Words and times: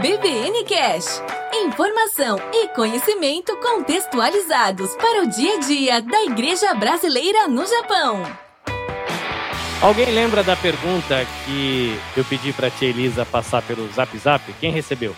BBN 0.00 0.64
Cash. 0.64 1.20
Informação 1.52 2.38
e 2.54 2.68
conhecimento 2.68 3.54
contextualizados 3.58 4.96
para 4.96 5.22
o 5.22 5.28
dia 5.28 5.56
a 5.56 5.60
dia 5.60 6.00
da 6.00 6.22
Igreja 6.24 6.72
Brasileira 6.72 7.46
no 7.46 7.66
Japão. 7.66 8.22
Alguém 9.82 10.10
lembra 10.10 10.42
da 10.42 10.56
pergunta 10.56 11.16
que 11.44 11.94
eu 12.16 12.24
pedi 12.24 12.50
para 12.50 12.68
a 12.68 12.70
tia 12.70 12.88
Elisa 12.88 13.26
passar 13.26 13.60
pelo 13.60 13.86
Zap 13.92 14.16
Zap? 14.16 14.50
Quem 14.54 14.72
recebeu? 14.72 15.14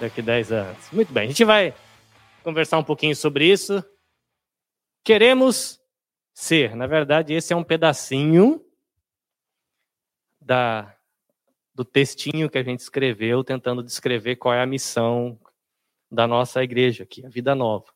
Daqui 0.00 0.20
10 0.20 0.50
anos. 0.50 0.90
Muito 0.90 1.12
bem, 1.12 1.26
a 1.26 1.28
gente 1.28 1.44
vai 1.44 1.72
conversar 2.42 2.76
um 2.78 2.84
pouquinho 2.84 3.14
sobre 3.14 3.46
isso. 3.46 3.84
Queremos 5.04 5.78
ser, 6.34 6.74
na 6.74 6.88
verdade, 6.88 7.34
esse 7.34 7.52
é 7.52 7.56
um 7.56 7.62
pedacinho 7.62 8.60
da 10.40 10.95
do 11.76 11.84
textinho 11.84 12.48
que 12.48 12.56
a 12.56 12.62
gente 12.62 12.80
escreveu, 12.80 13.44
tentando 13.44 13.82
descrever 13.82 14.36
qual 14.36 14.54
é 14.54 14.62
a 14.62 14.66
missão 14.66 15.38
da 16.10 16.26
nossa 16.26 16.64
igreja 16.64 17.04
aqui, 17.04 17.24
a 17.24 17.28
Vida 17.28 17.54
Nova. 17.54 17.92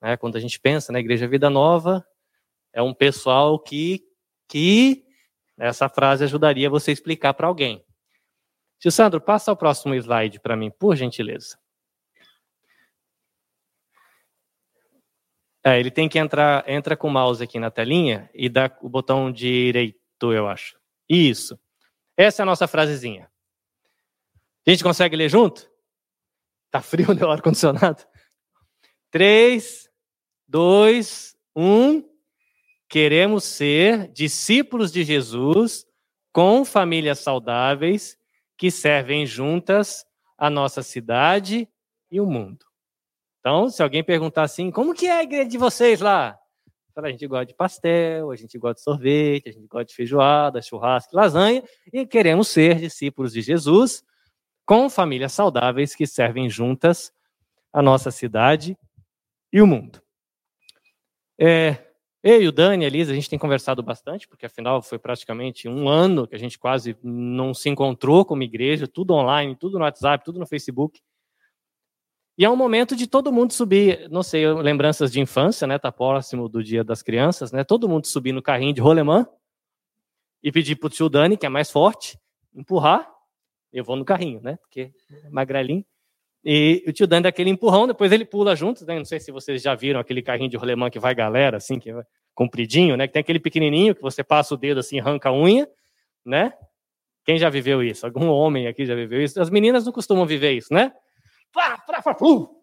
É, 0.00 0.16
quando 0.16 0.36
a 0.36 0.40
gente 0.40 0.60
pensa 0.60 0.92
na 0.92 1.00
Igreja 1.00 1.26
Vida 1.26 1.50
Nova, 1.50 2.06
é 2.72 2.80
um 2.80 2.94
pessoal 2.94 3.58
que, 3.58 4.06
que 4.48 5.04
essa 5.58 5.88
frase 5.88 6.22
ajudaria 6.22 6.70
você 6.70 6.92
a 6.92 6.94
explicar 6.94 7.34
para 7.34 7.48
alguém. 7.48 7.84
Tio 8.78 8.92
Sandro, 8.92 9.20
passa 9.20 9.50
o 9.50 9.56
próximo 9.56 9.92
slide 9.96 10.38
para 10.38 10.56
mim, 10.56 10.70
por 10.70 10.94
gentileza. 10.94 11.58
É, 15.64 15.80
ele 15.80 15.90
tem 15.90 16.08
que 16.08 16.18
entrar, 16.18 16.66
entra 16.68 16.96
com 16.96 17.08
o 17.08 17.10
mouse 17.10 17.42
aqui 17.42 17.58
na 17.58 17.72
telinha 17.72 18.30
e 18.32 18.48
dá 18.48 18.70
o 18.80 18.88
botão 18.88 19.32
direito, 19.32 20.32
eu 20.32 20.46
acho. 20.46 20.78
Isso. 21.08 21.58
Essa 22.20 22.42
é 22.42 22.44
a 22.44 22.46
nossa 22.46 22.68
frasezinha. 22.68 23.30
A 24.66 24.70
gente 24.70 24.84
consegue 24.84 25.16
ler 25.16 25.30
junto? 25.30 25.66
Tá 26.70 26.82
frio 26.82 27.14
no 27.14 27.30
ar-condicionado? 27.30 28.04
3, 29.10 29.88
2, 30.46 31.34
1. 31.56 32.04
Queremos 32.90 33.44
ser 33.44 34.12
discípulos 34.12 34.92
de 34.92 35.02
Jesus 35.02 35.86
com 36.30 36.62
famílias 36.62 37.20
saudáveis 37.20 38.18
que 38.58 38.70
servem 38.70 39.24
juntas 39.24 40.04
a 40.36 40.50
nossa 40.50 40.82
cidade 40.82 41.66
e 42.10 42.20
o 42.20 42.26
mundo. 42.26 42.66
Então, 43.38 43.70
se 43.70 43.82
alguém 43.82 44.04
perguntar 44.04 44.42
assim, 44.42 44.70
como 44.70 44.92
que 44.92 45.06
é 45.06 45.12
a 45.12 45.22
igreja 45.22 45.48
de 45.48 45.56
vocês 45.56 46.02
lá? 46.02 46.38
A 47.08 47.10
gente 47.10 47.26
gosta 47.26 47.46
de 47.46 47.54
pastel, 47.54 48.30
a 48.30 48.36
gente 48.36 48.58
gosta 48.58 48.74
de 48.74 48.82
sorvete, 48.82 49.48
a 49.48 49.52
gente 49.52 49.66
gosta 49.66 49.86
de 49.86 49.94
feijoada, 49.94 50.62
churrasco, 50.62 51.14
lasanha, 51.14 51.62
e 51.92 52.06
queremos 52.06 52.48
ser 52.48 52.76
discípulos 52.76 53.32
de 53.32 53.42
Jesus 53.42 54.04
com 54.64 54.88
famílias 54.88 55.32
saudáveis 55.32 55.94
que 55.94 56.06
servem 56.06 56.48
juntas 56.48 57.12
a 57.72 57.82
nossa 57.82 58.10
cidade 58.10 58.76
e 59.52 59.60
o 59.60 59.66
mundo. 59.66 60.00
É, 61.38 61.90
eu 62.22 62.42
e 62.42 62.48
o 62.48 62.52
Dani, 62.52 62.84
a 62.84 62.86
Elisa, 62.86 63.12
a 63.12 63.14
gente 63.14 63.30
tem 63.30 63.38
conversado 63.38 63.82
bastante, 63.82 64.28
porque 64.28 64.44
afinal 64.44 64.82
foi 64.82 64.98
praticamente 64.98 65.66
um 65.66 65.88
ano 65.88 66.26
que 66.26 66.34
a 66.34 66.38
gente 66.38 66.58
quase 66.58 66.96
não 67.02 67.54
se 67.54 67.68
encontrou 67.70 68.24
como 68.24 68.42
igreja, 68.42 68.86
tudo 68.86 69.14
online, 69.14 69.56
tudo 69.56 69.78
no 69.78 69.84
WhatsApp, 69.84 70.24
tudo 70.24 70.38
no 70.38 70.46
Facebook. 70.46 71.00
E 72.40 72.44
é 72.46 72.48
um 72.48 72.56
momento 72.56 72.96
de 72.96 73.06
todo 73.06 73.30
mundo 73.30 73.52
subir, 73.52 74.08
não 74.08 74.22
sei, 74.22 74.50
lembranças 74.50 75.12
de 75.12 75.20
infância, 75.20 75.66
né? 75.66 75.78
Tá 75.78 75.92
próximo 75.92 76.48
do 76.48 76.64
Dia 76.64 76.82
das 76.82 77.02
Crianças, 77.02 77.52
né? 77.52 77.64
Todo 77.64 77.86
mundo 77.86 78.06
subir 78.06 78.32
no 78.32 78.40
carrinho 78.40 78.72
de 78.72 78.80
rolemã 78.80 79.26
e 80.42 80.50
pedir 80.50 80.76
pro 80.76 80.88
tio 80.88 81.10
Dani, 81.10 81.36
que 81.36 81.44
é 81.44 81.50
mais 81.50 81.70
forte, 81.70 82.18
empurrar. 82.54 83.06
Eu 83.70 83.84
vou 83.84 83.94
no 83.94 84.06
carrinho, 84.06 84.40
né? 84.40 84.56
Porque 84.62 84.90
é 85.22 85.28
magrelinho. 85.28 85.84
E 86.42 86.82
o 86.88 86.92
tio 86.94 87.06
Dani 87.06 87.24
dá 87.24 87.28
aquele 87.28 87.50
empurrão, 87.50 87.86
depois 87.86 88.10
ele 88.10 88.24
pula 88.24 88.56
junto, 88.56 88.86
né? 88.86 88.96
Não 88.96 89.04
sei 89.04 89.20
se 89.20 89.30
vocês 89.30 89.60
já 89.60 89.74
viram 89.74 90.00
aquele 90.00 90.22
carrinho 90.22 90.48
de 90.48 90.56
rolemã 90.56 90.88
que 90.88 90.98
vai 90.98 91.14
galera, 91.14 91.58
assim, 91.58 91.78
que 91.78 91.90
é 91.90 92.02
compridinho, 92.34 92.96
né? 92.96 93.06
Que 93.06 93.12
tem 93.12 93.20
aquele 93.20 93.38
pequenininho 93.38 93.94
que 93.94 94.00
você 94.00 94.24
passa 94.24 94.54
o 94.54 94.56
dedo 94.56 94.80
assim, 94.80 94.98
arranca 94.98 95.28
a 95.28 95.34
unha, 95.34 95.68
né? 96.24 96.54
Quem 97.22 97.36
já 97.36 97.50
viveu 97.50 97.82
isso? 97.82 98.06
Algum 98.06 98.28
homem 98.28 98.66
aqui 98.66 98.86
já 98.86 98.94
viveu 98.94 99.22
isso? 99.22 99.38
As 99.38 99.50
meninas 99.50 99.84
não 99.84 99.92
costumam 99.92 100.24
viver 100.24 100.52
isso, 100.52 100.72
né? 100.72 100.90
Pá, 101.52 101.78
pá, 101.78 102.16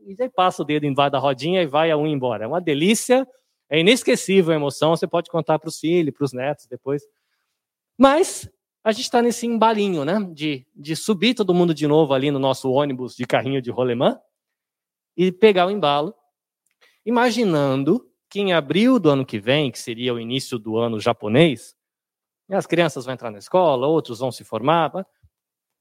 e 0.05 0.15
aí 0.19 0.29
passa 0.29 0.61
o 0.61 0.65
dedo 0.65 0.85
embaixo 0.85 1.11
da 1.11 1.19
rodinha 1.19 1.61
e 1.61 1.67
vai 1.67 1.91
a 1.91 1.97
unha 1.97 2.13
embora. 2.13 2.45
É 2.45 2.47
uma 2.47 2.61
delícia, 2.61 3.27
é 3.69 3.79
inesquecível 3.79 4.53
a 4.53 4.55
emoção. 4.55 4.95
Você 4.95 5.05
pode 5.05 5.29
contar 5.29 5.59
para 5.59 5.67
os 5.67 5.79
filhos, 5.79 6.13
para 6.13 6.25
os 6.25 6.33
netos 6.33 6.67
depois. 6.67 7.03
Mas 7.97 8.49
a 8.83 8.91
gente 8.93 9.03
está 9.03 9.21
nesse 9.21 9.45
embalinho, 9.45 10.05
né? 10.05 10.19
De, 10.33 10.65
de 10.73 10.95
subir 10.95 11.33
todo 11.33 11.53
mundo 11.53 11.73
de 11.73 11.85
novo 11.85 12.13
ali 12.13 12.31
no 12.31 12.39
nosso 12.39 12.71
ônibus 12.71 13.15
de 13.15 13.25
carrinho 13.25 13.61
de 13.61 13.69
rolemã 13.69 14.17
e 15.17 15.31
pegar 15.31 15.65
o 15.65 15.71
embalo, 15.71 16.15
imaginando 17.05 18.09
que 18.29 18.39
em 18.39 18.53
abril 18.53 18.99
do 18.99 19.09
ano 19.09 19.25
que 19.25 19.39
vem, 19.39 19.71
que 19.71 19.79
seria 19.79 20.13
o 20.13 20.19
início 20.19 20.59
do 20.59 20.77
ano 20.77 20.99
japonês, 20.99 21.75
as 22.49 22.65
crianças 22.65 23.03
vão 23.03 23.13
entrar 23.13 23.31
na 23.31 23.39
escola, 23.39 23.87
outros 23.87 24.19
vão 24.19 24.31
se 24.31 24.43
formar, 24.43 24.91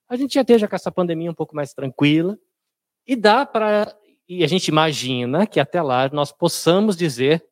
a 0.08 0.16
gente 0.16 0.34
já 0.34 0.40
esteja 0.40 0.66
com 0.66 0.74
essa 0.74 0.90
pandemia 0.90 1.30
um 1.30 1.34
pouco 1.34 1.54
mais 1.54 1.74
tranquila, 1.74 2.38
e 3.06 3.14
dá 3.14 3.46
para. 3.46 3.96
E 4.28 4.42
a 4.42 4.46
gente 4.46 4.68
imagina 4.68 5.46
que 5.46 5.60
até 5.60 5.80
lá 5.80 6.08
nós 6.12 6.32
possamos 6.32 6.96
dizer 6.96 7.46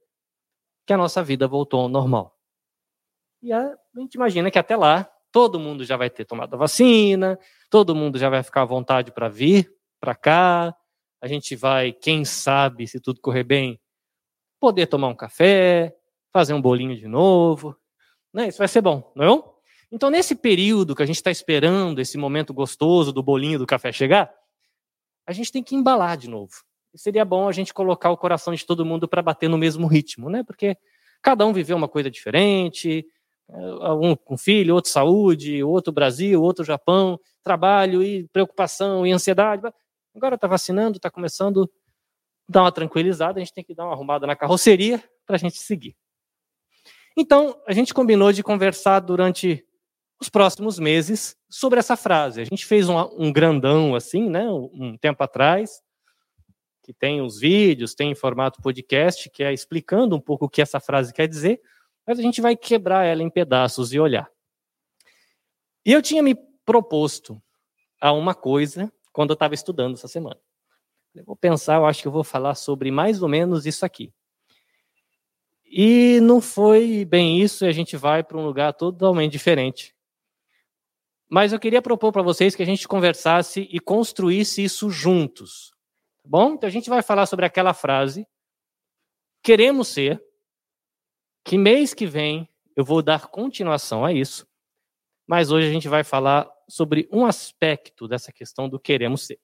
que 0.87 0.93
a 0.93 0.97
nossa 0.97 1.23
vida 1.23 1.47
voltou 1.47 1.81
ao 1.81 1.89
normal. 1.89 2.37
E 3.43 3.53
a, 3.53 3.77
gente 3.97 4.15
imagina 4.15 4.51
que 4.51 4.59
até 4.59 4.77
lá 4.77 5.09
todo 5.31 5.61
mundo 5.61 5.85
já 5.85 5.97
vai 5.97 6.11
ter 6.11 6.25
tomado 6.25 6.55
a 6.55 6.57
vacina, 6.57 7.39
todo 7.71 7.95
mundo 7.95 8.19
já 8.19 8.29
vai 8.29 8.43
ficar 8.43 8.63
à 8.63 8.67
vontade 8.67 9.13
para 9.13 9.29
vir 9.29 9.73
para 10.01 10.15
cá, 10.15 10.77
a 11.21 11.27
gente 11.27 11.57
vai, 11.57 11.93
quem 11.93 12.25
sabe, 12.25 12.87
se 12.87 13.01
tudo 13.01 13.21
correr 13.21 13.45
bem, 13.45 13.81
poder 14.61 14.87
tomar 14.87 15.09
um 15.09 15.15
café, 15.15 15.97
fazer 16.33 16.53
um 16.53 16.61
bolinho 16.61 16.97
de 16.97 17.09
novo. 17.09 17.77
Né? 18.33 18.49
Isso 18.49 18.59
vai 18.59 18.69
ser 18.69 18.83
bom, 18.83 19.11
não 19.15 19.25
é? 19.25 19.55
Então, 19.91 20.11
nesse 20.11 20.35
período 20.35 20.95
que 20.95 21.03
a 21.03 21.07
gente 21.07 21.17
está 21.17 21.31
esperando 21.31 22.01
esse 22.01 22.19
momento 22.19 22.53
gostoso 22.53 23.13
do 23.13 23.23
bolinho 23.23 23.59
do 23.59 23.67
café 23.67 23.93
chegar, 23.93 24.35
a 25.27 25.33
gente 25.33 25.51
tem 25.51 25.63
que 25.63 25.75
embalar 25.75 26.17
de 26.17 26.29
novo. 26.29 26.53
E 26.93 26.99
seria 26.99 27.25
bom 27.25 27.49
a 27.49 27.53
gente 27.53 27.75
colocar 27.75 28.11
o 28.11 28.17
coração 28.17 28.55
de 28.55 28.65
todo 28.65 28.85
mundo 28.85 29.09
para 29.09 29.23
bater 29.23 29.49
no 29.49 29.59
mesmo 29.59 29.87
ritmo, 29.87 30.31
né? 30.31 30.43
Porque 30.45 30.77
cada 31.21 31.45
um 31.45 31.53
viveu 31.53 31.77
uma 31.77 31.89
coisa 31.89 32.11
diferente, 32.11 33.05
é, 33.51 33.93
um 33.93 34.15
com 34.15 34.37
filho, 34.37 34.75
outro 34.75 34.91
saúde, 34.91 35.63
outro 35.63 35.93
Brasil, 35.93 36.41
outro 36.41 36.65
Japão, 36.65 37.19
trabalho 37.43 38.03
e 38.03 38.29
preocupação 38.29 39.07
e 39.07 39.13
ansiedade. 39.13 39.63
Agora 40.15 40.37
está 40.37 40.47
vacinando, 40.47 40.99
está 40.99 41.11
começando 41.11 41.65
a 42.49 42.53
dar 42.53 42.63
uma 42.63 42.73
tranquilizada, 42.73 43.39
a 43.39 43.45
gente 43.45 43.53
tem 43.53 43.65
que 43.65 43.75
dar 43.75 43.85
uma 43.85 43.93
arrumada 43.93 44.27
na 44.27 44.37
carroceria 44.37 45.03
para 45.27 45.37
a 45.37 45.39
gente 45.39 45.59
seguir. 45.59 45.97
Então, 47.17 47.61
a 47.67 47.73
gente 47.73 47.95
combinou 47.95 48.33
de 48.33 48.43
conversar 48.43 49.01
durante 49.01 49.65
os 50.25 50.29
próximos 50.31 50.79
meses 50.79 51.37
sobre 51.49 51.79
essa 51.79 51.97
frase. 51.97 52.41
A 52.41 52.45
gente 52.45 52.65
fez 52.65 52.89
um, 52.89 52.99
um 53.17 53.33
grandão 53.33 53.95
assim, 53.95 54.29
né, 54.29 54.51
um 54.51 54.97
tempo 54.97 55.23
atrás, 55.23 55.83
que 56.83 56.93
tem 56.93 57.21
os 57.21 57.39
vídeos, 57.39 57.95
tem 57.95 58.11
em 58.11 58.15
formato 58.15 58.61
podcast, 58.61 59.31
que 59.31 59.43
é 59.43 59.53
explicando 59.53 60.17
um 60.17 60.21
pouco 60.21 60.47
o 60.47 60.49
que 60.49 60.63
essa 60.63 60.81
frase 60.81 61.13
quer 61.13 61.29
dizer, 61.29 61.61
mas 62.07 62.19
a 62.19 62.23
gente 62.23 62.41
vai 62.41 62.57
quebrar 62.57 63.05
ela 63.05 63.23
em 63.23 63.31
pedaços 63.31 63.93
e 63.93 64.01
olhar. 64.01 64.31
E 65.85 65.93
eu 65.93 66.03
tinha 66.03 66.23
me 66.23 66.35
proposto 66.65 67.41
a 68.01 68.13
uma 68.13 68.35
coisa 68.35 68.93
quando 69.13 69.31
eu 69.31 69.35
estava 69.35 69.55
estudando 69.55 69.95
essa 69.95 70.09
semana. 70.09 70.41
Eu 71.15 71.25
vou 71.25 71.37
pensar, 71.37 71.77
eu 71.77 71.87
acho 71.87 72.03
que 72.03 72.09
eu 72.09 72.13
vou 72.13 72.25
falar 72.25 72.55
sobre 72.55 72.91
mais 72.91 73.23
ou 73.23 73.29
menos 73.29 73.67
isso 73.67 73.85
aqui. 73.85 74.13
E 75.65 76.19
não 76.21 76.41
foi 76.41 77.05
bem 77.05 77.41
isso, 77.41 77.65
e 77.65 77.69
a 77.69 77.73
gente 77.73 77.97
vai 77.97 78.23
para 78.23 78.39
um 78.39 78.45
lugar 78.45 78.73
totalmente 78.75 79.33
diferente. 79.33 79.94
Mas 81.35 81.53
eu 81.53 81.59
queria 81.59 81.83
propor 81.83 82.13
para 82.13 82.23
vocês 82.23 82.55
que 82.55 82.63
a 82.63 82.65
gente 82.65 82.87
conversasse 82.87 83.69
e 83.73 83.81
construísse 83.81 84.63
isso 84.63 84.89
juntos. 84.89 85.73
Tá 86.23 86.29
bom? 86.29 86.53
Então 86.53 86.69
a 86.69 86.71
gente 86.71 86.89
vai 86.89 87.03
falar 87.03 87.27
sobre 87.27 87.45
aquela 87.45 87.75
frase. 87.75 88.25
Queremos 89.43 89.89
ser. 89.89 90.25
Que 91.45 91.59
mês 91.59 91.93
que 91.93 92.07
vem 92.07 92.49
eu 92.77 92.85
vou 92.85 93.03
dar 93.03 93.27
continuação 93.27 94.05
a 94.05 94.13
isso. 94.13 94.47
Mas 95.27 95.51
hoje 95.51 95.67
a 95.67 95.73
gente 95.73 95.89
vai 95.89 96.05
falar 96.05 96.49
sobre 96.69 97.09
um 97.11 97.27
aspecto 97.27 98.07
dessa 98.07 98.33
questão 98.33 98.69
do 98.69 98.79
queremos 98.79 99.27
ser. 99.27 99.41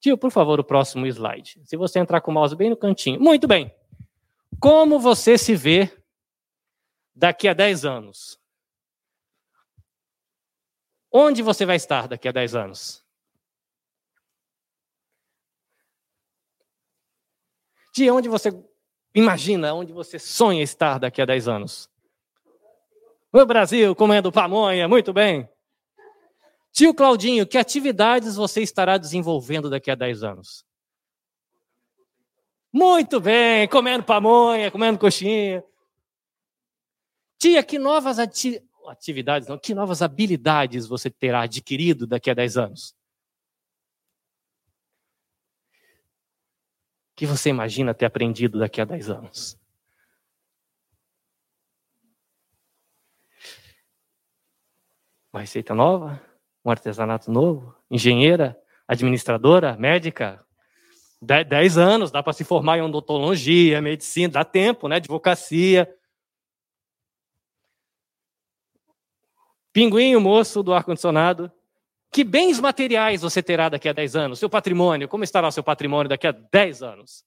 Tio, 0.00 0.16
por 0.16 0.30
favor, 0.30 0.58
o 0.58 0.64
próximo 0.64 1.06
slide. 1.06 1.60
Se 1.66 1.76
você 1.76 1.98
entrar 1.98 2.22
com 2.22 2.30
o 2.30 2.34
mouse 2.34 2.56
bem 2.56 2.70
no 2.70 2.78
cantinho. 2.78 3.20
Muito 3.20 3.46
bem. 3.46 3.70
Como 4.58 4.98
você 4.98 5.36
se 5.36 5.54
vê 5.54 5.92
daqui 7.14 7.46
a 7.46 7.52
10 7.52 7.84
anos? 7.84 8.39
Onde 11.12 11.42
você 11.42 11.66
vai 11.66 11.76
estar 11.76 12.06
daqui 12.06 12.28
a 12.28 12.32
10 12.32 12.54
anos? 12.54 13.04
De 17.92 18.08
onde 18.08 18.28
você 18.28 18.50
imagina, 19.12 19.74
onde 19.74 19.92
você 19.92 20.18
sonha 20.18 20.62
estar 20.62 20.98
daqui 20.98 21.20
a 21.20 21.26
10 21.26 21.48
anos? 21.48 21.90
No 23.32 23.44
Brasil, 23.44 23.94
comendo 23.96 24.30
pamonha, 24.30 24.86
muito 24.86 25.12
bem. 25.12 25.48
Tio 26.72 26.94
Claudinho, 26.94 27.46
que 27.46 27.58
atividades 27.58 28.36
você 28.36 28.62
estará 28.62 28.96
desenvolvendo 28.96 29.68
daqui 29.68 29.90
a 29.90 29.96
10 29.96 30.22
anos? 30.22 30.64
Muito 32.72 33.20
bem, 33.20 33.66
comendo 33.66 34.04
pamonha, 34.04 34.70
comendo 34.70 34.98
coxinha. 34.98 35.64
Tia, 37.36 37.62
que 37.64 37.78
novas 37.78 38.20
ati 38.20 38.62
atividades, 38.90 39.48
não, 39.48 39.58
que 39.58 39.74
novas 39.74 40.02
habilidades 40.02 40.86
você 40.86 41.10
terá 41.10 41.42
adquirido 41.42 42.06
daqui 42.06 42.30
a 42.30 42.34
10 42.34 42.56
anos? 42.56 42.94
que 47.20 47.26
você 47.26 47.50
imagina 47.50 47.92
ter 47.92 48.06
aprendido 48.06 48.58
daqui 48.58 48.80
a 48.80 48.84
10 48.86 49.10
anos? 49.10 49.60
Uma 55.30 55.42
receita 55.42 55.74
nova? 55.74 56.18
Um 56.64 56.70
artesanato 56.70 57.30
novo? 57.30 57.76
Engenheira? 57.90 58.58
Administradora? 58.88 59.76
Médica? 59.76 60.42
10 61.20 61.76
anos, 61.76 62.10
dá 62.10 62.22
para 62.22 62.32
se 62.32 62.42
formar 62.42 62.78
em 62.78 62.80
odontologia, 62.80 63.82
medicina, 63.82 64.32
dá 64.32 64.42
tempo, 64.42 64.88
né? 64.88 64.96
Advocacia. 64.96 65.94
Pinguinho, 69.72 70.20
moço 70.20 70.62
do 70.62 70.72
ar-condicionado. 70.72 71.50
Que 72.12 72.24
bens 72.24 72.58
materiais 72.58 73.22
você 73.22 73.42
terá 73.42 73.68
daqui 73.68 73.88
a 73.88 73.92
10 73.92 74.16
anos? 74.16 74.38
Seu 74.38 74.50
patrimônio, 74.50 75.08
como 75.08 75.22
estará 75.22 75.46
o 75.46 75.52
seu 75.52 75.62
patrimônio 75.62 76.08
daqui 76.08 76.26
a 76.26 76.32
10 76.32 76.82
anos? 76.82 77.24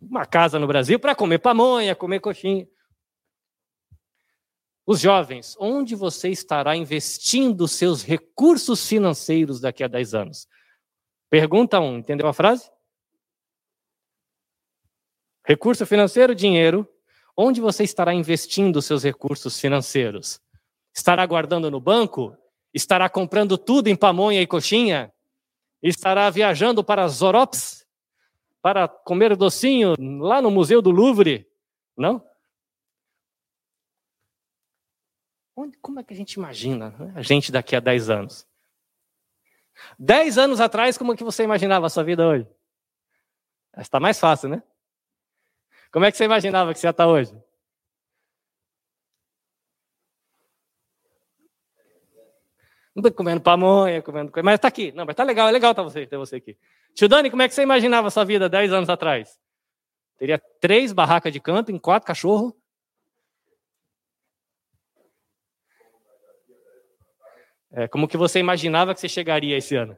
Uma 0.00 0.26
casa 0.26 0.58
no 0.58 0.66
Brasil 0.66 0.98
para 0.98 1.14
comer 1.14 1.38
pamonha, 1.38 1.94
comer 1.94 2.20
coxinha. 2.20 2.68
Os 4.86 5.00
jovens, 5.00 5.56
onde 5.58 5.94
você 5.94 6.30
estará 6.30 6.74
investindo 6.74 7.68
seus 7.68 8.02
recursos 8.02 8.86
financeiros 8.86 9.60
daqui 9.60 9.84
a 9.84 9.88
10 9.88 10.14
anos? 10.14 10.48
Pergunta 11.30 11.78
1, 11.78 11.84
um, 11.84 11.98
entendeu 11.98 12.26
a 12.26 12.32
frase? 12.32 12.70
Recurso 15.46 15.86
financeiro, 15.86 16.34
dinheiro. 16.34 16.88
Onde 17.36 17.60
você 17.60 17.84
estará 17.84 18.12
investindo 18.12 18.82
seus 18.82 19.02
recursos 19.02 19.58
financeiros? 19.60 20.40
Estará 20.94 21.24
guardando 21.24 21.70
no 21.70 21.80
banco? 21.80 22.36
Estará 22.72 23.08
comprando 23.08 23.56
tudo 23.56 23.88
em 23.88 23.96
pamonha 23.96 24.40
e 24.40 24.46
coxinha? 24.46 25.12
Estará 25.82 26.28
viajando 26.30 26.84
para 26.84 27.08
Zorops? 27.08 27.86
Para 28.62 28.86
comer 28.86 29.36
docinho 29.36 29.94
lá 30.20 30.42
no 30.42 30.50
Museu 30.50 30.82
do 30.82 30.90
Louvre? 30.90 31.48
Não? 31.96 32.22
Como 35.82 36.00
é 36.00 36.02
que 36.02 36.12
a 36.12 36.16
gente 36.16 36.34
imagina 36.34 36.90
né? 36.90 37.12
a 37.14 37.22
gente 37.22 37.52
daqui 37.52 37.76
a 37.76 37.80
10 37.80 38.10
anos? 38.10 38.46
10 39.98 40.38
anos 40.38 40.60
atrás, 40.60 40.96
como 40.96 41.12
é 41.12 41.16
que 41.16 41.24
você 41.24 41.42
imaginava 41.42 41.86
a 41.86 41.90
sua 41.90 42.02
vida 42.02 42.26
hoje? 42.26 42.46
Está 43.76 44.00
mais 44.00 44.18
fácil, 44.18 44.48
né? 44.48 44.62
Como 45.92 46.04
é 46.04 46.10
que 46.10 46.16
você 46.16 46.24
imaginava 46.24 46.72
que 46.72 46.78
você 46.78 46.86
ia 46.86 46.90
estar 46.90 47.06
hoje? 47.08 47.32
Comendo 53.16 53.40
pamonha, 53.40 54.02
comendo 54.02 54.30
coisa. 54.30 54.44
Mas 54.44 54.60
tá 54.60 54.68
aqui. 54.68 54.92
Não, 54.92 55.04
mas 55.04 55.16
tá 55.16 55.22
legal, 55.22 55.48
é 55.48 55.52
legal 55.52 55.74
ter 55.74 55.82
você, 55.82 56.06
ter 56.06 56.16
você 56.16 56.36
aqui. 56.36 56.56
Tio 56.94 57.08
Dani, 57.08 57.30
como 57.30 57.42
é 57.42 57.48
que 57.48 57.54
você 57.54 57.62
imaginava 57.62 58.08
a 58.08 58.10
sua 58.10 58.24
vida 58.24 58.48
10 58.48 58.72
anos 58.72 58.88
atrás? 58.88 59.38
Teria 60.18 60.38
três 60.60 60.92
barracas 60.92 61.32
de 61.32 61.40
camping, 61.40 61.78
quatro 61.78 62.06
cachorros. 62.06 62.52
É, 67.72 67.86
como 67.88 68.08
que 68.08 68.16
você 68.16 68.40
imaginava 68.40 68.92
que 68.92 69.00
você 69.00 69.08
chegaria 69.08 69.56
esse 69.56 69.76
ano? 69.76 69.96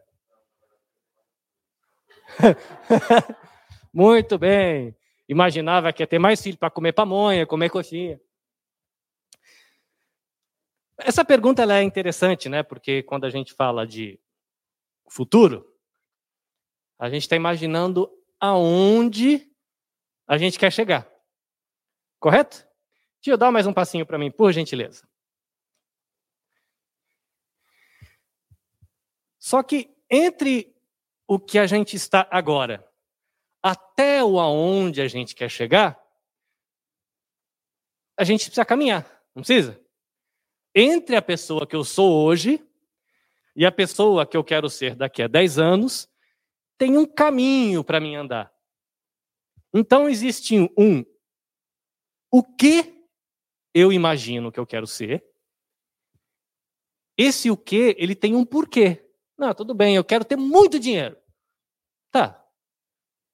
Muito 3.92 4.38
bem. 4.38 4.94
Imaginava 5.32 5.90
que 5.94 6.02
ia 6.02 6.06
ter 6.06 6.18
mais 6.18 6.42
filho 6.42 6.58
para 6.58 6.70
comer 6.70 6.92
pamonha, 6.92 7.46
comer 7.46 7.70
coxinha. 7.70 8.20
Essa 10.98 11.24
pergunta 11.24 11.62
é 11.62 11.82
interessante, 11.82 12.50
né? 12.50 12.62
Porque 12.62 13.02
quando 13.02 13.24
a 13.24 13.30
gente 13.30 13.54
fala 13.54 13.86
de 13.86 14.20
futuro, 15.08 15.74
a 16.98 17.08
gente 17.08 17.22
está 17.22 17.34
imaginando 17.34 18.12
aonde 18.38 19.50
a 20.28 20.36
gente 20.36 20.58
quer 20.58 20.70
chegar. 20.70 21.10
Correto? 22.20 22.68
Tio, 23.22 23.38
dá 23.38 23.50
mais 23.50 23.66
um 23.66 23.72
passinho 23.72 24.04
para 24.04 24.18
mim, 24.18 24.30
por 24.30 24.52
gentileza. 24.52 25.08
Só 29.38 29.62
que 29.62 29.96
entre 30.10 30.76
o 31.26 31.38
que 31.38 31.58
a 31.58 31.66
gente 31.66 31.96
está 31.96 32.28
agora 32.30 32.91
até 33.62 34.24
o 34.24 34.40
aonde 34.40 35.00
a 35.00 35.08
gente 35.08 35.34
quer 35.34 35.48
chegar, 35.48 36.00
a 38.18 38.24
gente 38.24 38.44
precisa 38.44 38.64
caminhar, 38.64 39.04
não 39.34 39.42
precisa? 39.42 39.82
entre 40.74 41.16
a 41.16 41.22
pessoa 41.22 41.66
que 41.66 41.76
eu 41.76 41.84
sou 41.84 42.24
hoje 42.24 42.64
e 43.54 43.66
a 43.66 43.72
pessoa 43.72 44.26
que 44.26 44.36
eu 44.36 44.42
quero 44.42 44.68
ser 44.70 44.94
daqui 44.94 45.22
a 45.22 45.28
10 45.28 45.58
anos, 45.58 46.08
tem 46.78 46.96
um 46.96 47.06
caminho 47.06 47.84
para 47.84 48.00
mim 48.00 48.16
andar. 48.16 48.52
Então 49.74 50.08
existe 50.08 50.56
um 50.76 51.04
o 52.30 52.42
que 52.42 53.06
eu 53.74 53.92
imagino 53.92 54.50
que 54.50 54.58
eu 54.58 54.66
quero 54.66 54.86
ser. 54.86 55.22
Esse 57.16 57.50
o 57.50 57.56
que, 57.56 57.94
ele 57.98 58.14
tem 58.14 58.34
um 58.34 58.44
porquê. 58.44 59.06
Não, 59.36 59.54
tudo 59.54 59.74
bem, 59.74 59.96
eu 59.96 60.04
quero 60.04 60.24
ter 60.24 60.36
muito 60.36 60.78
dinheiro. 60.78 61.16
Tá. 62.10 62.41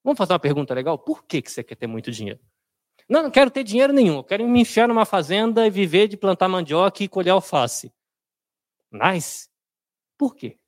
Vamos 0.02 0.18
fazer 0.18 0.32
uma 0.32 0.38
pergunta 0.38 0.74
legal? 0.74 0.98
Por 0.98 1.24
que, 1.24 1.42
que 1.42 1.50
você 1.50 1.62
quer 1.62 1.74
ter 1.74 1.86
muito 1.86 2.10
dinheiro? 2.10 2.40
Não, 3.08 3.22
não 3.22 3.30
quero 3.30 3.50
ter 3.50 3.64
dinheiro 3.64 3.92
nenhum. 3.92 4.16
Eu 4.16 4.24
quero 4.24 4.46
me 4.46 4.60
enfiar 4.60 4.86
numa 4.86 5.04
fazenda 5.04 5.66
e 5.66 5.70
viver 5.70 6.08
de 6.08 6.16
plantar 6.16 6.48
mandioca 6.48 7.02
e 7.02 7.08
colher 7.08 7.30
alface. 7.30 7.92
Mas, 8.90 9.50
por 10.16 10.34
quê? 10.34 10.58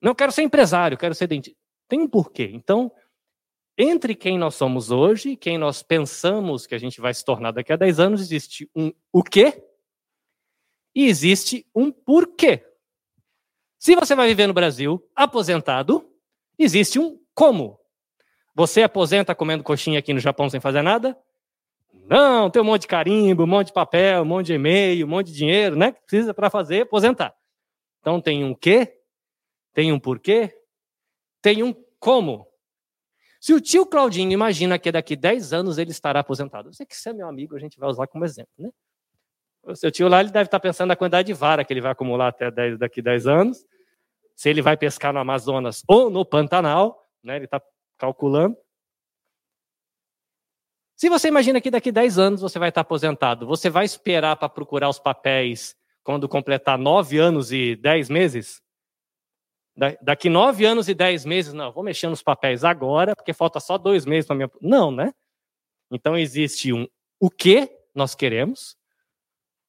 Não 0.00 0.14
quero 0.14 0.32
ser 0.32 0.42
empresário, 0.42 0.98
quero 0.98 1.14
ser 1.14 1.28
dentista. 1.28 1.58
Tem 1.88 2.00
um 2.00 2.08
porquê. 2.08 2.50
Então, 2.52 2.90
entre 3.76 4.14
quem 4.14 4.36
nós 4.36 4.54
somos 4.54 4.90
hoje 4.90 5.36
quem 5.36 5.56
nós 5.56 5.82
pensamos 5.82 6.66
que 6.66 6.74
a 6.74 6.78
gente 6.78 7.00
vai 7.00 7.14
se 7.14 7.24
tornar 7.24 7.52
daqui 7.52 7.72
a 7.72 7.76
10 7.76 8.00
anos, 8.00 8.20
existe 8.20 8.68
um 8.74 8.92
o 9.12 9.22
quê 9.22 9.64
e 10.94 11.06
existe 11.06 11.66
um 11.74 11.90
porquê. 11.90 12.64
Se 13.78 13.96
você 13.96 14.14
vai 14.14 14.28
viver 14.28 14.46
no 14.46 14.52
Brasil 14.52 15.02
aposentado, 15.14 16.08
existe 16.58 16.98
um 16.98 17.18
como. 17.34 17.81
Você 18.54 18.82
aposenta 18.82 19.34
comendo 19.34 19.64
coxinha 19.64 19.98
aqui 19.98 20.12
no 20.12 20.20
Japão 20.20 20.48
sem 20.50 20.60
fazer 20.60 20.82
nada? 20.82 21.16
Não, 22.06 22.50
tem 22.50 22.60
um 22.60 22.64
monte 22.64 22.82
de 22.82 22.88
carimbo, 22.88 23.44
um 23.44 23.46
monte 23.46 23.68
de 23.68 23.72
papel, 23.72 24.22
um 24.22 24.26
monte 24.26 24.46
de 24.46 24.54
e-mail, 24.54 25.06
um 25.06 25.08
monte 25.08 25.28
de 25.28 25.34
dinheiro, 25.34 25.76
né? 25.76 25.92
Que 25.92 26.00
precisa 26.02 26.34
para 26.34 26.50
fazer 26.50 26.82
aposentar. 26.82 27.34
Então 28.00 28.20
tem 28.20 28.44
um 28.44 28.54
quê? 28.54 28.98
Tem 29.72 29.92
um 29.92 29.98
porquê? 29.98 30.54
Tem 31.40 31.62
um 31.62 31.74
como. 31.98 32.46
Se 33.40 33.54
o 33.54 33.60
tio 33.60 33.86
Claudinho 33.86 34.32
imagina 34.32 34.78
que 34.78 34.92
daqui 34.92 35.16
10 35.16 35.52
anos 35.52 35.78
ele 35.78 35.90
estará 35.90 36.20
aposentado, 36.20 36.72
sei 36.72 36.86
que 36.86 36.96
você 36.96 37.10
é 37.10 37.12
meu 37.12 37.28
amigo, 37.28 37.56
a 37.56 37.58
gente 37.58 37.78
vai 37.78 37.88
usar 37.88 38.06
como 38.06 38.24
exemplo, 38.24 38.52
né? 38.58 38.70
O 39.64 39.74
seu 39.74 39.90
tio 39.90 40.08
lá 40.08 40.20
ele 40.20 40.30
deve 40.30 40.46
estar 40.46 40.60
pensando 40.60 40.88
na 40.88 40.96
quantidade 40.96 41.26
de 41.26 41.32
vara 41.32 41.64
que 41.64 41.72
ele 41.72 41.80
vai 41.80 41.92
acumular 41.92 42.28
até 42.28 42.50
10, 42.50 42.78
daqui 42.78 43.00
10 43.00 43.26
anos, 43.26 43.64
se 44.34 44.48
ele 44.48 44.60
vai 44.60 44.76
pescar 44.76 45.12
no 45.12 45.20
Amazonas 45.20 45.82
ou 45.88 46.10
no 46.10 46.24
Pantanal, 46.24 47.08
né? 47.22 47.36
Ele 47.36 47.44
está 47.44 47.62
calculando. 48.02 48.56
Se 50.96 51.08
você 51.08 51.28
imagina 51.28 51.60
que 51.60 51.70
daqui 51.70 51.92
10 51.92 52.18
anos 52.18 52.40
você 52.40 52.58
vai 52.58 52.70
estar 52.70 52.80
aposentado, 52.80 53.46
você 53.46 53.70
vai 53.70 53.84
esperar 53.84 54.36
para 54.36 54.48
procurar 54.48 54.88
os 54.88 54.98
papéis 54.98 55.76
quando 56.02 56.28
completar 56.28 56.76
9 56.76 57.18
anos 57.18 57.52
e 57.52 57.76
10 57.76 58.10
meses? 58.10 58.60
Daqui 60.02 60.28
9 60.28 60.64
anos 60.64 60.88
e 60.88 60.94
10 60.94 61.24
meses, 61.24 61.52
não, 61.52 61.72
vou 61.72 61.84
mexer 61.84 62.08
nos 62.08 62.22
papéis 62.22 62.64
agora, 62.64 63.14
porque 63.14 63.32
falta 63.32 63.60
só 63.60 63.78
dois 63.78 64.04
meses 64.04 64.26
para 64.26 64.36
minha. 64.36 64.50
Não, 64.60 64.90
né? 64.90 65.14
Então 65.90 66.18
existe 66.18 66.72
um 66.72 66.86
o 67.20 67.30
que 67.30 67.70
nós 67.94 68.16
queremos. 68.16 68.76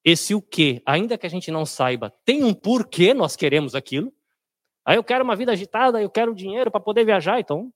Esse 0.04 0.34
o 0.34 0.42
que, 0.42 0.82
ainda 0.86 1.18
que 1.18 1.28
a 1.28 1.30
gente 1.30 1.52
não 1.52 1.66
saiba, 1.66 2.12
tem 2.26 2.44
um 2.44 2.54
porquê 2.54 3.14
nós 3.14 3.36
queremos 3.36 3.76
aquilo. 3.76 4.12
Aí 4.84 4.98
eu 4.98 5.04
quero 5.04 5.24
uma 5.24 5.36
vida 5.36 5.52
agitada, 5.52 6.02
eu 6.02 6.10
quero 6.10 6.36
dinheiro 6.36 6.70
para 6.70 6.82
poder 6.82 7.06
viajar, 7.06 7.40
então 7.40 7.72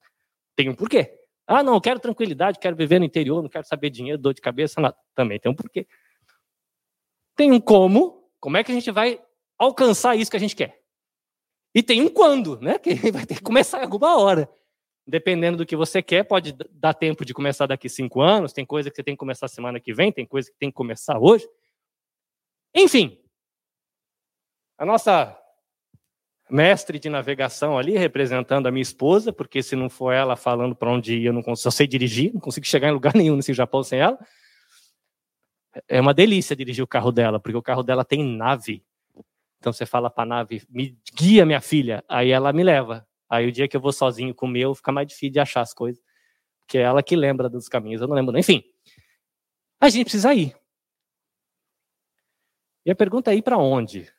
tem 0.57 0.67
um 0.67 0.75
porquê. 0.75 1.13
Ah, 1.45 1.63
não, 1.63 1.75
eu 1.75 1.81
quero 1.81 1.99
tranquilidade, 1.99 2.59
quero 2.59 2.75
viver 2.75 2.99
no 2.99 3.05
interior, 3.05 3.41
não 3.41 3.49
quero 3.49 3.65
saber 3.65 3.89
dinheiro, 3.89 4.17
dor 4.17 4.33
de 4.33 4.41
cabeça, 4.41 4.81
nada. 4.81 4.97
Também 5.15 5.39
tem 5.39 5.49
um 5.49 5.55
porquê. 5.55 5.87
Tem 7.35 7.51
um 7.51 7.61
como, 7.61 8.29
como 8.39 8.57
é 8.57 8.63
que 8.63 8.71
a 8.71 8.75
gente 8.75 8.91
vai 8.91 9.21
alcançar 9.57 10.17
isso 10.17 10.31
que 10.31 10.35
a 10.35 10.39
gente 10.39 10.55
quer. 10.55 10.81
E 11.73 11.83
tem 11.83 12.01
um 12.01 12.09
quando, 12.09 12.59
né? 12.59 12.79
Que 12.79 12.95
vai 13.11 13.25
ter 13.25 13.35
que 13.35 13.41
começar 13.41 13.81
alguma 13.81 14.17
hora. 14.17 14.49
Dependendo 15.05 15.59
do 15.59 15.65
que 15.65 15.75
você 15.75 16.01
quer, 16.01 16.23
pode 16.23 16.51
dar 16.71 16.93
tempo 16.93 17.23
de 17.23 17.33
começar 17.33 17.65
daqui 17.67 17.87
cinco 17.87 18.19
anos, 18.19 18.51
tem 18.51 18.65
coisa 18.65 18.89
que 18.89 18.95
você 18.95 19.03
tem 19.03 19.13
que 19.13 19.19
começar 19.19 19.47
semana 19.47 19.79
que 19.79 19.93
vem, 19.93 20.11
tem 20.11 20.25
coisa 20.25 20.51
que 20.51 20.57
tem 20.57 20.69
que 20.69 20.75
começar 20.75 21.17
hoje. 21.17 21.47
Enfim, 22.75 23.17
A 24.77 24.85
nossa 24.85 25.37
mestre 26.49 26.99
de 26.99 27.09
navegação 27.09 27.77
ali, 27.77 27.97
representando 27.97 28.67
a 28.67 28.71
minha 28.71 28.81
esposa, 28.81 29.33
porque 29.33 29.61
se 29.61 29.75
não 29.75 29.89
for 29.89 30.11
ela 30.11 30.35
falando 30.35 30.75
para 30.75 30.91
onde 30.91 31.15
ir, 31.15 31.25
eu 31.25 31.33
não 31.33 31.41
consigo, 31.41 31.63
só 31.63 31.71
sei 31.71 31.87
dirigir, 31.87 32.33
não 32.33 32.39
consigo 32.39 32.65
chegar 32.65 32.89
em 32.89 32.93
lugar 32.93 33.13
nenhum 33.15 33.35
nesse 33.35 33.53
Japão 33.53 33.83
sem 33.83 33.99
ela. 33.99 34.17
É 35.87 35.99
uma 35.99 36.13
delícia 36.13 36.55
dirigir 36.55 36.83
o 36.83 36.87
carro 36.87 37.11
dela, 37.11 37.39
porque 37.39 37.57
o 37.57 37.61
carro 37.61 37.83
dela 37.83 38.03
tem 38.03 38.23
nave. 38.23 38.83
Então 39.59 39.73
você 39.73 39.85
fala 39.85 40.09
para 40.09 40.23
a 40.23 40.25
nave, 40.25 40.63
me 40.69 40.97
guia 41.13 41.45
minha 41.45 41.61
filha, 41.61 42.03
aí 42.07 42.31
ela 42.31 42.53
me 42.53 42.63
leva. 42.63 43.05
Aí 43.29 43.47
o 43.47 43.51
dia 43.51 43.67
que 43.67 43.75
eu 43.75 43.81
vou 43.81 43.91
sozinho 43.91 44.33
com 44.33 44.45
o 44.45 44.49
meu, 44.49 44.73
fica 44.73 44.91
mais 44.91 45.07
difícil 45.07 45.31
de 45.31 45.39
achar 45.39 45.61
as 45.61 45.73
coisas, 45.73 46.01
porque 46.61 46.77
é 46.77 46.81
ela 46.81 47.03
que 47.03 47.15
lembra 47.15 47.49
dos 47.49 47.67
caminhos, 47.67 48.01
eu 48.01 48.07
não 48.07 48.15
lembro. 48.15 48.37
Enfim, 48.37 48.63
a 49.79 49.89
gente 49.89 50.05
precisa 50.05 50.33
ir. 50.33 50.55
E 52.85 52.91
a 52.91 52.95
pergunta 52.95 53.33
é 53.33 53.35
ir 53.35 53.41
para 53.41 53.57
onde? 53.57 54.09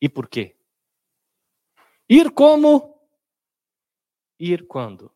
E 0.00 0.08
por 0.08 0.28
quê? 0.28 0.55
Ir 2.08 2.30
como? 2.30 3.00
Ir 4.38 4.66
quando? 4.66 5.12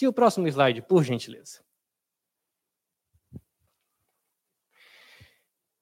E 0.00 0.06
o 0.06 0.12
próximo 0.12 0.46
slide, 0.48 0.82
por 0.82 1.04
gentileza. 1.04 1.64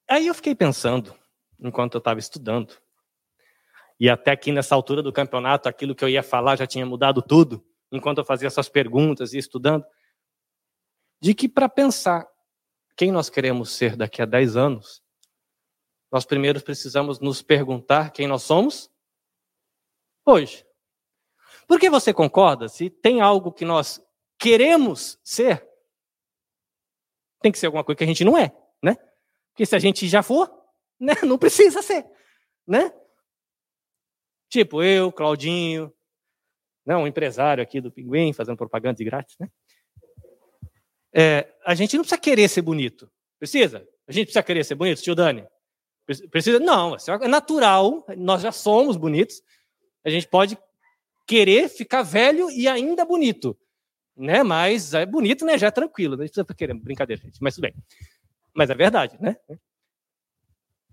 Aí 0.09 0.27
eu 0.27 0.35
fiquei 0.35 0.55
pensando, 0.55 1.19
enquanto 1.59 1.95
eu 1.95 1.99
estava 1.99 2.19
estudando, 2.19 2.81
e 3.99 4.09
até 4.09 4.31
aqui 4.31 4.53
nessa 4.53 4.75
altura 4.75 5.03
do 5.03 5.13
campeonato, 5.13 5.69
aquilo 5.69 5.95
que 5.95 6.05
eu 6.05 6.09
ia 6.09 6.23
falar 6.23 6.57
já 6.57 6.67
tinha 6.67 6.87
mudado 6.87 7.23
tudo, 7.23 7.67
enquanto 7.91 8.19
eu 8.19 8.25
fazia 8.25 8.47
essas 8.47 8.69
perguntas 8.69 9.33
e 9.33 9.39
estudando, 9.39 9.85
de 11.21 11.35
que 11.35 11.49
para 11.49 11.69
pensar 11.69 12.27
quem 12.97 13.11
nós 13.11 13.29
queremos 13.29 13.73
ser 13.73 13.97
daqui 13.97 14.23
a 14.23 14.27
10 14.27 14.57
anos, 14.57 15.03
nós 16.11 16.25
primeiro 16.25 16.63
precisamos 16.63 17.19
nos 17.19 17.43
perguntar 17.43 18.11
quem 18.11 18.27
nós 18.27 18.43
somos 18.43 18.91
hoje. 20.27 20.67
Por 21.67 21.81
que 21.81 21.89
você 21.89 22.13
concorda? 22.13 22.69
Se 22.69 22.91
tem 22.91 23.21
algo 23.21 23.53
que 23.53 23.65
nós 23.65 24.01
queremos 24.39 25.19
ser, 25.25 25.67
tem 27.41 27.53
que 27.53 27.59
ser 27.59 27.67
alguma 27.67 27.85
coisa 27.85 27.97
que 27.97 28.05
a 28.05 28.07
gente 28.07 28.25
não 28.25 28.37
é, 28.37 28.55
né? 28.83 28.97
Porque 29.51 29.65
se 29.65 29.75
a 29.75 29.79
gente 29.79 30.07
já 30.09 30.23
for, 30.23 30.51
né, 31.01 31.15
não 31.23 31.39
precisa 31.39 31.81
ser, 31.81 32.05
né? 32.67 32.93
Tipo 34.49 34.83
eu, 34.83 35.11
Claudinho, 35.13 35.93
não, 36.85 36.99
né, 36.99 37.05
um 37.05 37.07
empresário 37.07 37.63
aqui 37.63 37.81
do 37.81 37.91
Pinguim, 37.91 38.33
fazendo 38.33 38.57
propaganda 38.57 38.97
de 38.97 39.05
grátis, 39.05 39.37
né? 39.39 39.51
É, 41.13 41.53
a 41.65 41.75
gente 41.75 41.97
não 41.97 42.03
precisa 42.03 42.21
querer 42.21 42.49
ser 42.49 42.63
bonito. 42.63 43.11
Precisa? 43.39 43.89
A 44.07 44.13
gente 44.13 44.27
precisa 44.27 44.43
querer 44.43 44.65
ser 44.65 44.75
bonito, 44.75 45.03
tio 45.03 45.15
Dani? 45.15 45.47
Precisa? 46.31 46.61
Não, 46.61 46.95
é 46.95 47.29
natural, 47.29 48.07
nós 48.17 48.43
já 48.43 48.53
somos 48.53 48.97
bonitos. 48.97 49.43
A 50.07 50.11
gente 50.11 50.29
pode 50.29 50.57
querer 51.27 51.69
ficar 51.69 52.03
velho 52.03 52.51
e 52.51 52.69
ainda 52.69 53.05
bonito. 53.05 53.59
Né? 54.17 54.43
Mas 54.43 54.95
é 54.95 55.05
bonito, 55.05 55.45
né? 55.45 55.59
Já 55.59 55.67
é 55.67 55.71
tranquilo. 55.71 56.17
Não 56.17 56.25
precisa 56.25 56.45
querer, 56.55 56.75
brincadeira, 56.75 57.21
gente. 57.21 57.43
Mas 57.43 57.55
tudo 57.55 57.63
bem. 57.63 57.75
Mas 58.55 58.71
é 58.71 58.75
verdade, 58.75 59.21
né? 59.21 59.37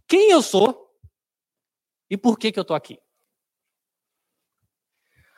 Quem 0.07 0.31
eu 0.31 0.41
sou 0.41 0.91
e 2.09 2.17
por 2.17 2.37
que, 2.37 2.51
que 2.51 2.59
eu 2.59 2.63
estou 2.63 2.75
aqui? 2.75 2.99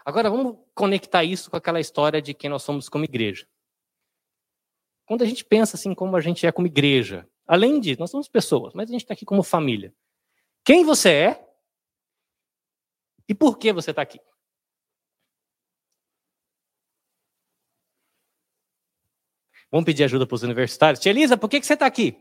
Agora 0.03 0.29
vamos 0.29 0.57
conectar 0.73 1.23
isso 1.23 1.51
com 1.51 1.57
aquela 1.57 1.79
história 1.79 2.21
de 2.21 2.33
quem 2.33 2.49
nós 2.49 2.63
somos 2.63 2.89
como 2.89 3.03
igreja. 3.03 3.47
Quando 5.05 5.23
a 5.23 5.25
gente 5.25 5.45
pensa 5.45 5.75
assim 5.75 5.93
como 5.93 6.15
a 6.15 6.21
gente 6.21 6.47
é 6.47 6.51
como 6.51 6.67
igreja, 6.67 7.29
Além 7.47 7.79
disso, 7.79 7.99
nós 7.99 8.09
somos 8.09 8.27
pessoas, 8.27 8.73
mas 8.73 8.89
a 8.89 8.91
gente 8.91 9.03
está 9.03 9.13
aqui 9.13 9.25
como 9.25 9.43
família. 9.43 9.93
Quem 10.63 10.83
você 10.83 11.09
é 11.09 11.44
e 13.27 13.33
por 13.33 13.57
que 13.57 13.73
você 13.73 13.91
está 13.91 14.01
aqui? 14.01 14.19
Vamos 19.71 19.85
pedir 19.85 20.03
ajuda 20.03 20.25
para 20.25 20.35
os 20.35 20.43
universitários. 20.43 20.99
Tia 21.01 21.11
Elisa, 21.11 21.37
por 21.37 21.49
que, 21.49 21.59
que 21.59 21.65
você 21.65 21.73
está 21.73 21.85
aqui? 21.85 22.17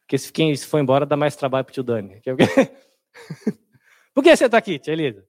Porque 0.00 0.16
se 0.16 0.32
quem 0.32 0.56
foi 0.56 0.80
embora 0.80 1.04
dá 1.04 1.16
mais 1.16 1.36
trabalho 1.36 1.64
para 1.64 1.72
o 1.72 1.74
tio 1.74 1.82
Dani. 1.82 2.22
por 4.14 4.24
que 4.24 4.34
você 4.34 4.46
está 4.46 4.56
aqui, 4.56 4.78
tia 4.78 4.94
Elisa? 4.94 5.28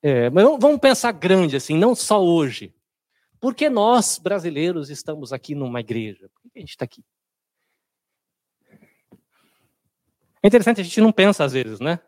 É, 0.00 0.30
mas 0.30 0.44
vamos 0.44 0.78
pensar 0.78 1.12
grande, 1.12 1.56
assim, 1.56 1.76
não 1.76 1.94
só 1.94 2.22
hoje. 2.24 2.74
Por 3.40 3.54
que 3.54 3.68
nós, 3.68 4.18
brasileiros, 4.18 4.90
estamos 4.90 5.32
aqui 5.32 5.54
numa 5.54 5.80
igreja? 5.80 6.30
Por 6.30 6.50
que 6.50 6.58
a 6.58 6.60
gente 6.60 6.70
está 6.70 6.84
aqui? 6.84 7.04
É 10.42 10.46
interessante, 10.46 10.80
a 10.80 10.84
gente 10.84 11.00
não 11.00 11.12
pensa 11.12 11.44
às 11.44 11.52
vezes, 11.52 11.80
né? 11.80 12.00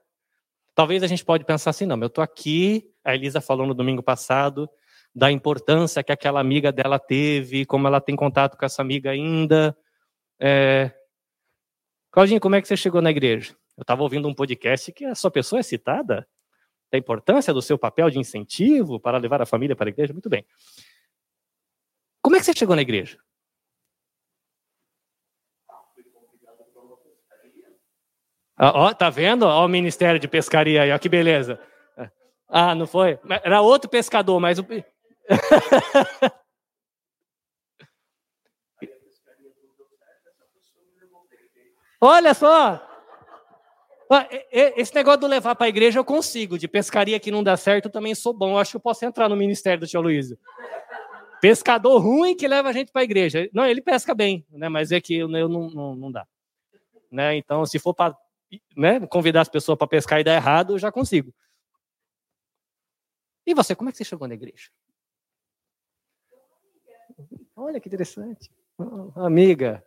Talvez 0.74 1.02
a 1.02 1.06
gente 1.06 1.24
pode 1.24 1.44
pensar 1.44 1.70
assim, 1.70 1.86
não, 1.86 1.98
eu 2.00 2.06
estou 2.06 2.22
aqui, 2.22 2.90
a 3.04 3.14
Elisa 3.14 3.40
falou 3.40 3.66
no 3.66 3.74
domingo 3.74 4.02
passado, 4.02 4.68
da 5.14 5.30
importância 5.30 6.02
que 6.02 6.12
aquela 6.12 6.40
amiga 6.40 6.70
dela 6.70 6.98
teve, 6.98 7.66
como 7.66 7.86
ela 7.86 8.00
tem 8.00 8.14
contato 8.14 8.56
com 8.56 8.64
essa 8.64 8.80
amiga 8.80 9.10
ainda. 9.10 9.76
É... 10.38 10.92
Claudinha, 12.10 12.40
como 12.40 12.54
é 12.54 12.62
que 12.62 12.68
você 12.68 12.76
chegou 12.76 13.02
na 13.02 13.10
igreja? 13.10 13.56
Eu 13.76 13.82
estava 13.82 14.02
ouvindo 14.02 14.28
um 14.28 14.34
podcast 14.34 14.92
que 14.92 15.04
a 15.04 15.14
sua 15.14 15.30
pessoa 15.30 15.60
é 15.60 15.62
citada, 15.62 16.28
da 16.90 16.98
importância 16.98 17.54
do 17.54 17.62
seu 17.62 17.78
papel 17.78 18.10
de 18.10 18.18
incentivo 18.18 18.98
para 18.98 19.18
levar 19.18 19.40
a 19.40 19.46
família 19.46 19.76
para 19.76 19.88
a 19.88 19.92
igreja. 19.92 20.12
Muito 20.12 20.28
bem. 20.28 20.44
Como 22.20 22.36
é 22.36 22.38
que 22.38 22.44
você 22.44 22.52
chegou 22.52 22.76
na 22.76 22.82
igreja? 22.82 23.18
Ó, 28.60 28.88
ó, 28.88 28.92
tá 28.92 29.08
vendo? 29.08 29.44
Ó, 29.44 29.64
o 29.64 29.68
Ministério 29.68 30.20
de 30.20 30.28
Pescaria 30.28 30.82
aí, 30.82 30.92
ó, 30.92 30.98
que 30.98 31.08
beleza. 31.08 31.58
Ah, 32.46 32.74
não 32.74 32.86
foi? 32.86 33.18
Era 33.42 33.62
outro 33.62 33.88
pescador, 33.88 34.38
mas 34.40 34.58
o. 34.58 34.66
Olha 42.02 42.34
só! 42.34 42.84
Esse 44.50 44.92
negócio 44.94 45.20
de 45.20 45.28
levar 45.28 45.54
para 45.54 45.66
a 45.66 45.68
igreja 45.68 46.00
eu 46.00 46.04
consigo. 46.04 46.58
De 46.58 46.66
pescaria 46.66 47.20
que 47.20 47.30
não 47.30 47.44
dá 47.44 47.56
certo, 47.56 47.84
eu 47.86 47.92
também 47.92 48.14
sou 48.14 48.32
bom. 48.32 48.50
Eu 48.52 48.58
acho 48.58 48.72
que 48.72 48.76
eu 48.78 48.80
posso 48.80 49.04
entrar 49.04 49.28
no 49.28 49.36
ministério 49.36 49.78
do 49.80 49.86
tio 49.86 50.00
Luiz. 50.00 50.34
Pescador 51.40 51.98
ruim 51.98 52.34
que 52.34 52.48
leva 52.48 52.68
a 52.68 52.72
gente 52.72 52.90
para 52.90 53.02
a 53.02 53.04
igreja. 53.04 53.48
Não, 53.52 53.64
ele 53.64 53.80
pesca 53.80 54.12
bem, 54.12 54.44
né? 54.50 54.68
mas 54.68 54.90
é 54.90 55.00
que 55.00 55.14
eu 55.14 55.28
não, 55.28 55.48
não, 55.48 55.94
não 55.94 56.10
dá. 56.10 56.26
Né? 57.10 57.36
Então, 57.36 57.64
se 57.64 57.78
for 57.78 57.94
para 57.94 58.16
né, 58.76 59.06
convidar 59.06 59.42
as 59.42 59.48
pessoas 59.48 59.78
para 59.78 59.86
pescar 59.86 60.20
e 60.20 60.24
dar 60.24 60.34
errado, 60.34 60.74
eu 60.74 60.78
já 60.78 60.90
consigo. 60.90 61.34
E 63.46 63.54
você, 63.54 63.74
como 63.74 63.88
é 63.88 63.92
que 63.92 63.98
você 63.98 64.04
chegou 64.04 64.28
na 64.28 64.34
igreja? 64.34 64.70
Olha 67.56 67.80
que 67.80 67.88
interessante. 67.88 68.50
amiga. 69.16 69.84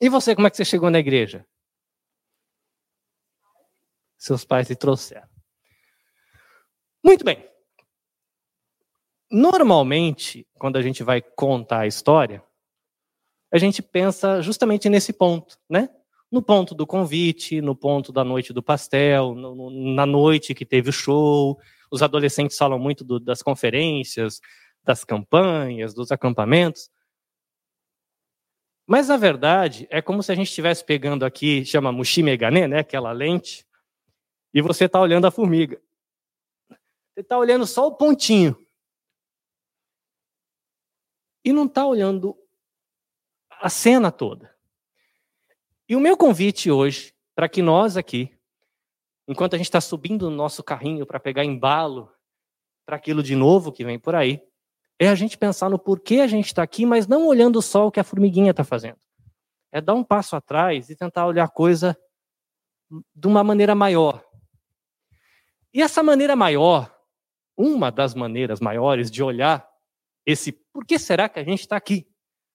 E 0.00 0.08
você, 0.08 0.34
como 0.34 0.46
é 0.46 0.50
que 0.50 0.56
você 0.56 0.64
chegou 0.64 0.90
na 0.90 0.98
igreja? 0.98 1.46
Seus 4.16 4.44
pais 4.44 4.66
te 4.66 4.76
trouxeram. 4.76 5.28
Muito 7.02 7.24
bem. 7.24 7.48
Normalmente, 9.30 10.46
quando 10.58 10.76
a 10.76 10.82
gente 10.82 11.02
vai 11.02 11.22
contar 11.22 11.80
a 11.80 11.86
história, 11.86 12.44
a 13.52 13.58
gente 13.58 13.82
pensa 13.82 14.42
justamente 14.42 14.88
nesse 14.88 15.12
ponto, 15.12 15.58
né? 15.68 15.88
No 16.30 16.42
ponto 16.42 16.74
do 16.74 16.86
convite, 16.86 17.60
no 17.60 17.74
ponto 17.74 18.12
da 18.12 18.22
noite 18.22 18.52
do 18.52 18.62
pastel, 18.62 19.34
no, 19.34 19.70
na 19.94 20.06
noite 20.06 20.54
que 20.54 20.64
teve 20.64 20.90
o 20.90 20.92
show. 20.92 21.58
Os 21.90 22.02
adolescentes 22.02 22.56
falam 22.56 22.78
muito 22.78 23.02
do, 23.02 23.18
das 23.18 23.42
conferências, 23.42 24.40
das 24.84 25.04
campanhas, 25.04 25.92
dos 25.92 26.12
acampamentos. 26.12 26.88
Mas, 28.86 29.08
na 29.08 29.16
verdade, 29.16 29.86
é 29.90 30.00
como 30.00 30.22
se 30.22 30.32
a 30.32 30.34
gente 30.34 30.48
estivesse 30.48 30.84
pegando 30.84 31.24
aqui, 31.24 31.64
chama 31.64 31.92
Mushimegane, 31.92 32.66
né? 32.66 32.78
Aquela 32.80 33.12
lente, 33.12 33.66
e 34.52 34.60
você 34.60 34.86
está 34.86 35.00
olhando 35.00 35.26
a 35.26 35.30
formiga. 35.30 35.80
Você 36.68 37.20
está 37.20 37.38
olhando 37.38 37.66
só 37.66 37.86
o 37.86 37.96
pontinho 37.96 38.56
e 41.44 41.52
não 41.52 41.66
está 41.66 41.86
olhando 41.86 42.36
a 43.50 43.68
cena 43.68 44.10
toda. 44.10 44.54
E 45.90 45.96
o 45.96 46.00
meu 46.00 46.16
convite 46.16 46.70
hoje, 46.70 47.12
para 47.34 47.48
que 47.48 47.60
nós 47.60 47.96
aqui, 47.96 48.32
enquanto 49.26 49.54
a 49.54 49.56
gente 49.56 49.66
está 49.66 49.80
subindo 49.80 50.30
no 50.30 50.36
nosso 50.36 50.62
carrinho 50.62 51.04
para 51.04 51.18
pegar 51.18 51.44
embalo 51.44 52.08
para 52.86 52.94
aquilo 52.94 53.24
de 53.24 53.34
novo 53.34 53.72
que 53.72 53.84
vem 53.84 53.98
por 53.98 54.14
aí, 54.14 54.40
é 55.00 55.08
a 55.08 55.16
gente 55.16 55.36
pensar 55.36 55.68
no 55.68 55.80
porquê 55.80 56.20
a 56.20 56.28
gente 56.28 56.46
está 56.46 56.62
aqui, 56.62 56.86
mas 56.86 57.08
não 57.08 57.26
olhando 57.26 57.60
só 57.60 57.88
o 57.88 57.90
que 57.90 57.98
a 57.98 58.04
formiguinha 58.04 58.52
está 58.52 58.62
fazendo. 58.62 59.00
É 59.72 59.80
dar 59.80 59.94
um 59.94 60.04
passo 60.04 60.36
atrás 60.36 60.90
e 60.90 60.94
tentar 60.94 61.26
olhar 61.26 61.42
a 61.42 61.48
coisa 61.48 61.98
de 63.12 63.26
uma 63.26 63.42
maneira 63.42 63.74
maior. 63.74 64.24
E 65.74 65.82
essa 65.82 66.04
maneira 66.04 66.36
maior, 66.36 66.96
uma 67.56 67.90
das 67.90 68.14
maneiras 68.14 68.60
maiores 68.60 69.10
de 69.10 69.24
olhar 69.24 69.68
esse 70.24 70.52
por 70.52 70.86
que 70.86 71.00
será 71.00 71.28
que 71.28 71.40
a 71.40 71.44
gente 71.44 71.62
está 71.62 71.76
aqui? 71.76 72.09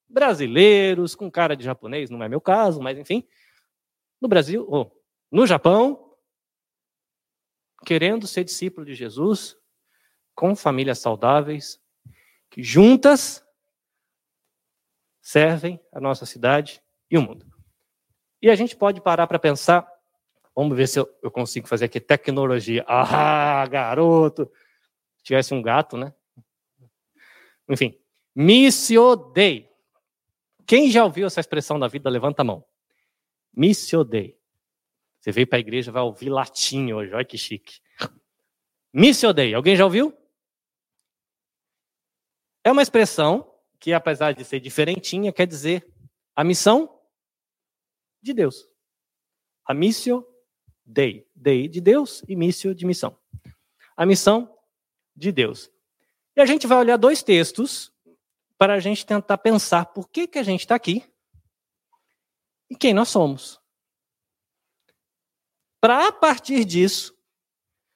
Brasileiros 0.07 1.15
com 1.15 1.31
cara 1.31 1.55
de 1.55 1.63
japonês, 1.63 2.09
não 2.09 2.23
é 2.23 2.29
meu 2.29 2.41
caso, 2.41 2.81
mas 2.81 2.97
enfim, 2.97 3.27
no 4.21 4.27
Brasil, 4.27 4.65
ou 4.67 5.03
no 5.31 5.45
Japão, 5.45 6.15
querendo 7.85 8.27
ser 8.27 8.43
discípulo 8.43 8.85
de 8.85 8.95
Jesus, 8.95 9.57
com 10.33 10.55
famílias 10.55 10.99
saudáveis, 10.99 11.79
que 12.49 12.63
juntas 12.63 13.45
servem 15.21 15.79
a 15.91 15.99
nossa 15.99 16.25
cidade 16.25 16.81
e 17.09 17.17
o 17.17 17.21
mundo. 17.21 17.45
E 18.41 18.49
a 18.49 18.55
gente 18.55 18.75
pode 18.75 19.01
parar 19.01 19.27
para 19.27 19.39
pensar, 19.39 19.87
vamos 20.55 20.77
ver 20.77 20.87
se 20.87 20.99
eu, 20.99 21.09
eu, 21.21 21.31
consigo 21.31 21.67
fazer 21.67 21.85
aqui 21.85 21.99
tecnologia. 21.99 22.85
Ah, 22.87 23.65
garoto! 23.65 24.51
Se 25.17 25.23
tivesse 25.23 25.53
um 25.53 25.61
gato, 25.61 25.97
né? 25.97 26.13
Enfim, 27.67 27.99
missio 28.35 29.15
Dei. 29.15 29.74
Quem 30.65 30.89
já 30.89 31.03
ouviu 31.03 31.27
essa 31.27 31.39
expressão 31.39 31.79
da 31.79 31.87
vida, 31.87 32.09
levanta 32.09 32.41
a 32.41 32.45
mão. 32.45 32.65
Missio 33.53 34.03
Dei. 34.03 34.39
Você 35.19 35.31
veio 35.31 35.47
para 35.47 35.57
a 35.57 35.59
igreja, 35.59 35.91
vai 35.91 36.03
ouvir 36.03 36.29
latim 36.29 36.91
hoje, 36.91 37.13
olha 37.13 37.25
que 37.25 37.37
chique. 37.37 37.79
Missio 38.93 39.33
Dei, 39.33 39.53
alguém 39.53 39.75
já 39.75 39.83
ouviu? 39.83 40.15
É 42.63 42.71
uma 42.71 42.81
expressão 42.81 43.53
que, 43.79 43.93
apesar 43.93 44.33
de 44.33 44.43
ser 44.43 44.59
diferentinha, 44.59 45.31
quer 45.31 45.45
dizer 45.45 45.87
a 46.35 46.43
missão 46.43 46.99
de 48.21 48.33
Deus. 48.33 48.67
A 49.65 49.73
missio 49.73 50.27
Dei. 50.83 51.27
Dei 51.35 51.67
de 51.67 51.79
Deus 51.79 52.23
e 52.27 52.35
missio 52.35 52.73
de 52.73 52.85
missão. 52.85 53.17
A 53.95 54.05
missão 54.05 54.55
de 55.15 55.31
Deus. 55.31 55.71
E 56.35 56.41
a 56.41 56.45
gente 56.45 56.67
vai 56.67 56.77
olhar 56.77 56.97
dois 56.97 57.23
textos 57.23 57.94
para 58.57 58.73
a 58.73 58.79
gente 58.79 59.05
tentar 59.05 59.37
pensar 59.37 59.85
por 59.87 60.09
que, 60.09 60.27
que 60.27 60.39
a 60.39 60.43
gente 60.43 60.61
está 60.61 60.75
aqui 60.75 61.03
e 62.69 62.75
quem 62.75 62.93
nós 62.93 63.09
somos. 63.09 63.59
Para, 65.81 66.07
a 66.07 66.11
partir 66.11 66.65
disso, 66.65 67.15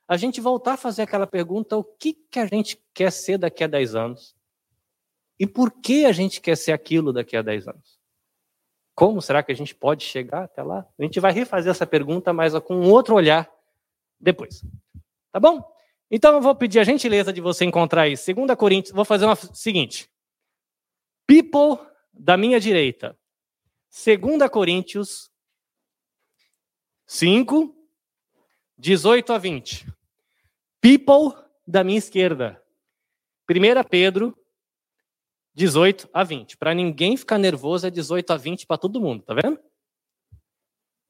a 0.07 0.17
gente 0.17 0.41
voltar 0.41 0.73
a 0.73 0.77
fazer 0.77 1.03
aquela 1.03 1.25
pergunta: 1.25 1.77
o 1.77 1.83
que, 1.83 2.13
que 2.13 2.39
a 2.39 2.45
gente 2.45 2.81
quer 2.93 3.11
ser 3.11 3.37
daqui 3.37 3.63
a 3.63 3.67
10 3.67 3.95
anos? 3.95 4.35
E 5.39 5.47
por 5.47 5.71
que 5.71 6.05
a 6.05 6.11
gente 6.11 6.41
quer 6.41 6.57
ser 6.57 6.73
aquilo 6.73 7.13
daqui 7.13 7.37
a 7.37 7.41
10 7.41 7.67
anos? 7.67 7.99
Como 8.93 9.21
será 9.21 9.41
que 9.41 9.51
a 9.51 9.55
gente 9.55 9.73
pode 9.73 10.03
chegar 10.03 10.43
até 10.43 10.61
lá? 10.61 10.85
A 10.99 11.03
gente 11.03 11.19
vai 11.21 11.31
refazer 11.31 11.71
essa 11.71 11.87
pergunta, 11.87 12.33
mas 12.33 12.53
com 12.59 12.81
outro 12.89 13.15
olhar 13.15 13.49
depois. 14.19 14.61
Tá 15.31 15.39
bom? 15.39 15.63
Então 16.11 16.33
eu 16.33 16.41
vou 16.41 16.53
pedir 16.53 16.79
a 16.79 16.83
gentileza 16.83 17.31
de 17.31 17.39
você 17.39 17.63
encontrar 17.63 18.01
aí 18.01 18.15
2 18.15 18.57
Coríntios. 18.57 18.93
Vou 18.93 19.05
fazer 19.05 19.25
o 19.25 19.35
seguinte: 19.53 20.11
People 21.29 21.85
da 22.11 22.35
minha 22.35 22.59
direita. 22.59 23.15
2 23.91 24.49
Coríntios 24.49 25.29
5, 27.05 27.71
18 28.75 29.33
a 29.33 29.37
20. 29.37 29.85
People 30.81 31.39
da 31.67 31.83
minha 31.83 31.99
esquerda. 31.99 32.59
1 33.47 33.87
Pedro 33.87 34.35
18 35.53 36.09
a 36.11 36.23
20. 36.23 36.57
Para 36.57 36.73
ninguém 36.73 37.15
ficar 37.15 37.37
nervoso, 37.37 37.85
é 37.85 37.91
18 37.91 38.33
a 38.33 38.35
20 38.35 38.65
para 38.65 38.79
todo 38.79 38.99
mundo, 38.99 39.21
tá 39.21 39.35
vendo? 39.35 39.59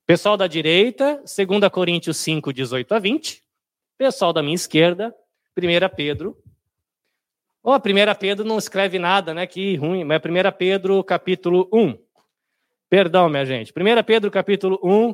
Pessoal 0.05 0.35
da 0.35 0.47
direita, 0.47 1.23
2 1.23 1.71
Coríntios 1.71 2.17
5, 2.17 2.51
18 2.51 2.93
a 2.93 2.99
20. 2.99 3.41
Pessoal 3.97 4.33
da 4.33 4.43
minha 4.43 4.55
esquerda, 4.55 5.15
1 5.57 5.95
Pedro 5.95 6.37
Ó, 7.69 7.75
oh, 7.75 7.77
1 7.77 8.15
Pedro 8.19 8.43
não 8.43 8.57
escreve 8.57 8.97
nada, 8.97 9.31
né? 9.31 9.45
Que 9.45 9.75
ruim, 9.75 10.03
mas 10.03 10.19
1 10.19 10.57
Pedro 10.57 11.03
capítulo 11.03 11.69
1. 11.71 12.03
Perdão, 12.89 13.29
minha 13.29 13.45
gente. 13.45 13.71
1 13.71 14.03
Pedro 14.03 14.31
capítulo 14.31 14.79
1, 14.83 15.13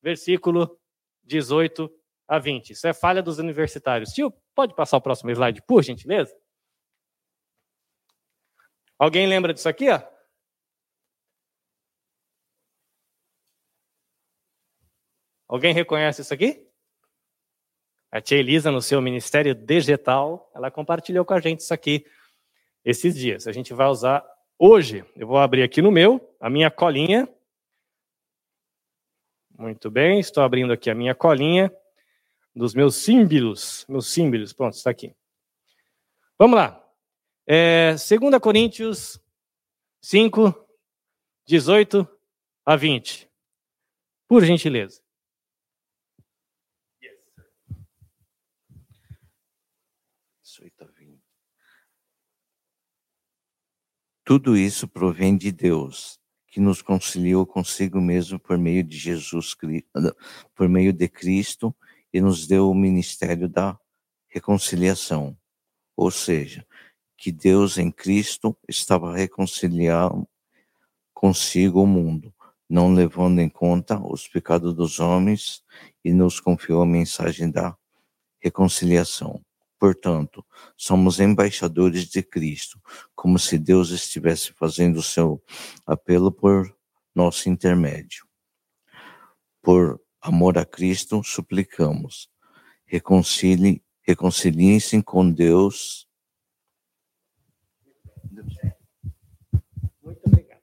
versículo 0.00 0.78
18 1.24 1.92
a 2.28 2.38
20. 2.38 2.70
Isso 2.70 2.86
é 2.86 2.94
falha 2.94 3.20
dos 3.20 3.40
universitários. 3.40 4.10
Tio, 4.10 4.32
pode 4.54 4.76
passar 4.76 4.96
o 4.96 5.00
próximo 5.00 5.32
slide, 5.32 5.60
por 5.62 5.82
gentileza? 5.82 6.32
Alguém 8.96 9.26
lembra 9.26 9.52
disso 9.52 9.68
aqui, 9.68 9.90
ó? 9.90 10.00
Alguém 15.48 15.74
reconhece 15.74 16.22
isso 16.22 16.32
aqui? 16.32 16.71
A 18.12 18.20
tia 18.20 18.36
Elisa, 18.36 18.70
no 18.70 18.82
seu 18.82 19.00
ministério 19.00 19.54
digital, 19.54 20.50
ela 20.54 20.70
compartilhou 20.70 21.24
com 21.24 21.32
a 21.32 21.40
gente 21.40 21.60
isso 21.60 21.72
aqui 21.72 22.04
esses 22.84 23.14
dias. 23.14 23.46
A 23.46 23.52
gente 23.52 23.72
vai 23.72 23.86
usar 23.86 24.22
hoje. 24.58 25.02
Eu 25.16 25.26
vou 25.26 25.38
abrir 25.38 25.62
aqui 25.62 25.80
no 25.80 25.90
meu, 25.90 26.20
a 26.38 26.50
minha 26.50 26.70
colinha. 26.70 27.26
Muito 29.58 29.90
bem, 29.90 30.20
estou 30.20 30.42
abrindo 30.42 30.74
aqui 30.74 30.90
a 30.90 30.94
minha 30.94 31.14
colinha 31.14 31.74
dos 32.54 32.74
meus 32.74 32.96
símbolos. 32.96 33.86
Meus 33.88 34.12
símbolos, 34.12 34.52
pronto, 34.52 34.74
está 34.74 34.90
aqui. 34.90 35.16
Vamos 36.38 36.56
lá. 36.56 36.86
É, 37.46 37.92
2 37.92 38.38
Coríntios 38.42 39.18
5, 40.02 40.54
18 41.46 42.06
a 42.66 42.76
20. 42.76 43.26
Por 44.28 44.44
gentileza. 44.44 45.02
Tudo 54.24 54.56
isso 54.56 54.86
provém 54.86 55.36
de 55.36 55.50
Deus, 55.50 56.18
que 56.46 56.60
nos 56.60 56.82
conciliou 56.82 57.46
consigo 57.46 58.00
mesmo 58.00 58.38
por 58.38 58.58
meio 58.58 58.84
de 58.84 58.96
Jesus, 58.96 59.56
por 60.54 60.68
meio 60.68 60.92
de 60.92 61.08
Cristo 61.08 61.74
e 62.12 62.20
nos 62.20 62.46
deu 62.46 62.70
o 62.70 62.74
ministério 62.74 63.48
da 63.48 63.78
reconciliação. 64.28 65.36
Ou 65.96 66.10
seja, 66.10 66.66
que 67.16 67.32
Deus 67.32 67.78
em 67.78 67.90
Cristo 67.90 68.56
estava 68.68 69.14
reconciliando 69.14 70.28
consigo 71.14 71.82
o 71.82 71.86
mundo, 71.86 72.34
não 72.68 72.92
levando 72.92 73.40
em 73.40 73.48
conta 73.48 73.98
os 73.98 74.26
pecados 74.26 74.74
dos 74.74 74.98
homens 74.98 75.62
e 76.04 76.12
nos 76.12 76.40
confiou 76.40 76.82
a 76.82 76.86
mensagem 76.86 77.50
da 77.50 77.76
reconciliação. 78.40 79.40
Portanto, 79.82 80.46
somos 80.76 81.18
embaixadores 81.18 82.08
de 82.08 82.22
Cristo, 82.22 82.80
como 83.16 83.36
se 83.36 83.58
Deus 83.58 83.90
estivesse 83.90 84.52
fazendo 84.52 84.98
o 84.98 85.02
seu 85.02 85.42
apelo 85.84 86.30
por 86.30 86.72
nosso 87.12 87.48
intermédio. 87.48 88.24
Por 89.60 90.00
amor 90.20 90.56
a 90.56 90.64
Cristo, 90.64 91.20
suplicamos, 91.24 92.30
reconcilie, 92.86 93.82
reconciliem-se 94.02 95.02
com 95.02 95.28
Deus. 95.28 96.08
Muito 100.00 100.20
obrigado. 100.24 100.62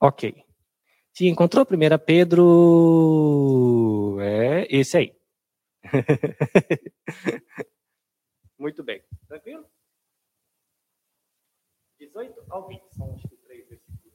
Ok. 0.00 0.34
Se 1.12 1.28
encontrou 1.28 1.64
1 1.64 1.68
Pedro, 2.04 3.36
é 4.20 4.66
esse 4.68 4.96
aí. 4.96 5.13
Muito 8.58 8.82
bem. 8.82 9.02
Tranquilo? 9.28 9.64
18 11.98 12.42
ao 12.50 12.68
20, 12.68 12.82
são 12.92 13.16
que 13.16 13.36
três 13.36 13.68
versículos. 13.68 14.14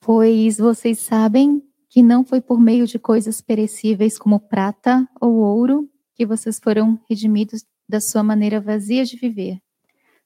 Pois 0.00 0.58
vocês 0.58 0.98
sabem 1.00 1.62
que 1.88 2.02
não 2.02 2.24
foi 2.24 2.40
por 2.40 2.58
meio 2.58 2.86
de 2.86 2.98
coisas 2.98 3.40
perecíveis 3.40 4.18
como 4.18 4.40
prata 4.40 5.08
ou 5.20 5.34
ouro 5.34 5.88
que 6.14 6.26
vocês 6.26 6.58
foram 6.58 7.00
redimidos 7.08 7.64
da 7.88 8.00
sua 8.00 8.22
maneira 8.22 8.60
vazia 8.60 9.04
de 9.04 9.16
viver, 9.16 9.60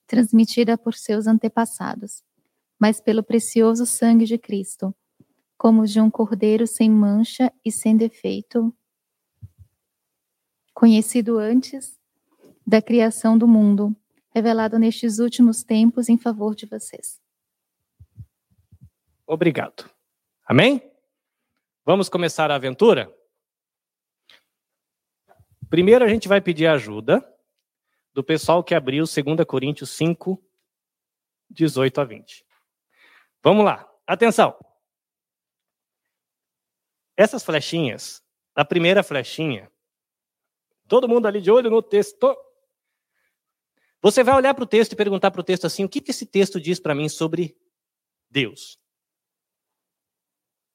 transmitida 0.05 0.77
por 0.77 0.93
seus 0.93 1.27
antepassados, 1.27 2.23
mas 2.79 3.01
pelo 3.01 3.23
precioso 3.23 3.85
sangue 3.85 4.25
de 4.25 4.37
Cristo, 4.37 4.95
como 5.57 5.85
de 5.85 5.99
um 5.99 6.09
cordeiro 6.09 6.65
sem 6.65 6.89
mancha 6.89 7.51
e 7.65 7.71
sem 7.71 7.97
defeito, 7.97 8.73
conhecido 10.77 11.39
antes 11.39 11.99
da 12.65 12.79
criação 12.79 13.35
do 13.35 13.47
mundo, 13.47 13.95
revelado 14.29 14.77
nestes 14.77 15.17
últimos 15.17 15.63
tempos 15.63 16.07
em 16.07 16.19
favor 16.19 16.53
de 16.53 16.67
vocês. 16.67 17.19
Obrigado. 19.25 19.89
Amém? 20.45 20.87
Vamos 21.83 22.09
começar 22.09 22.51
a 22.51 22.55
aventura? 22.55 23.11
Primeiro 25.67 26.05
a 26.05 26.07
gente 26.07 26.27
vai 26.27 26.39
pedir 26.39 26.67
ajuda 26.67 27.27
do 28.13 28.23
pessoal 28.23 28.63
que 28.63 28.75
abriu 28.75 29.03
2 29.05 29.47
Coríntios 29.47 29.89
5, 29.89 30.39
18 31.49 32.01
a 32.01 32.03
20. 32.03 32.45
Vamos 33.41 33.65
lá, 33.65 33.91
atenção. 34.05 34.55
Essas 37.17 37.43
flechinhas, 37.43 38.23
a 38.53 38.63
primeira 38.63 39.01
flechinha 39.01 39.71
Todo 40.87 41.07
mundo 41.07 41.27
ali 41.27 41.41
de 41.41 41.51
olho 41.51 41.69
no 41.69 41.81
texto. 41.81 42.35
Você 44.01 44.23
vai 44.23 44.35
olhar 44.35 44.53
para 44.53 44.63
o 44.63 44.67
texto 44.67 44.93
e 44.93 44.95
perguntar 44.95 45.31
para 45.31 45.41
o 45.41 45.43
texto 45.43 45.65
assim: 45.65 45.83
o 45.83 45.89
que, 45.89 46.01
que 46.01 46.11
esse 46.11 46.25
texto 46.25 46.59
diz 46.59 46.79
para 46.79 46.95
mim 46.95 47.09
sobre 47.09 47.57
Deus? 48.29 48.79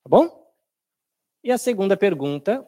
Tá 0.03 0.09
bom? 0.09 0.55
E 1.43 1.51
a 1.51 1.59
segunda 1.59 1.97
pergunta: 1.97 2.67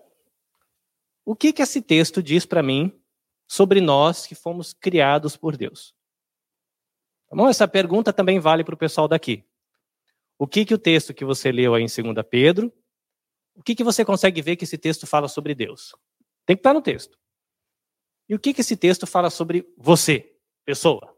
o 1.25 1.37
que, 1.37 1.53
que 1.53 1.63
esse 1.63 1.83
texto 1.83 2.23
diz 2.23 2.47
para 2.47 2.63
mim 2.63 2.99
sobre 3.47 3.81
nós 3.81 4.27
que 4.27 4.35
fomos 4.35 4.73
criados 4.73 5.37
por 5.37 5.57
Deus? 5.57 5.95
Tá 7.29 7.37
bom? 7.37 7.49
Essa 7.49 7.69
pergunta 7.69 8.13
também 8.13 8.39
vale 8.39 8.65
para 8.65 8.75
o 8.75 8.79
pessoal 8.79 9.07
daqui. 9.07 9.45
O 10.39 10.47
que, 10.47 10.65
que 10.65 10.75
o 10.75 10.79
texto 10.79 11.15
que 11.15 11.25
você 11.25 11.53
leu 11.53 11.75
aí 11.75 11.83
em 11.83 11.87
2 11.87 12.27
Pedro, 12.29 12.73
o 13.55 13.63
que, 13.63 13.75
que 13.75 13.85
você 13.85 14.05
consegue 14.05 14.43
ver 14.43 14.57
que 14.57 14.65
esse 14.65 14.77
texto 14.77 15.07
fala 15.07 15.29
sobre 15.29 15.55
Deus? 15.55 15.95
Tem 16.45 16.57
que 16.57 16.61
estar 16.61 16.75
no 16.75 16.83
texto. 16.83 17.19
E 18.29 18.35
o 18.35 18.39
que, 18.39 18.55
que 18.55 18.63
esse 18.63 18.77
texto 18.77 19.07
fala 19.07 19.29
sobre 19.31 19.71
você, 19.77 20.35
pessoa? 20.65 21.15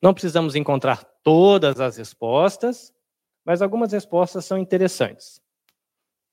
Não 0.00 0.12
precisamos 0.12 0.54
encontrar 0.54 1.02
todas 1.22 1.80
as 1.80 1.96
respostas, 1.96 2.94
mas 3.44 3.62
algumas 3.62 3.90
respostas 3.90 4.44
são 4.44 4.58
interessantes. 4.58 5.42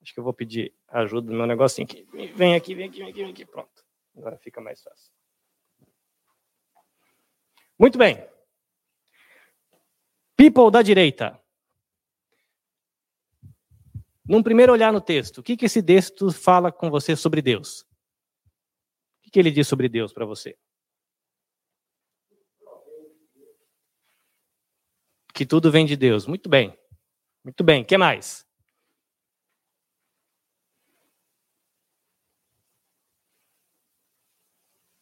Acho 0.02 0.14
que 0.14 0.20
eu 0.20 0.24
vou 0.24 0.34
pedir 0.34 0.76
ajuda 0.90 1.32
no 1.32 1.38
meu 1.38 1.48
negocinho 1.48 1.86
aqui. 1.86 2.06
Vem 2.36 2.56
aqui, 2.56 2.76
vem 2.76 2.88
aqui, 2.90 3.00
vem 3.00 3.10
aqui, 3.10 3.22
vem 3.22 3.32
aqui. 3.32 3.46
Pronto. 3.46 3.86
Agora 4.18 4.38
fica 4.38 4.60
mais 4.60 4.82
fácil. 4.84 5.12
Muito 7.80 7.98
bem. 7.98 8.24
People 10.36 10.70
da 10.70 10.82
direita. 10.82 11.41
Num 14.32 14.42
primeiro 14.42 14.72
olhar 14.72 14.94
no 14.94 15.02
texto, 15.02 15.40
o 15.40 15.44
que, 15.44 15.58
que 15.58 15.66
esse 15.66 15.84
texto 15.84 16.32
fala 16.32 16.72
com 16.72 16.90
você 16.90 17.16
sobre 17.16 17.42
Deus? 17.42 17.82
O 17.82 17.86
que, 19.24 19.32
que 19.32 19.40
ele 19.40 19.52
diz 19.52 19.68
sobre 19.68 19.90
Deus 19.90 20.12
para 20.12 20.26
você? 20.26 20.58
que 25.42 25.46
tudo 25.46 25.72
vem 25.72 25.88
de 25.88 25.96
Deus. 25.96 26.28
Muito 26.28 26.48
bem. 26.48 26.78
Muito 27.44 27.64
bem. 27.64 27.82
O 27.82 27.86
que 27.86 27.98
mais? 27.98 28.46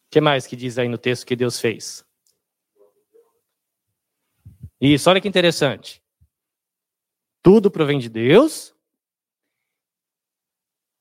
O 0.06 0.10
que 0.10 0.20
mais 0.20 0.46
que 0.46 0.56
diz 0.56 0.78
aí 0.78 0.88
no 0.88 0.96
texto 0.96 1.26
que 1.26 1.36
Deus 1.36 1.60
fez? 1.60 2.04
Isso, 4.80 5.10
olha 5.10 5.20
que 5.20 5.28
interessante. 5.28 6.02
Tudo 7.42 7.70
provém 7.70 7.98
de 7.98 8.08
Deus. 8.08 8.74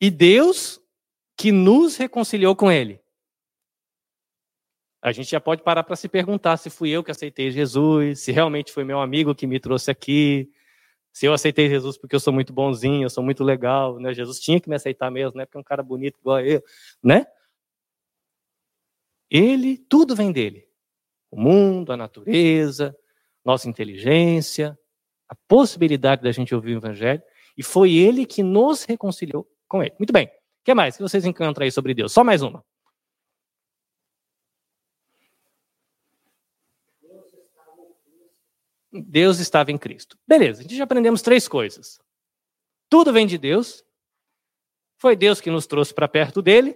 E 0.02 0.10
Deus 0.10 0.82
que 1.38 1.52
nos 1.52 1.98
reconciliou 1.98 2.56
com 2.56 2.72
Ele. 2.72 3.02
A 5.02 5.12
gente 5.12 5.32
já 5.32 5.40
pode 5.40 5.64
parar 5.64 5.84
para 5.84 5.96
se 5.96 6.10
perguntar 6.10 6.58
se 6.58 6.70
fui 6.70 6.90
eu 6.90 7.04
que 7.04 7.12
aceitei 7.12 7.52
Jesus, 7.52 8.20
se 8.20 8.32
realmente 8.32 8.72
foi 8.72 8.84
meu 8.84 9.00
amigo 9.00 9.34
que 9.34 9.48
me 9.48 9.60
trouxe 9.60 9.90
aqui, 9.90 10.52
se 11.14 11.26
eu 11.26 11.34
aceitei 11.34 11.70
Jesus 11.70 11.98
porque 11.98 12.16
eu 12.16 12.20
sou 12.20 12.34
muito 12.34 12.52
bonzinho, 12.52 13.04
eu 13.04 13.10
sou 13.10 13.24
muito 13.24 13.44
legal, 13.44 14.00
né? 14.00 14.14
Jesus 14.14 14.40
tinha 14.40 14.60
que 14.60 14.70
me 14.70 14.76
aceitar 14.76 15.10
mesmo, 15.10 15.38
né? 15.38 15.46
Porque 15.46 15.58
é 15.58 15.62
um 15.62 15.64
cara 15.64 15.82
bonito 15.82 16.20
igual 16.20 16.42
eu, 16.42 16.62
né? 17.02 17.26
Ele, 19.30 19.78
tudo 19.78 20.16
vem 20.16 20.32
dele. 20.32 20.68
O 21.32 21.40
mundo, 21.40 21.94
a 21.94 21.98
natureza, 21.98 22.96
nossa 23.46 23.70
inteligência, 23.70 24.78
a 25.28 25.36
possibilidade 25.48 26.24
da 26.24 26.32
gente 26.32 26.54
ouvir 26.54 26.74
o 26.74 26.78
evangelho, 26.78 27.22
e 27.58 27.64
foi 27.64 27.94
ele 27.94 28.26
que 28.26 28.42
nos 28.42 28.84
reconciliou 28.84 29.48
com 29.70 29.82
ele. 29.82 29.96
Muito 29.98 30.12
bem. 30.12 30.28
O 30.28 30.32
que 30.66 30.74
mais 30.74 30.98
que 30.98 31.02
vocês 31.02 31.24
encontram 31.24 31.64
aí 31.64 31.72
sobre 31.72 31.94
Deus? 31.94 32.12
Só 32.12 32.24
mais 32.24 32.42
uma. 32.42 32.66
Deus 38.92 39.40
estava 39.40 39.72
em 39.72 39.78
Cristo. 39.78 40.18
Beleza, 40.28 40.60
a 40.60 40.64
gente 40.64 40.76
já 40.76 40.84
aprendemos 40.84 41.22
três 41.22 41.48
coisas. 41.48 42.00
Tudo 42.90 43.14
vem 43.14 43.28
de 43.28 43.38
Deus. 43.38 43.86
Foi 44.98 45.16
Deus 45.16 45.40
que 45.40 45.52
nos 45.52 45.68
trouxe 45.68 45.94
para 45.94 46.08
perto 46.08 46.42
dele. 46.42 46.76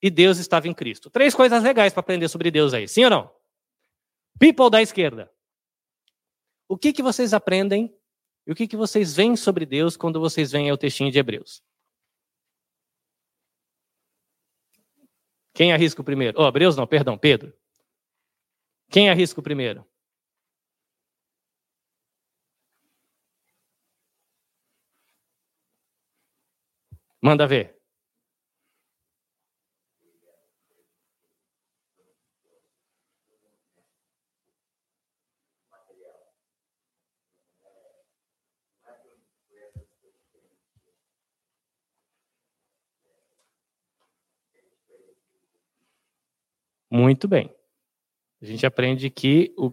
E 0.00 0.08
Deus 0.08 0.38
estava 0.38 0.68
em 0.68 0.74
Cristo. 0.74 1.10
Três 1.10 1.34
coisas 1.34 1.62
legais 1.62 1.92
para 1.92 2.00
aprender 2.00 2.28
sobre 2.28 2.50
Deus 2.52 2.72
aí, 2.72 2.86
sim 2.86 3.04
ou 3.04 3.10
não? 3.10 3.34
People 4.38 4.70
da 4.70 4.80
esquerda. 4.80 5.30
O 6.68 6.78
que, 6.78 6.92
que 6.92 7.02
vocês 7.02 7.34
aprendem 7.34 7.97
e 8.48 8.52
o 8.52 8.54
que, 8.54 8.66
que 8.66 8.78
vocês 8.78 9.14
veem 9.14 9.36
sobre 9.36 9.66
Deus 9.66 9.94
quando 9.94 10.18
vocês 10.18 10.50
veem 10.50 10.72
o 10.72 10.78
textinho 10.78 11.12
de 11.12 11.18
Hebreus? 11.18 11.62
Quem 15.52 15.70
arrisca 15.70 16.00
o 16.00 16.04
primeiro? 16.04 16.40
Oh, 16.40 16.48
Hebreus 16.48 16.74
não, 16.74 16.86
perdão, 16.86 17.18
Pedro. 17.18 17.52
Quem 18.90 19.10
arrisca 19.10 19.38
o 19.38 19.42
primeiro? 19.42 19.86
Manda 27.20 27.46
ver. 27.46 27.77
Muito 46.90 47.28
bem. 47.28 47.50
A 48.42 48.46
gente 48.46 48.66
aprende 48.66 49.10
que 49.10 49.54
o 49.58 49.72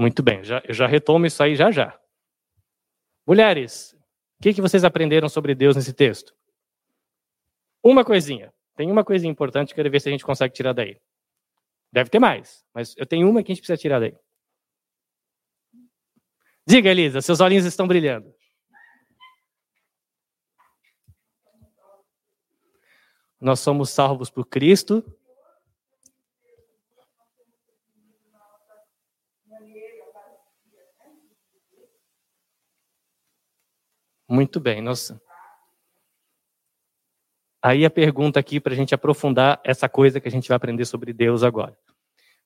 Muito 0.00 0.22
bem, 0.22 0.42
já, 0.42 0.62
eu 0.66 0.72
já 0.72 0.86
retomo 0.86 1.26
isso 1.26 1.42
aí 1.42 1.54
já 1.54 1.70
já. 1.70 2.00
Mulheres, 3.26 3.92
o 4.38 4.42
que, 4.42 4.54
que 4.54 4.62
vocês 4.62 4.82
aprenderam 4.82 5.28
sobre 5.28 5.54
Deus 5.54 5.76
nesse 5.76 5.92
texto? 5.92 6.34
Uma 7.84 8.02
coisinha. 8.02 8.50
Tem 8.74 8.90
uma 8.90 9.04
coisinha 9.04 9.30
importante, 9.30 9.74
quero 9.74 9.90
ver 9.90 10.00
se 10.00 10.08
a 10.08 10.12
gente 10.12 10.24
consegue 10.24 10.54
tirar 10.54 10.72
daí. 10.72 10.98
Deve 11.92 12.08
ter 12.08 12.18
mais, 12.18 12.64
mas 12.72 12.94
eu 12.96 13.04
tenho 13.04 13.28
uma 13.28 13.42
que 13.42 13.52
a 13.52 13.54
gente 13.54 13.60
precisa 13.60 13.76
tirar 13.76 14.00
daí. 14.00 14.16
Diga, 16.66 16.88
Elisa, 16.88 17.20
seus 17.20 17.40
olhinhos 17.40 17.66
estão 17.66 17.86
brilhando. 17.86 18.34
Nós 23.38 23.60
somos 23.60 23.90
salvos 23.90 24.30
por 24.30 24.46
Cristo 24.46 25.04
Muito 34.30 34.60
bem, 34.60 34.80
nossa. 34.80 35.20
Aí 37.60 37.84
a 37.84 37.90
pergunta 37.90 38.38
aqui 38.38 38.60
para 38.60 38.72
a 38.72 38.76
gente 38.76 38.94
aprofundar 38.94 39.60
essa 39.64 39.88
coisa 39.88 40.20
que 40.20 40.28
a 40.28 40.30
gente 40.30 40.46
vai 40.46 40.56
aprender 40.56 40.84
sobre 40.84 41.12
Deus 41.12 41.42
agora. 41.42 41.76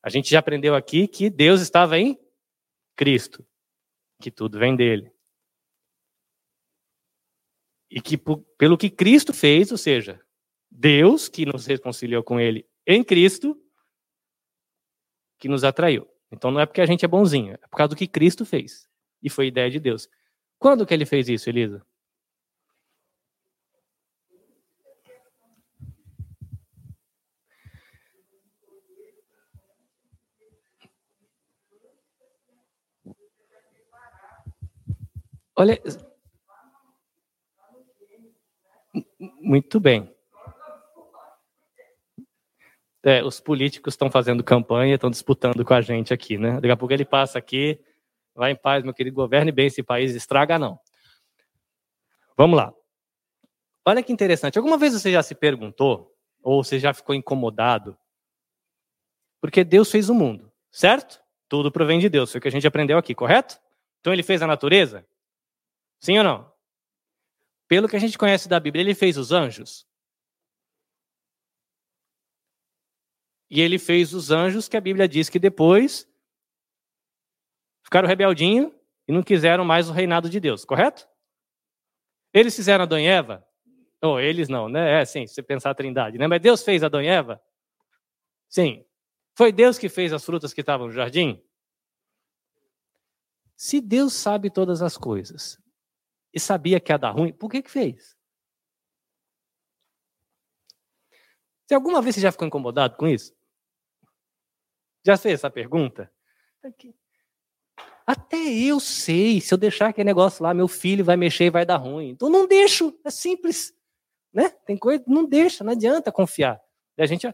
A 0.02 0.08
gente 0.08 0.30
já 0.30 0.38
aprendeu 0.38 0.74
aqui 0.74 1.06
que 1.06 1.28
Deus 1.28 1.60
estava 1.60 1.98
em 1.98 2.18
Cristo, 2.96 3.46
que 4.18 4.30
tudo 4.30 4.58
vem 4.58 4.74
dele. 4.74 5.12
E 7.90 8.00
que 8.00 8.16
pelo 8.56 8.78
que 8.78 8.88
Cristo 8.88 9.34
fez, 9.34 9.70
ou 9.70 9.78
seja, 9.78 10.18
Deus 10.70 11.28
que 11.28 11.44
nos 11.44 11.66
reconciliou 11.66 12.22
com 12.22 12.40
ele 12.40 12.66
em 12.86 13.04
Cristo, 13.04 13.60
que 15.38 15.48
nos 15.48 15.64
atraiu. 15.64 16.08
Então 16.32 16.50
não 16.50 16.60
é 16.60 16.66
porque 16.66 16.80
a 16.80 16.86
gente 16.86 17.04
é 17.04 17.08
bonzinho, 17.08 17.52
é 17.52 17.66
por 17.68 17.76
causa 17.76 17.90
do 17.90 17.96
que 17.96 18.08
Cristo 18.08 18.46
fez. 18.46 18.88
E 19.22 19.28
foi 19.28 19.48
ideia 19.48 19.70
de 19.70 19.78
Deus. 19.78 20.08
Quando 20.64 20.86
que 20.86 20.94
ele 20.94 21.04
fez 21.04 21.28
isso, 21.28 21.50
Elisa? 21.50 21.84
Olha. 35.54 35.78
Muito 39.42 39.78
bem. 39.78 40.10
É, 43.02 43.22
os 43.22 43.38
políticos 43.38 43.92
estão 43.92 44.10
fazendo 44.10 44.42
campanha, 44.42 44.94
estão 44.94 45.10
disputando 45.10 45.62
com 45.62 45.74
a 45.74 45.82
gente 45.82 46.14
aqui, 46.14 46.38
né? 46.38 46.54
Daqui 46.54 46.70
a 46.70 46.76
pouco 46.78 46.94
ele 46.94 47.04
passa 47.04 47.38
aqui, 47.38 47.78
vai 48.34 48.50
em 48.50 48.56
paz, 48.56 48.82
meu 48.82 48.92
querido, 48.92 49.14
governe 49.14 49.52
bem 49.52 49.66
esse 49.66 49.82
país, 49.82 50.14
estraga 50.14 50.58
não. 50.58 50.78
Vamos 52.36 52.56
lá. 52.56 52.72
Olha 53.84 54.02
que 54.02 54.12
interessante. 54.12 54.58
Alguma 54.58 54.78
vez 54.78 54.92
você 54.92 55.12
já 55.12 55.22
se 55.22 55.34
perguntou, 55.34 56.12
ou 56.42 56.64
você 56.64 56.78
já 56.78 56.92
ficou 56.92 57.14
incomodado, 57.14 57.96
porque 59.40 59.62
Deus 59.62 59.90
fez 59.90 60.08
o 60.08 60.14
mundo, 60.14 60.50
certo? 60.70 61.22
Tudo 61.48 61.70
provém 61.70 61.98
de 61.98 62.08
Deus, 62.08 62.32
foi 62.32 62.38
o 62.38 62.42
que 62.42 62.48
a 62.48 62.50
gente 62.50 62.66
aprendeu 62.66 62.98
aqui, 62.98 63.14
correto? 63.14 63.60
Então 64.00 64.12
ele 64.12 64.22
fez 64.22 64.42
a 64.42 64.46
natureza? 64.46 65.06
Sim 66.00 66.18
ou 66.18 66.24
não? 66.24 66.52
Pelo 67.68 67.88
que 67.88 67.96
a 67.96 67.98
gente 67.98 68.18
conhece 68.18 68.48
da 68.48 68.58
Bíblia, 68.58 68.82
ele 68.82 68.94
fez 68.94 69.16
os 69.16 69.32
anjos? 69.32 69.86
E 73.50 73.60
ele 73.60 73.78
fez 73.78 74.12
os 74.12 74.30
anjos 74.30 74.68
que 74.68 74.76
a 74.76 74.80
Bíblia 74.80 75.06
diz 75.06 75.28
que 75.28 75.38
depois 75.38 76.08
ficaram 77.84 78.08
rebeldinhos 78.08 78.72
e 79.06 79.12
não 79.12 79.22
quiseram 79.22 79.64
mais 79.64 79.88
o 79.88 79.92
reinado 79.92 80.28
de 80.28 80.40
Deus, 80.40 80.64
correto? 80.64 81.06
Eles 82.32 82.56
fizeram 82.56 82.82
Adão 82.82 82.98
e 82.98 83.06
Eva? 83.06 83.46
Ou 84.02 84.14
oh, 84.14 84.20
eles 84.20 84.48
não, 84.48 84.68
né? 84.68 85.00
É, 85.00 85.04
sim, 85.04 85.26
se 85.26 85.34
você 85.34 85.42
pensar 85.42 85.70
a 85.70 85.74
trindade, 85.74 86.18
né? 86.18 86.26
Mas 86.26 86.40
Deus 86.40 86.62
fez 86.62 86.82
Adão 86.82 87.00
e 87.00 87.06
Eva? 87.06 87.40
Sim. 88.48 88.84
Foi 89.36 89.52
Deus 89.52 89.78
que 89.78 89.88
fez 89.88 90.12
as 90.12 90.24
frutas 90.24 90.52
que 90.52 90.60
estavam 90.60 90.86
no 90.86 90.92
jardim? 90.92 91.42
Se 93.56 93.80
Deus 93.80 94.12
sabe 94.14 94.50
todas 94.50 94.82
as 94.82 94.98
coisas 94.98 95.58
e 96.32 96.40
sabia 96.40 96.80
que 96.80 96.92
ia 96.92 96.98
dar 96.98 97.12
ruim, 97.12 97.32
por 97.32 97.50
que 97.50 97.62
que 97.62 97.70
fez? 97.70 98.16
Se 101.66 101.74
alguma 101.74 102.02
vez 102.02 102.14
você 102.14 102.20
já 102.20 102.32
ficou 102.32 102.46
incomodado 102.46 102.96
com 102.96 103.08
isso? 103.08 103.34
Já 105.04 105.16
fez 105.16 105.34
essa 105.34 105.50
pergunta? 105.50 106.12
Até 108.06 108.36
eu 108.36 108.78
sei, 108.80 109.40
se 109.40 109.52
eu 109.52 109.58
deixar 109.58 109.88
aquele 109.88 110.04
negócio 110.04 110.42
lá, 110.42 110.52
meu 110.52 110.68
filho 110.68 111.04
vai 111.04 111.16
mexer 111.16 111.44
e 111.44 111.50
vai 111.50 111.64
dar 111.64 111.76
ruim. 111.76 112.10
Então 112.10 112.28
não 112.28 112.46
deixo, 112.46 112.94
é 113.04 113.10
simples. 113.10 113.74
Né? 114.32 114.50
Tem 114.66 114.76
coisa, 114.76 115.02
não 115.06 115.24
deixa, 115.24 115.64
não 115.64 115.72
adianta 115.72 116.12
confiar. 116.12 116.60
E 116.98 117.02
a 117.02 117.06
gente, 117.06 117.26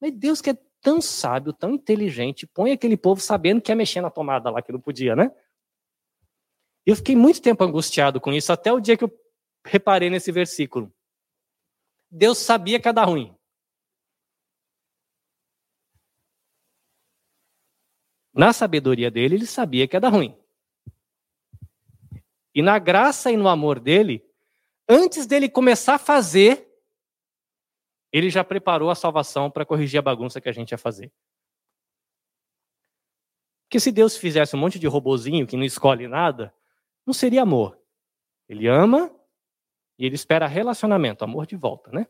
mas 0.00 0.12
Deus 0.12 0.40
que 0.40 0.50
é 0.50 0.58
tão 0.80 1.00
sábio, 1.00 1.52
tão 1.52 1.74
inteligente, 1.74 2.46
põe 2.46 2.72
aquele 2.72 2.96
povo 2.96 3.20
sabendo 3.20 3.60
que 3.60 3.70
ia 3.70 3.76
mexer 3.76 4.00
na 4.00 4.10
tomada 4.10 4.48
lá, 4.50 4.62
que 4.62 4.72
não 4.72 4.80
podia, 4.80 5.14
né? 5.14 5.30
Eu 6.86 6.96
fiquei 6.96 7.14
muito 7.14 7.42
tempo 7.42 7.62
angustiado 7.62 8.20
com 8.20 8.32
isso, 8.32 8.52
até 8.52 8.72
o 8.72 8.80
dia 8.80 8.96
que 8.96 9.04
eu 9.04 9.12
reparei 9.64 10.08
nesse 10.08 10.32
versículo. 10.32 10.90
Deus 12.10 12.38
sabia 12.38 12.80
que 12.80 12.88
ia 12.88 12.92
dar 12.92 13.04
ruim. 13.04 13.34
Na 18.32 18.52
sabedoria 18.52 19.10
dele, 19.10 19.34
ele 19.36 19.46
sabia 19.46 19.86
que 19.88 19.96
ia 19.96 20.00
dar 20.00 20.08
ruim. 20.08 20.36
E 22.54 22.62
na 22.62 22.78
graça 22.78 23.30
e 23.30 23.36
no 23.36 23.48
amor 23.48 23.78
dele, 23.78 24.24
antes 24.88 25.26
dele 25.26 25.48
começar 25.48 25.94
a 25.94 25.98
fazer, 25.98 26.68
ele 28.12 28.28
já 28.28 28.42
preparou 28.42 28.90
a 28.90 28.94
salvação 28.94 29.50
para 29.50 29.64
corrigir 29.64 29.98
a 29.98 30.02
bagunça 30.02 30.40
que 30.40 30.48
a 30.48 30.52
gente 30.52 30.72
ia 30.72 30.78
fazer. 30.78 31.12
Porque 33.64 33.78
se 33.78 33.92
Deus 33.92 34.16
fizesse 34.16 34.56
um 34.56 34.58
monte 34.58 34.80
de 34.80 34.88
robozinho 34.88 35.46
que 35.46 35.56
não 35.56 35.62
escolhe 35.62 36.08
nada, 36.08 36.52
não 37.06 37.14
seria 37.14 37.42
amor. 37.42 37.78
Ele 38.48 38.66
ama 38.66 39.14
e 39.96 40.04
ele 40.04 40.16
espera 40.16 40.48
relacionamento, 40.48 41.22
amor 41.22 41.46
de 41.46 41.54
volta, 41.54 41.92
né? 41.92 42.08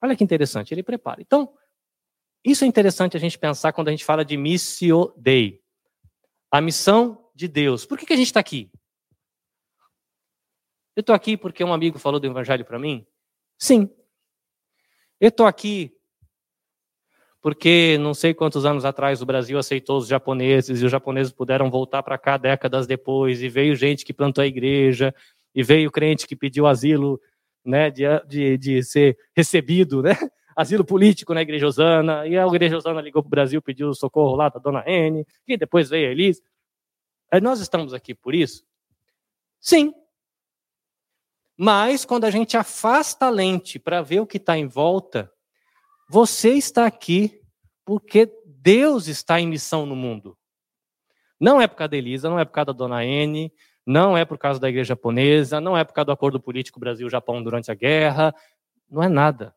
Olha 0.00 0.14
que 0.14 0.22
interessante, 0.22 0.72
ele 0.72 0.84
prepara. 0.84 1.20
Então, 1.20 1.52
isso 2.44 2.64
é 2.64 2.66
interessante 2.66 3.16
a 3.16 3.20
gente 3.20 3.38
pensar 3.38 3.72
quando 3.72 3.88
a 3.88 3.90
gente 3.90 4.04
fala 4.04 4.24
de 4.24 4.36
missio 4.36 5.12
dei. 5.16 5.62
A 6.50 6.60
missão 6.60 7.30
de 7.34 7.46
Deus. 7.46 7.84
Por 7.84 7.98
que, 7.98 8.06
que 8.06 8.12
a 8.12 8.16
gente 8.16 8.26
está 8.26 8.40
aqui? 8.40 8.70
Eu 10.96 11.00
estou 11.00 11.14
aqui 11.14 11.36
porque 11.36 11.62
um 11.62 11.72
amigo 11.72 11.98
falou 11.98 12.18
do 12.18 12.26
evangelho 12.26 12.64
para 12.64 12.78
mim? 12.78 13.06
Sim. 13.58 13.90
Eu 15.20 15.28
estou 15.28 15.46
aqui 15.46 15.94
porque 17.40 17.96
não 17.98 18.14
sei 18.14 18.34
quantos 18.34 18.64
anos 18.64 18.84
atrás 18.84 19.22
o 19.22 19.26
Brasil 19.26 19.58
aceitou 19.58 19.98
os 19.98 20.08
japoneses 20.08 20.80
e 20.80 20.84
os 20.84 20.90
japoneses 20.90 21.32
puderam 21.32 21.70
voltar 21.70 22.02
para 22.02 22.18
cá 22.18 22.36
décadas 22.36 22.86
depois 22.86 23.42
e 23.42 23.48
veio 23.48 23.76
gente 23.76 24.04
que 24.04 24.12
plantou 24.12 24.42
a 24.42 24.46
igreja 24.46 25.14
e 25.54 25.62
veio 25.62 25.90
crente 25.90 26.26
que 26.26 26.36
pediu 26.36 26.66
asilo, 26.66 27.20
né, 27.64 27.90
de, 27.90 28.04
de, 28.26 28.58
de 28.58 28.82
ser 28.82 29.16
recebido, 29.36 30.02
né, 30.02 30.14
asilo 30.58 30.84
político 30.84 31.32
na 31.32 31.42
Igreja 31.42 31.68
Osana, 31.68 32.26
e 32.26 32.36
a 32.36 32.44
Igreja 32.44 32.76
Osana 32.76 33.00
ligou 33.00 33.22
para 33.22 33.28
o 33.28 33.30
Brasil, 33.30 33.62
pediu 33.62 33.94
socorro 33.94 34.34
lá 34.34 34.48
da 34.48 34.58
dona 34.58 34.82
N, 34.84 35.24
e 35.46 35.56
depois 35.56 35.88
veio 35.88 36.08
a 36.08 36.10
Elise. 36.10 36.42
Nós 37.40 37.60
estamos 37.60 37.94
aqui 37.94 38.12
por 38.12 38.34
isso? 38.34 38.64
Sim. 39.60 39.94
Mas 41.56 42.04
quando 42.04 42.24
a 42.24 42.30
gente 42.30 42.56
afasta 42.56 43.26
a 43.26 43.30
lente 43.30 43.78
para 43.78 44.02
ver 44.02 44.18
o 44.18 44.26
que 44.26 44.36
está 44.36 44.58
em 44.58 44.66
volta, 44.66 45.32
você 46.10 46.54
está 46.54 46.86
aqui 46.86 47.40
porque 47.84 48.28
Deus 48.44 49.06
está 49.06 49.40
em 49.40 49.46
missão 49.46 49.86
no 49.86 49.94
mundo. 49.94 50.36
Não 51.38 51.60
é 51.60 51.68
por 51.68 51.76
causa 51.76 51.90
da 51.90 51.96
Elisa, 51.96 52.28
não 52.28 52.38
é 52.38 52.44
por 52.44 52.52
causa 52.52 52.66
da 52.66 52.72
dona 52.72 53.04
N, 53.04 53.52
não 53.86 54.18
é 54.18 54.24
por 54.24 54.36
causa 54.36 54.58
da 54.58 54.68
igreja 54.68 54.88
japonesa, 54.88 55.60
não 55.60 55.78
é 55.78 55.84
por 55.84 55.92
causa 55.92 56.06
do 56.06 56.12
acordo 56.12 56.40
político 56.40 56.80
Brasil-Japão 56.80 57.44
durante 57.44 57.70
a 57.70 57.76
guerra, 57.76 58.34
não 58.90 59.04
é 59.04 59.08
nada. 59.08 59.54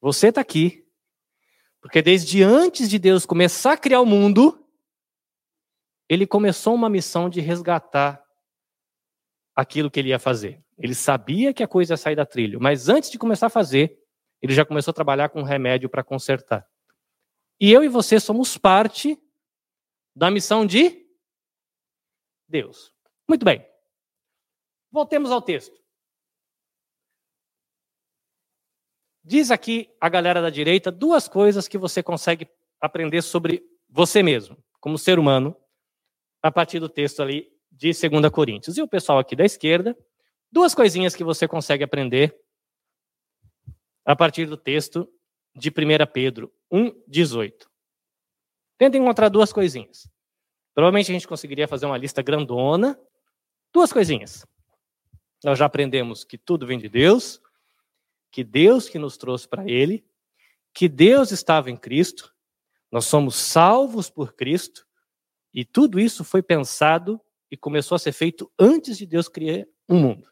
Você 0.00 0.28
está 0.28 0.40
aqui, 0.40 0.86
porque 1.80 2.00
desde 2.00 2.42
antes 2.42 2.88
de 2.88 2.98
Deus 2.98 3.26
começar 3.26 3.72
a 3.72 3.76
criar 3.76 4.00
o 4.00 4.06
mundo, 4.06 4.64
ele 6.08 6.26
começou 6.26 6.74
uma 6.74 6.88
missão 6.88 7.28
de 7.28 7.40
resgatar 7.40 8.22
aquilo 9.54 9.90
que 9.90 9.98
ele 9.98 10.10
ia 10.10 10.18
fazer. 10.18 10.62
Ele 10.78 10.94
sabia 10.94 11.52
que 11.52 11.62
a 11.62 11.68
coisa 11.68 11.94
ia 11.94 11.96
sair 11.96 12.14
da 12.14 12.24
trilha, 12.24 12.58
mas 12.60 12.88
antes 12.88 13.10
de 13.10 13.18
começar 13.18 13.46
a 13.46 13.50
fazer, 13.50 13.98
ele 14.40 14.54
já 14.54 14.64
começou 14.64 14.92
a 14.92 14.94
trabalhar 14.94 15.28
com 15.30 15.42
remédio 15.42 15.88
para 15.88 16.04
consertar. 16.04 16.66
E 17.60 17.72
eu 17.72 17.82
e 17.82 17.88
você 17.88 18.20
somos 18.20 18.56
parte 18.56 19.20
da 20.14 20.30
missão 20.30 20.64
de 20.64 21.04
Deus. 22.48 22.92
Muito 23.28 23.44
bem. 23.44 23.66
Voltemos 24.90 25.30
ao 25.30 25.42
texto. 25.42 25.76
Diz 29.28 29.50
aqui 29.50 29.94
a 30.00 30.08
galera 30.08 30.40
da 30.40 30.48
direita 30.48 30.90
duas 30.90 31.28
coisas 31.28 31.68
que 31.68 31.76
você 31.76 32.02
consegue 32.02 32.48
aprender 32.80 33.20
sobre 33.20 33.62
você 33.86 34.22
mesmo, 34.22 34.56
como 34.80 34.96
ser 34.96 35.18
humano, 35.18 35.54
a 36.42 36.50
partir 36.50 36.80
do 36.80 36.88
texto 36.88 37.20
ali 37.20 37.46
de 37.70 37.92
2 37.92 38.32
Coríntios. 38.32 38.78
E 38.78 38.80
o 38.80 38.88
pessoal 38.88 39.18
aqui 39.18 39.36
da 39.36 39.44
esquerda, 39.44 39.94
duas 40.50 40.74
coisinhas 40.74 41.14
que 41.14 41.22
você 41.22 41.46
consegue 41.46 41.84
aprender 41.84 42.34
a 44.02 44.16
partir 44.16 44.46
do 44.46 44.56
texto 44.56 45.06
de 45.54 45.68
1 45.68 45.72
Pedro 46.10 46.50
1,18. 46.72 47.52
Tenta 48.78 48.96
encontrar 48.96 49.28
duas 49.28 49.52
coisinhas. 49.52 50.08
Provavelmente 50.72 51.10
a 51.10 51.12
gente 51.12 51.28
conseguiria 51.28 51.68
fazer 51.68 51.84
uma 51.84 51.98
lista 51.98 52.22
grandona. 52.22 52.98
Duas 53.74 53.92
coisinhas. 53.92 54.46
Nós 55.44 55.58
já 55.58 55.66
aprendemos 55.66 56.24
que 56.24 56.38
tudo 56.38 56.66
vem 56.66 56.78
de 56.78 56.88
Deus, 56.88 57.42
que 58.30 58.44
Deus 58.44 58.88
que 58.88 58.98
nos 58.98 59.16
trouxe 59.16 59.48
para 59.48 59.68
Ele, 59.68 60.04
que 60.72 60.88
Deus 60.88 61.30
estava 61.30 61.70
em 61.70 61.76
Cristo, 61.76 62.34
nós 62.90 63.04
somos 63.04 63.34
salvos 63.36 64.08
por 64.08 64.34
Cristo, 64.34 64.86
e 65.52 65.64
tudo 65.64 65.98
isso 65.98 66.24
foi 66.24 66.42
pensado 66.42 67.20
e 67.50 67.56
começou 67.56 67.96
a 67.96 67.98
ser 67.98 68.12
feito 68.12 68.50
antes 68.58 68.98
de 68.98 69.06
Deus 69.06 69.28
criar 69.28 69.66
o 69.88 69.94
um 69.94 70.00
mundo. 70.00 70.28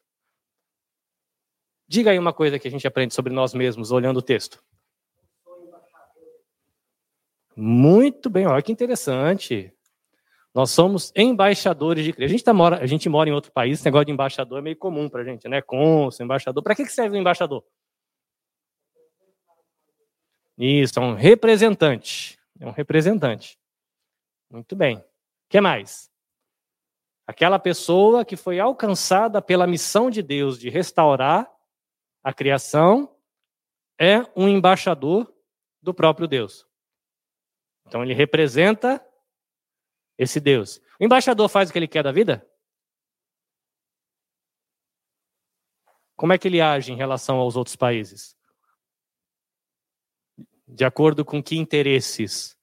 Diga 1.88 2.10
aí 2.10 2.18
uma 2.18 2.32
coisa 2.32 2.58
que 2.58 2.68
a 2.68 2.70
gente 2.70 2.86
aprende 2.86 3.14
sobre 3.14 3.32
nós 3.32 3.54
mesmos 3.54 3.92
olhando 3.92 4.18
o 4.18 4.22
texto. 4.22 4.62
Muito 7.56 8.28
bem, 8.28 8.46
olha 8.46 8.60
que 8.60 8.72
interessante. 8.72 9.72
Nós 10.52 10.70
somos 10.70 11.12
embaixadores 11.14 12.04
de 12.04 12.12
Cristo. 12.12 12.28
A 12.28 12.32
gente, 12.32 12.44
tá, 12.44 12.52
mora, 12.52 12.78
a 12.78 12.86
gente 12.86 13.08
mora 13.08 13.28
em 13.28 13.32
outro 13.32 13.52
país, 13.52 13.78
esse 13.78 13.84
negócio 13.84 14.06
de 14.06 14.12
embaixador 14.12 14.58
é 14.58 14.62
meio 14.62 14.76
comum 14.76 15.08
para 15.08 15.24
gente, 15.24 15.48
né? 15.48 15.62
Cônsul, 15.62 16.24
embaixador. 16.24 16.62
Para 16.62 16.74
que 16.74 16.86
serve 16.86 17.16
o 17.16 17.20
embaixador? 17.20 17.64
Isso, 20.58 20.98
é 20.98 21.02
um 21.02 21.14
representante. 21.14 22.38
É 22.58 22.66
um 22.66 22.70
representante. 22.70 23.58
Muito 24.50 24.74
bem. 24.74 24.98
O 24.98 25.04
que 25.48 25.60
mais? 25.60 26.10
Aquela 27.26 27.58
pessoa 27.58 28.24
que 28.24 28.36
foi 28.36 28.60
alcançada 28.60 29.42
pela 29.42 29.66
missão 29.66 30.08
de 30.08 30.22
Deus 30.22 30.58
de 30.58 30.70
restaurar 30.70 31.50
a 32.22 32.32
criação 32.32 33.16
é 33.98 34.20
um 34.36 34.48
embaixador 34.48 35.32
do 35.82 35.92
próprio 35.92 36.28
Deus. 36.28 36.66
Então 37.86 38.02
ele 38.02 38.14
representa 38.14 39.04
esse 40.18 40.40
Deus. 40.40 40.80
O 41.00 41.04
embaixador 41.04 41.48
faz 41.48 41.68
o 41.68 41.72
que 41.72 41.78
ele 41.78 41.88
quer 41.88 42.02
da 42.02 42.12
vida? 42.12 42.48
Como 46.16 46.32
é 46.32 46.38
que 46.38 46.48
ele 46.48 46.60
age 46.60 46.92
em 46.92 46.96
relação 46.96 47.36
aos 47.36 47.56
outros 47.56 47.76
países? 47.76 48.36
De 50.66 50.84
acordo 50.84 51.24
com 51.24 51.42
que 51.42 51.56
interesses? 51.56 52.56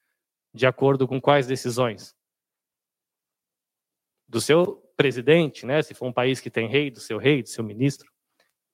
De 0.54 0.66
acordo 0.66 1.08
com 1.08 1.22
quais 1.22 1.48
decisões? 1.48 2.16
Do 4.28 4.42
seu 4.42 4.78
presidente, 4.96 5.66
né? 5.66 5.82
Se 5.82 5.94
for 5.94 6.08
um 6.08 6.14
país 6.14 6.40
que 6.40 6.50
tem 6.50 6.68
rei, 6.68 6.92
do 6.92 7.00
seu 7.00 7.18
rei, 7.18 7.42
do 7.42 7.50
seu 7.50 7.64
ministro. 7.64 8.12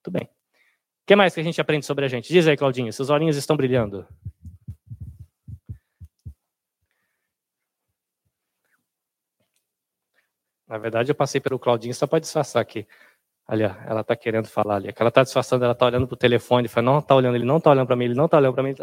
Tudo 0.01 0.19
bem. 0.19 0.27
O 0.27 1.05
que 1.05 1.15
mais 1.15 1.33
que 1.33 1.39
a 1.39 1.43
gente 1.43 1.61
aprende 1.61 1.85
sobre 1.85 2.05
a 2.05 2.07
gente? 2.07 2.31
Diz 2.31 2.47
aí, 2.47 2.57
Claudinha, 2.57 2.91
seus 2.91 3.09
olhinhos 3.09 3.37
estão 3.37 3.55
brilhando. 3.55 4.07
Na 10.67 10.77
verdade, 10.77 11.11
eu 11.11 11.15
passei 11.15 11.41
pelo 11.41 11.57
Claudinho 11.57 11.95
só 11.95 12.05
para 12.05 12.19
disfarçar 12.19 12.61
aqui. 12.61 12.87
Ali, 13.47 13.63
ela 13.63 14.01
está 14.01 14.15
querendo 14.15 14.47
falar 14.47 14.75
ali. 14.75 14.93
Ela 14.95 15.09
está 15.09 15.23
disfarçando, 15.23 15.63
ela 15.63 15.73
está 15.73 15.87
olhando 15.87 16.07
para 16.07 16.13
o 16.13 16.17
telefone, 16.17 16.67
fala, 16.67 16.85
não 16.85 16.99
está 16.99 17.15
olhando, 17.15 17.35
ele 17.35 17.45
não 17.45 17.57
está 17.57 17.71
olhando 17.71 17.87
para 17.87 17.95
mim, 17.95 18.05
ele 18.05 18.13
não 18.13 18.25
está 18.25 18.37
olhando 18.37 18.53
para 18.53 18.61
mim. 18.61 18.73
O 18.73 18.75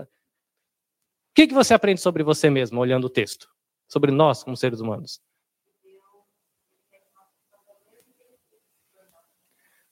que, 1.36 1.46
que 1.46 1.52
você 1.52 1.74
aprende 1.74 2.00
sobre 2.00 2.22
você 2.22 2.48
mesmo, 2.48 2.80
olhando 2.80 3.04
o 3.04 3.10
texto? 3.10 3.46
Sobre 3.86 4.10
nós, 4.10 4.42
como 4.42 4.56
seres 4.56 4.80
humanos? 4.80 5.20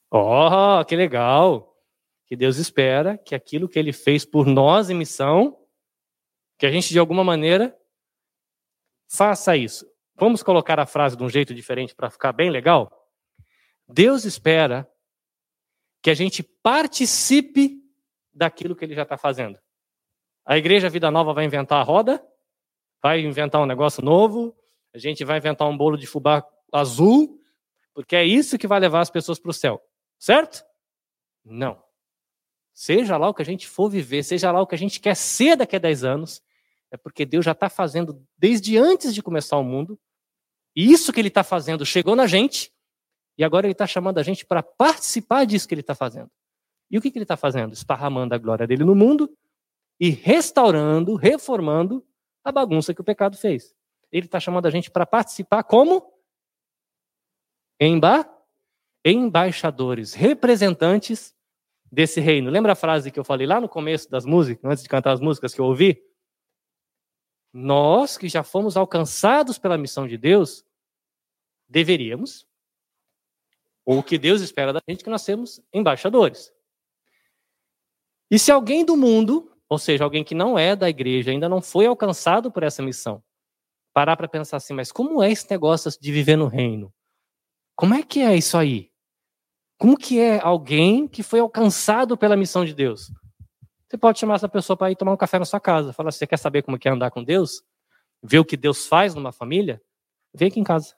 Oh, 0.09 0.83
que 0.87 0.95
legal! 0.95 1.71
Que 2.25 2.35
Deus 2.35 2.57
espera 2.57 3.15
que 3.15 3.35
aquilo 3.35 3.69
que 3.69 3.77
Ele 3.77 3.93
fez 3.93 4.25
por 4.25 4.47
nós 4.47 4.89
em 4.89 4.95
missão, 4.95 5.63
que 6.57 6.65
a 6.65 6.71
gente 6.71 6.89
de 6.89 6.97
alguma 6.97 7.23
maneira 7.23 7.77
faça 9.07 9.55
isso. 9.55 9.85
Vamos 10.15 10.41
colocar 10.41 10.79
a 10.79 10.87
frase 10.87 11.15
de 11.15 11.23
um 11.23 11.29
jeito 11.29 11.53
diferente 11.53 11.93
para 11.93 12.09
ficar 12.09 12.33
bem 12.33 12.49
legal? 12.49 12.91
Deus 13.87 14.25
espera 14.25 14.89
que 16.01 16.09
a 16.09 16.15
gente 16.15 16.41
participe 16.41 17.83
daquilo 18.33 18.75
que 18.75 18.83
ele 18.83 18.95
já 18.95 19.03
está 19.03 19.15
fazendo. 19.15 19.59
A 20.45 20.57
igreja 20.57 20.89
Vida 20.89 21.09
Nova 21.09 21.33
vai 21.33 21.43
inventar 21.43 21.79
a 21.79 21.83
roda, 21.83 22.23
vai 23.01 23.19
inventar 23.19 23.61
um 23.61 23.65
negócio 23.65 24.03
novo, 24.03 24.55
a 24.93 24.99
gente 24.99 25.25
vai 25.25 25.39
inventar 25.39 25.67
um 25.67 25.75
bolo 25.75 25.97
de 25.97 26.05
fubá 26.05 26.45
azul, 26.71 27.41
porque 27.95 28.15
é 28.15 28.23
isso 28.23 28.57
que 28.57 28.67
vai 28.67 28.79
levar 28.79 29.01
as 29.01 29.09
pessoas 29.09 29.39
para 29.39 29.49
o 29.49 29.53
céu. 29.53 29.81
Certo? 30.19 30.63
Não. 31.43 31.83
Seja 32.73 33.17
lá 33.17 33.27
o 33.27 33.33
que 33.33 33.41
a 33.41 33.45
gente 33.45 33.67
for 33.67 33.89
viver, 33.89 34.21
seja 34.21 34.51
lá 34.51 34.61
o 34.61 34.67
que 34.67 34.75
a 34.75 34.77
gente 34.77 34.99
quer 34.99 35.15
ser 35.15 35.55
daqui 35.55 35.77
a 35.77 35.79
10 35.79 36.03
anos, 36.03 36.43
é 36.91 36.97
porque 36.97 37.25
Deus 37.25 37.43
já 37.43 37.53
está 37.53 37.67
fazendo 37.67 38.23
desde 38.37 38.77
antes 38.77 39.15
de 39.15 39.23
começar 39.23 39.57
o 39.57 39.63
mundo. 39.63 39.99
E 40.75 40.91
isso 40.91 41.11
que 41.11 41.19
ele 41.19 41.29
está 41.29 41.43
fazendo 41.43 41.85
chegou 41.85 42.15
na 42.15 42.27
gente, 42.27 42.71
e 43.35 43.43
agora 43.43 43.65
ele 43.65 43.71
está 43.71 43.87
chamando 43.87 44.19
a 44.19 44.23
gente 44.23 44.45
para 44.45 44.61
participar 44.61 45.45
disso 45.45 45.67
que 45.67 45.73
ele 45.73 45.81
está 45.81 45.95
fazendo. 45.95 46.29
E 46.91 46.97
o 46.97 47.01
que, 47.01 47.09
que 47.09 47.17
ele 47.17 47.23
está 47.23 47.35
fazendo? 47.35 47.73
Esparramando 47.73 48.35
a 48.35 48.37
glória 48.37 48.67
dele 48.67 48.83
no 48.83 48.93
mundo 48.93 49.35
e 49.99 50.09
restaurando, 50.09 51.15
reformando 51.15 52.05
a 52.43 52.51
bagunça 52.51 52.93
que 52.93 53.01
o 53.01 53.03
pecado 53.03 53.37
fez. 53.37 53.75
Ele 54.11 54.25
está 54.25 54.39
chamando 54.39 54.65
a 54.65 54.69
gente 54.69 54.91
para 54.91 55.05
participar 55.05 55.63
como? 55.63 56.13
Emba 57.79 58.29
embaixadores, 59.03 60.13
representantes 60.13 61.35
desse 61.91 62.19
reino. 62.19 62.49
Lembra 62.49 62.73
a 62.73 62.75
frase 62.75 63.11
que 63.11 63.19
eu 63.19 63.23
falei 63.23 63.45
lá 63.45 63.61
no 63.61 63.69
começo 63.69 64.09
das 64.09 64.25
músicas, 64.25 64.69
antes 64.69 64.83
de 64.83 64.89
cantar 64.89 65.11
as 65.11 65.19
músicas 65.19 65.53
que 65.53 65.61
eu 65.61 65.65
ouvi? 65.65 66.03
Nós 67.53 68.17
que 68.17 68.27
já 68.27 68.43
fomos 68.43 68.75
alcançados 68.75 69.57
pela 69.57 69.77
missão 69.77 70.07
de 70.07 70.17
Deus, 70.17 70.65
deveríamos, 71.69 72.47
ou 73.85 73.99
o 73.99 74.03
que 74.03 74.17
Deus 74.17 74.41
espera 74.41 74.73
da 74.73 74.81
gente, 74.89 75.03
que 75.03 75.09
nós 75.09 75.23
temos 75.23 75.61
embaixadores. 75.71 76.51
E 78.29 78.39
se 78.39 78.51
alguém 78.51 78.83
do 78.83 78.97
mundo, 78.97 79.54
ou 79.69 79.77
seja, 79.77 80.03
alguém 80.03 80.23
que 80.23 80.35
não 80.35 80.57
é 80.57 80.75
da 80.75 80.89
igreja, 80.89 81.31
ainda 81.31 81.49
não 81.49 81.61
foi 81.61 81.85
alcançado 81.85 82.51
por 82.51 82.63
essa 82.63 82.81
missão, 82.81 83.23
parar 83.93 84.15
para 84.15 84.27
pensar 84.27 84.57
assim, 84.57 84.73
mas 84.73 84.91
como 84.91 85.21
é 85.23 85.31
esse 85.31 85.49
negócio 85.49 85.91
de 85.99 86.11
viver 86.11 86.35
no 86.35 86.47
reino? 86.47 86.93
Como 87.75 87.93
é 87.93 88.03
que 88.03 88.21
é 88.21 88.35
isso 88.35 88.57
aí? 88.57 88.91
Como 89.77 89.97
que 89.97 90.19
é 90.19 90.39
alguém 90.39 91.07
que 91.07 91.21
foi 91.21 91.39
alcançado 91.39 92.17
pela 92.17 92.37
missão 92.37 92.63
de 92.63 92.73
Deus? 92.73 93.11
Você 93.87 93.97
pode 93.97 94.19
chamar 94.19 94.35
essa 94.35 94.49
pessoa 94.49 94.75
para 94.75 94.91
ir 94.91 94.95
tomar 94.95 95.13
um 95.13 95.17
café 95.17 95.37
na 95.37 95.45
sua 95.45 95.59
casa. 95.59 95.93
Falar, 95.93 96.11
você 96.11 96.25
quer 96.25 96.37
saber 96.37 96.63
como 96.63 96.77
é 96.83 96.89
andar 96.89 97.11
com 97.11 97.23
Deus? 97.23 97.63
Ver 98.23 98.39
o 98.39 98.45
que 98.45 98.57
Deus 98.57 98.87
faz 98.87 99.13
numa 99.13 99.31
família? 99.31 99.81
Vem 100.33 100.47
aqui 100.47 100.59
em 100.59 100.63
casa. 100.63 100.95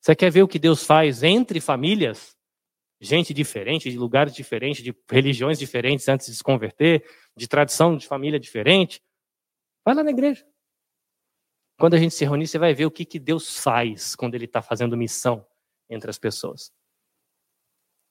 Você 0.00 0.14
quer 0.14 0.30
ver 0.30 0.42
o 0.42 0.48
que 0.48 0.58
Deus 0.58 0.84
faz 0.84 1.22
entre 1.22 1.60
famílias? 1.60 2.36
Gente 3.04 3.34
diferente, 3.34 3.90
de 3.90 3.98
lugares 3.98 4.34
diferentes, 4.34 4.82
de 4.82 4.96
religiões 5.10 5.58
diferentes 5.58 6.08
antes 6.08 6.26
de 6.26 6.34
se 6.34 6.42
converter, 6.42 7.04
de 7.36 7.46
tradição 7.46 7.94
de 7.98 8.06
família 8.06 8.40
diferente? 8.40 9.02
Vai 9.84 9.94
lá 9.94 10.02
na 10.02 10.10
igreja. 10.10 10.42
Quando 11.78 11.92
a 11.92 11.98
gente 11.98 12.14
se 12.14 12.24
reunir, 12.24 12.46
você 12.46 12.58
vai 12.58 12.72
ver 12.72 12.86
o 12.86 12.90
que, 12.90 13.04
que 13.04 13.18
Deus 13.18 13.58
faz 13.58 14.16
quando 14.16 14.34
Ele 14.34 14.46
está 14.46 14.62
fazendo 14.62 14.96
missão 14.96 15.46
entre 15.86 16.08
as 16.08 16.18
pessoas. 16.18 16.72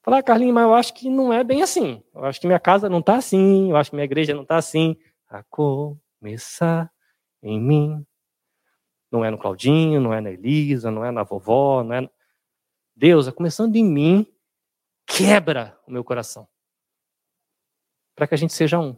Falar, 0.04 0.18
ah, 0.18 0.22
Carlinhos, 0.22 0.54
mas 0.54 0.62
eu 0.62 0.74
acho 0.74 0.94
que 0.94 1.10
não 1.10 1.32
é 1.32 1.42
bem 1.42 1.60
assim. 1.60 2.00
Eu 2.14 2.24
acho 2.24 2.40
que 2.40 2.46
minha 2.46 2.60
casa 2.60 2.88
não 2.88 3.00
está 3.00 3.16
assim, 3.16 3.70
eu 3.70 3.76
acho 3.76 3.90
que 3.90 3.96
minha 3.96 4.04
igreja 4.04 4.32
não 4.32 4.42
está 4.42 4.58
assim. 4.58 4.96
A 5.26 5.42
começar 5.42 6.88
em 7.42 7.60
mim. 7.60 8.06
Não 9.10 9.24
é 9.24 9.30
no 9.30 9.38
Claudinho, 9.38 10.00
não 10.00 10.14
é 10.14 10.20
na 10.20 10.30
Elisa, 10.30 10.88
não 10.88 11.04
é 11.04 11.10
na 11.10 11.24
vovó, 11.24 11.82
não 11.82 11.96
é. 11.96 12.10
Deus, 12.94 13.26
é 13.26 13.32
começando 13.32 13.74
em 13.74 13.84
mim, 13.84 14.33
quebra 15.06 15.78
o 15.86 15.90
meu 15.90 16.04
coração. 16.04 16.48
Para 18.14 18.26
que 18.26 18.34
a 18.34 18.38
gente 18.38 18.52
seja 18.52 18.78
um. 18.78 18.96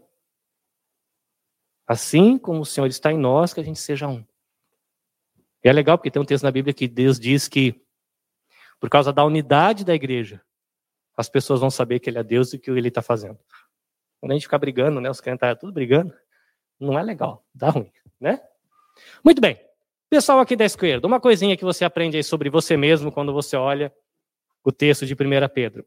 Assim 1.86 2.36
como 2.38 2.60
o 2.60 2.66
Senhor 2.66 2.86
está 2.88 3.12
em 3.12 3.18
nós, 3.18 3.54
que 3.54 3.60
a 3.60 3.64
gente 3.64 3.78
seja 3.78 4.08
um. 4.08 4.24
E 5.62 5.68
é 5.68 5.72
legal 5.72 5.96
porque 5.96 6.10
tem 6.10 6.20
um 6.20 6.24
texto 6.24 6.44
na 6.44 6.50
Bíblia 6.50 6.74
que 6.74 6.86
Deus 6.86 7.18
diz 7.18 7.48
que, 7.48 7.80
por 8.78 8.90
causa 8.90 9.12
da 9.12 9.24
unidade 9.24 9.84
da 9.84 9.94
igreja, 9.94 10.42
as 11.16 11.28
pessoas 11.28 11.60
vão 11.60 11.70
saber 11.70 12.00
que 12.00 12.10
ele 12.10 12.18
é 12.18 12.22
Deus 12.22 12.52
e 12.52 12.56
o 12.56 12.60
que 12.60 12.70
ele 12.70 12.88
está 12.88 13.02
fazendo. 13.02 13.38
Quando 14.20 14.32
a 14.32 14.34
gente 14.34 14.44
ficar 14.44 14.58
brigando, 14.58 15.00
né, 15.00 15.10
os 15.10 15.20
crentes 15.20 15.42
estão 15.42 15.56
tudo 15.56 15.72
brigando, 15.72 16.14
não 16.78 16.98
é 16.98 17.02
legal, 17.02 17.46
dá 17.54 17.70
ruim, 17.70 17.90
né? 18.20 18.40
Muito 19.24 19.40
bem. 19.40 19.58
Pessoal 20.08 20.38
aqui 20.40 20.54
da 20.54 20.64
esquerda, 20.64 21.06
uma 21.06 21.20
coisinha 21.20 21.56
que 21.56 21.64
você 21.64 21.84
aprende 21.84 22.16
aí 22.16 22.22
sobre 22.22 22.48
você 22.48 22.76
mesmo 22.76 23.10
quando 23.10 23.32
você 23.32 23.56
olha 23.56 23.92
o 24.62 24.70
texto 24.70 25.06
de 25.06 25.14
1 25.14 25.16
Pedro. 25.52 25.86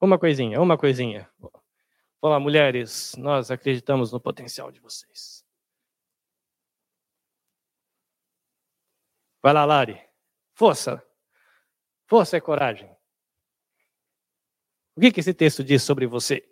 Uma 0.00 0.18
coisinha, 0.18 0.60
uma 0.60 0.76
coisinha. 0.76 1.26
Olá, 2.20 2.38
mulheres, 2.38 3.14
nós 3.16 3.50
acreditamos 3.50 4.12
no 4.12 4.20
potencial 4.20 4.70
de 4.70 4.78
vocês. 4.78 5.42
Vai 9.42 9.54
lá, 9.54 9.64
Lari. 9.64 9.98
Força. 10.52 11.02
Força 12.06 12.36
e 12.36 12.40
coragem. 12.42 12.94
O 14.94 15.00
que, 15.00 15.10
que 15.10 15.20
esse 15.20 15.32
texto 15.32 15.64
diz 15.64 15.82
sobre 15.82 16.06
você? 16.06 16.46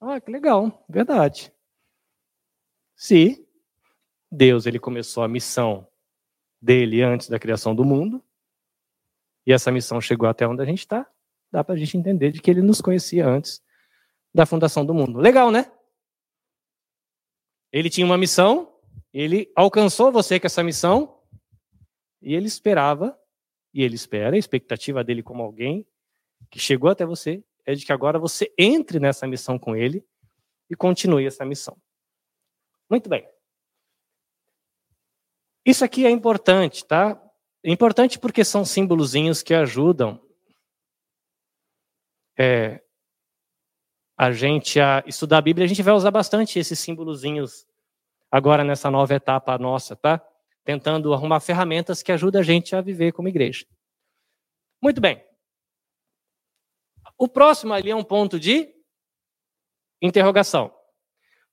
Ah, 0.00 0.20
que 0.20 0.30
legal, 0.30 0.84
verdade 0.88 1.50
se 3.02 3.44
Deus 4.30 4.64
ele 4.64 4.78
começou 4.78 5.24
a 5.24 5.28
missão 5.28 5.88
dele 6.60 7.02
antes 7.02 7.28
da 7.28 7.36
criação 7.36 7.74
do 7.74 7.84
mundo, 7.84 8.22
e 9.44 9.52
essa 9.52 9.72
missão 9.72 10.00
chegou 10.00 10.28
até 10.28 10.46
onde 10.46 10.62
a 10.62 10.64
gente 10.64 10.78
está, 10.78 11.10
dá 11.50 11.64
para 11.64 11.74
a 11.74 11.76
gente 11.76 11.96
entender 11.96 12.30
de 12.30 12.40
que 12.40 12.48
ele 12.48 12.62
nos 12.62 12.80
conhecia 12.80 13.26
antes 13.26 13.60
da 14.32 14.46
fundação 14.46 14.86
do 14.86 14.94
mundo. 14.94 15.18
Legal, 15.18 15.50
né? 15.50 15.68
Ele 17.72 17.90
tinha 17.90 18.06
uma 18.06 18.16
missão, 18.16 18.72
ele 19.12 19.50
alcançou 19.56 20.12
você 20.12 20.38
com 20.38 20.46
essa 20.46 20.62
missão, 20.62 21.20
e 22.20 22.36
ele 22.36 22.46
esperava, 22.46 23.18
e 23.74 23.82
ele 23.82 23.96
espera, 23.96 24.36
a 24.36 24.38
expectativa 24.38 25.02
dele 25.02 25.24
como 25.24 25.42
alguém 25.42 25.84
que 26.48 26.60
chegou 26.60 26.88
até 26.88 27.04
você 27.04 27.42
é 27.66 27.74
de 27.74 27.84
que 27.84 27.92
agora 27.92 28.16
você 28.16 28.54
entre 28.56 29.00
nessa 29.00 29.26
missão 29.26 29.58
com 29.58 29.74
ele 29.74 30.06
e 30.70 30.76
continue 30.76 31.26
essa 31.26 31.44
missão. 31.44 31.76
Muito 32.92 33.08
bem. 33.08 33.26
Isso 35.64 35.82
aqui 35.82 36.04
é 36.04 36.10
importante, 36.10 36.84
tá? 36.84 37.18
É 37.64 37.72
importante 37.72 38.18
porque 38.18 38.44
são 38.44 38.66
símbolozinhos 38.66 39.42
que 39.42 39.54
ajudam 39.54 40.20
é, 42.38 42.82
a 44.14 44.30
gente 44.30 44.78
a 44.78 45.02
estudar 45.06 45.38
a 45.38 45.40
Bíblia, 45.40 45.64
a 45.64 45.68
gente 45.68 45.82
vai 45.82 45.94
usar 45.94 46.10
bastante 46.10 46.58
esses 46.58 46.78
símbolozinhos 46.78 47.66
agora 48.30 48.62
nessa 48.62 48.90
nova 48.90 49.14
etapa 49.14 49.56
nossa, 49.56 49.96
tá? 49.96 50.22
Tentando 50.62 51.14
arrumar 51.14 51.40
ferramentas 51.40 52.02
que 52.02 52.12
ajudam 52.12 52.42
a 52.42 52.44
gente 52.44 52.76
a 52.76 52.82
viver 52.82 53.12
como 53.12 53.26
igreja. 53.26 53.64
Muito 54.82 55.00
bem. 55.00 55.24
O 57.16 57.26
próximo 57.26 57.72
ali 57.72 57.90
é 57.90 57.96
um 57.96 58.04
ponto 58.04 58.38
de 58.38 58.70
interrogação. 60.02 60.81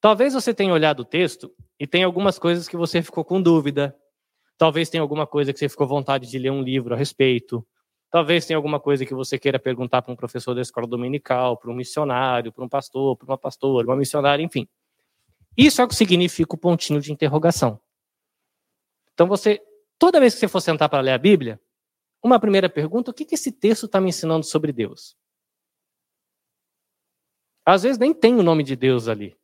Talvez 0.02 0.34
você 0.34 0.54
tenha 0.54 0.74
olhado 0.74 1.02
o 1.02 1.06
texto 1.06 1.54
e 1.78 1.86
tenha 1.86 2.06
algumas 2.06 2.40
coisas 2.40 2.68
que 2.68 2.78
você 2.78 3.02
ficou 3.02 3.26
com 3.26 3.42
dúvida. 3.42 3.96
Talvez 4.58 4.90
tenha 4.90 5.02
alguma 5.02 5.28
coisa 5.28 5.52
que 5.52 5.60
você 5.60 5.68
ficou 5.68 5.88
vontade 5.88 6.30
de 6.30 6.40
ler 6.40 6.52
um 6.52 6.62
livro 6.62 6.94
a 6.94 6.98
respeito. 6.98 7.66
Talvez 8.10 8.46
tenha 8.46 8.58
alguma 8.58 8.80
coisa 8.80 9.06
que 9.06 9.14
você 9.14 9.38
queira 9.38 9.60
perguntar 9.60 10.02
para 10.02 10.12
um 10.12 10.16
professor 10.16 10.56
da 10.56 10.62
escola 10.62 10.88
dominical, 10.88 11.58
para 11.58 11.70
um 11.70 11.76
missionário, 11.76 12.52
para 12.52 12.64
um 12.64 12.70
pastor, 12.70 13.16
para 13.18 13.26
uma 13.26 13.38
pastora, 13.38 13.88
uma 13.88 13.96
missionária, 13.96 14.42
enfim. 14.42 14.68
Isso 15.56 15.82
é 15.82 15.86
o 15.86 15.88
que 15.88 15.96
significa 15.96 16.56
o 16.56 16.58
pontinho 16.58 17.02
de 17.02 17.12
interrogação. 17.12 17.80
Então 19.14 19.28
você, 19.28 19.62
toda 19.98 20.20
vez 20.20 20.34
que 20.34 20.40
você 20.40 20.48
for 20.48 20.62
sentar 20.62 20.88
para 20.88 21.02
ler 21.02 21.12
a 21.12 21.18
Bíblia, 21.18 21.60
uma 22.24 22.40
primeira 22.40 22.70
pergunta: 22.70 23.12
o 23.12 23.14
que, 23.14 23.26
que 23.26 23.36
esse 23.36 23.52
texto 23.52 23.86
está 23.86 24.00
me 24.00 24.10
ensinando 24.10 24.46
sobre 24.46 24.72
Deus? 24.72 25.16
Às 27.66 27.84
vezes 27.84 27.98
nem 28.00 28.14
tem 28.14 28.36
o 28.36 28.44
nome 28.44 28.64
de 28.64 28.76
Deus 28.76 29.08
ali. 29.08 29.39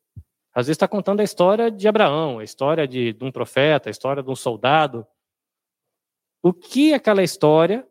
Às 0.55 0.67
vezes 0.67 0.77
está 0.77 0.87
contando 0.87 1.19
a 1.19 1.23
história 1.23 1.69
de 1.69 1.85
Abraão, 1.85 2.39
a 2.39 2.43
história 2.43 2.87
de, 2.87 3.11
de 3.11 3.23
um 3.25 3.31
profeta, 3.31 3.89
a 3.89 3.91
história 3.91 4.23
de 4.23 4.29
um 4.29 4.35
soldado. 4.35 5.05
O 6.41 6.53
que 6.53 6.93
aquela 6.93 7.21
história 7.21 7.85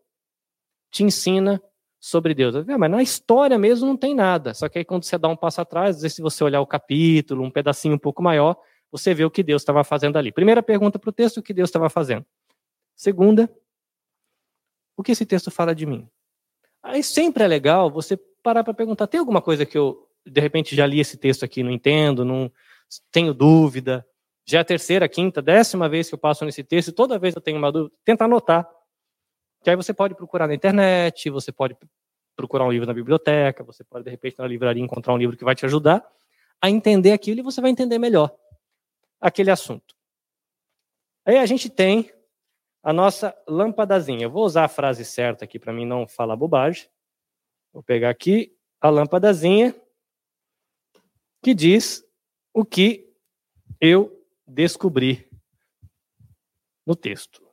te 0.91 1.05
ensina 1.05 1.63
sobre 2.01 2.35
Deus. 2.35 2.55
Ah, 2.55 2.79
mas 2.79 2.91
na 2.91 3.03
história 3.03 3.59
mesmo 3.59 3.87
não 3.87 3.97
tem 3.97 4.15
nada. 4.15 4.55
Só 4.55 4.69
que 4.69 4.79
aí 4.79 4.85
quando 4.85 5.05
você 5.05 5.19
dá 5.19 5.29
um 5.29 5.37
passo 5.37 5.61
atrás, 5.61 6.01
se 6.01 6.23
você 6.23 6.43
olhar 6.43 6.61
o 6.61 6.67
capítulo, 6.67 7.43
um 7.43 7.51
pedacinho 7.51 7.95
um 7.95 7.99
pouco 7.99 8.23
maior, 8.23 8.57
você 8.91 9.13
vê 9.13 9.25
o 9.25 9.31
que 9.31 9.43
Deus 9.43 9.63
estava 9.63 9.83
fazendo 9.83 10.17
ali. 10.17 10.31
Primeira 10.31 10.63
pergunta 10.63 10.99
para 10.99 11.11
o 11.11 11.13
texto, 11.13 11.39
o 11.39 11.43
que 11.43 11.53
Deus 11.53 11.69
estava 11.69 11.91
fazendo. 11.91 12.25
Segunda, 12.95 13.53
o 14.97 15.03
que 15.03 15.13
esse 15.13 15.27
texto 15.27 15.51
fala 15.51 15.75
de 15.75 15.85
mim? 15.85 16.09
Aí 16.83 17.03
sempre 17.03 17.43
é 17.43 17.47
legal 17.47 17.91
você 17.91 18.17
parar 18.43 18.63
para 18.63 18.75
perguntar, 18.75 19.07
tem 19.07 19.19
alguma 19.19 19.43
coisa 19.43 19.67
que 19.67 19.77
eu, 19.77 20.07
de 20.27 20.41
repente, 20.41 20.75
já 20.75 20.87
li 20.87 21.01
esse 21.01 21.17
texto 21.17 21.45
aqui, 21.45 21.63
não 21.63 21.71
entendo, 21.71 22.25
não 22.25 22.51
tenho 23.11 23.35
dúvida. 23.35 24.07
Já 24.47 24.59
é 24.59 24.61
a 24.61 24.65
terceira, 24.65 25.09
quinta, 25.09 25.41
décima 25.41 25.89
vez 25.89 26.09
que 26.09 26.15
eu 26.15 26.19
passo 26.19 26.45
nesse 26.45 26.63
texto, 26.63 26.89
e 26.89 26.93
toda 26.93 27.19
vez 27.19 27.35
eu 27.35 27.41
tenho 27.41 27.59
uma 27.59 27.73
dúvida, 27.73 27.95
tenta 28.05 28.25
anotar. 28.25 28.69
Que 29.63 29.71
aí 29.71 29.77
você 29.77 29.95
pode 29.95 30.15
procurar 30.15 30.47
na 30.47 30.55
internet, 30.55 31.31
você 31.31 31.51
pode 31.51 31.77
procurar 32.37 32.65
um 32.65 32.73
livro 32.73 32.87
na 32.87 32.93
biblioteca, 32.93 33.65
você 33.65 33.83
pode, 33.85 34.05
de 34.05 34.11
repente, 34.11 34.39
na 34.39 34.47
livraria 34.47 34.83
encontrar 34.83 35.15
um 35.15 35.19
livro 35.19 35.37
que 35.37 35.45
vai 35.45 35.55
te 35.55 35.65
ajudar 35.65 36.05
a 36.61 36.71
entender 36.71 37.13
aquilo 37.13 37.41
e 37.41 37.43
você 37.43 37.61
vai 37.61 37.71
entender 37.71 37.99
melhor 37.99 38.35
aquele 39.21 39.51
assunto. 39.51 39.95
Aí 41.25 41.39
a 41.39 41.47
gente 41.47 41.71
tem 41.71 42.11
a 42.83 42.93
nossa 42.93 43.35
lâmpadazinha. 43.49 44.25
Eu 44.25 44.31
vou 44.31 44.45
usar 44.45 44.65
a 44.65 44.69
frase 44.69 45.05
certa 45.05 45.45
aqui 45.45 45.59
para 45.59 45.73
mim 45.73 45.87
não 45.87 46.07
falar 46.07 46.37
bobagem. 46.37 46.89
Vou 47.73 47.83
pegar 47.83 48.11
aqui 48.11 48.55
a 48.81 48.91
lâmpadazinha 48.91 49.75
que 51.45 51.55
diz 51.55 52.03
o 52.55 52.65
que 52.65 53.15
eu 53.79 54.27
descobri 54.47 55.31
no 56.87 56.97
texto. 56.97 57.47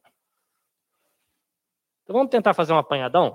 Então 2.04 2.16
vamos 2.16 2.32
tentar 2.32 2.54
fazer 2.54 2.72
um 2.72 2.78
apanhadão? 2.78 3.34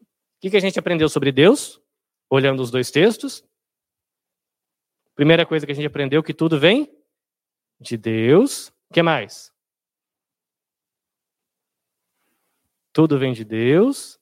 O 0.00 0.40
que, 0.40 0.56
a 0.56 0.60
gente 0.60 0.78
aprendeu 0.78 1.10
sobre 1.10 1.30
Deus, 1.30 1.78
olhando 2.28 2.62
os 2.62 2.70
dois 2.70 2.90
textos? 2.90 3.44
Primeira 5.14 5.44
coisa 5.44 5.66
que 5.66 5.72
a 5.72 5.74
gente 5.74 5.86
aprendeu 5.86 6.22
que 6.22 6.32
tudo 6.32 6.58
vem 6.58 6.90
de 7.78 7.98
Deus. 7.98 8.68
O 8.88 8.94
que 8.94 9.02
mais? 9.02 9.52
Tudo 12.94 13.18
vem 13.18 13.34
de 13.34 13.44
Deus. 13.44 14.18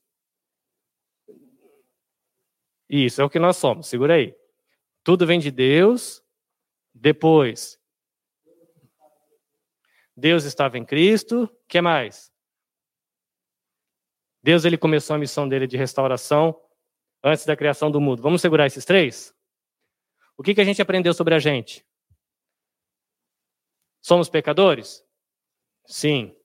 Isso 2.89 3.21
é 3.21 3.23
o 3.23 3.29
que 3.29 3.39
nós 3.39 3.55
somos. 3.55 3.87
Segura 3.87 4.15
aí. 4.15 4.40
Tudo 5.03 5.25
vem 5.25 5.39
de 5.39 5.51
Deus. 5.51 6.23
Depois, 6.93 7.79
Deus 10.15 10.43
estava 10.43 10.77
em 10.77 10.85
Cristo. 10.85 11.49
Que 11.67 11.81
mais? 11.81 12.31
Deus 14.43 14.65
ele 14.65 14.77
começou 14.77 15.15
a 15.15 15.19
missão 15.19 15.47
dele 15.47 15.67
de 15.67 15.77
restauração 15.77 16.59
antes 17.23 17.45
da 17.45 17.55
criação 17.55 17.91
do 17.91 18.01
mundo. 18.01 18.21
Vamos 18.21 18.41
segurar 18.41 18.65
esses 18.65 18.85
três? 18.85 19.35
O 20.37 20.43
que, 20.43 20.55
que 20.55 20.61
a 20.61 20.63
gente 20.63 20.81
aprendeu 20.81 21.13
sobre 21.13 21.35
a 21.35 21.39
gente? 21.39 21.85
Somos 24.01 24.29
pecadores? 24.29 25.05
Sim. 25.85 26.35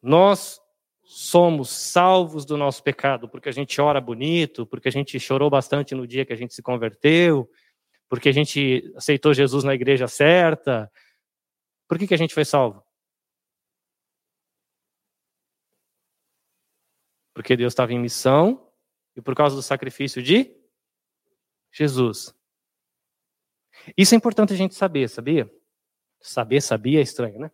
Nós 0.00 0.61
somos 1.14 1.68
salvos 1.68 2.46
do 2.46 2.56
nosso 2.56 2.82
pecado 2.82 3.28
porque 3.28 3.50
a 3.50 3.52
gente 3.52 3.78
ora 3.82 4.00
bonito, 4.00 4.66
porque 4.66 4.88
a 4.88 4.90
gente 4.90 5.20
chorou 5.20 5.50
bastante 5.50 5.94
no 5.94 6.06
dia 6.06 6.24
que 6.24 6.32
a 6.32 6.36
gente 6.36 6.54
se 6.54 6.62
converteu, 6.62 7.50
porque 8.08 8.30
a 8.30 8.32
gente 8.32 8.90
aceitou 8.96 9.34
Jesus 9.34 9.62
na 9.62 9.74
igreja 9.74 10.08
certa. 10.08 10.90
Por 11.86 11.98
que, 11.98 12.06
que 12.06 12.14
a 12.14 12.16
gente 12.16 12.32
foi 12.32 12.46
salvo? 12.46 12.82
Porque 17.34 17.56
Deus 17.56 17.72
estava 17.74 17.92
em 17.92 17.98
missão 17.98 18.72
e 19.14 19.20
por 19.20 19.34
causa 19.34 19.54
do 19.54 19.62
sacrifício 19.62 20.22
de 20.22 20.50
Jesus. 21.70 22.34
Isso 23.98 24.14
é 24.14 24.16
importante 24.16 24.54
a 24.54 24.56
gente 24.56 24.74
saber, 24.74 25.10
sabia? 25.10 25.52
Saber, 26.22 26.62
sabia 26.62 27.00
é 27.00 27.02
estranho, 27.02 27.38
né? 27.38 27.50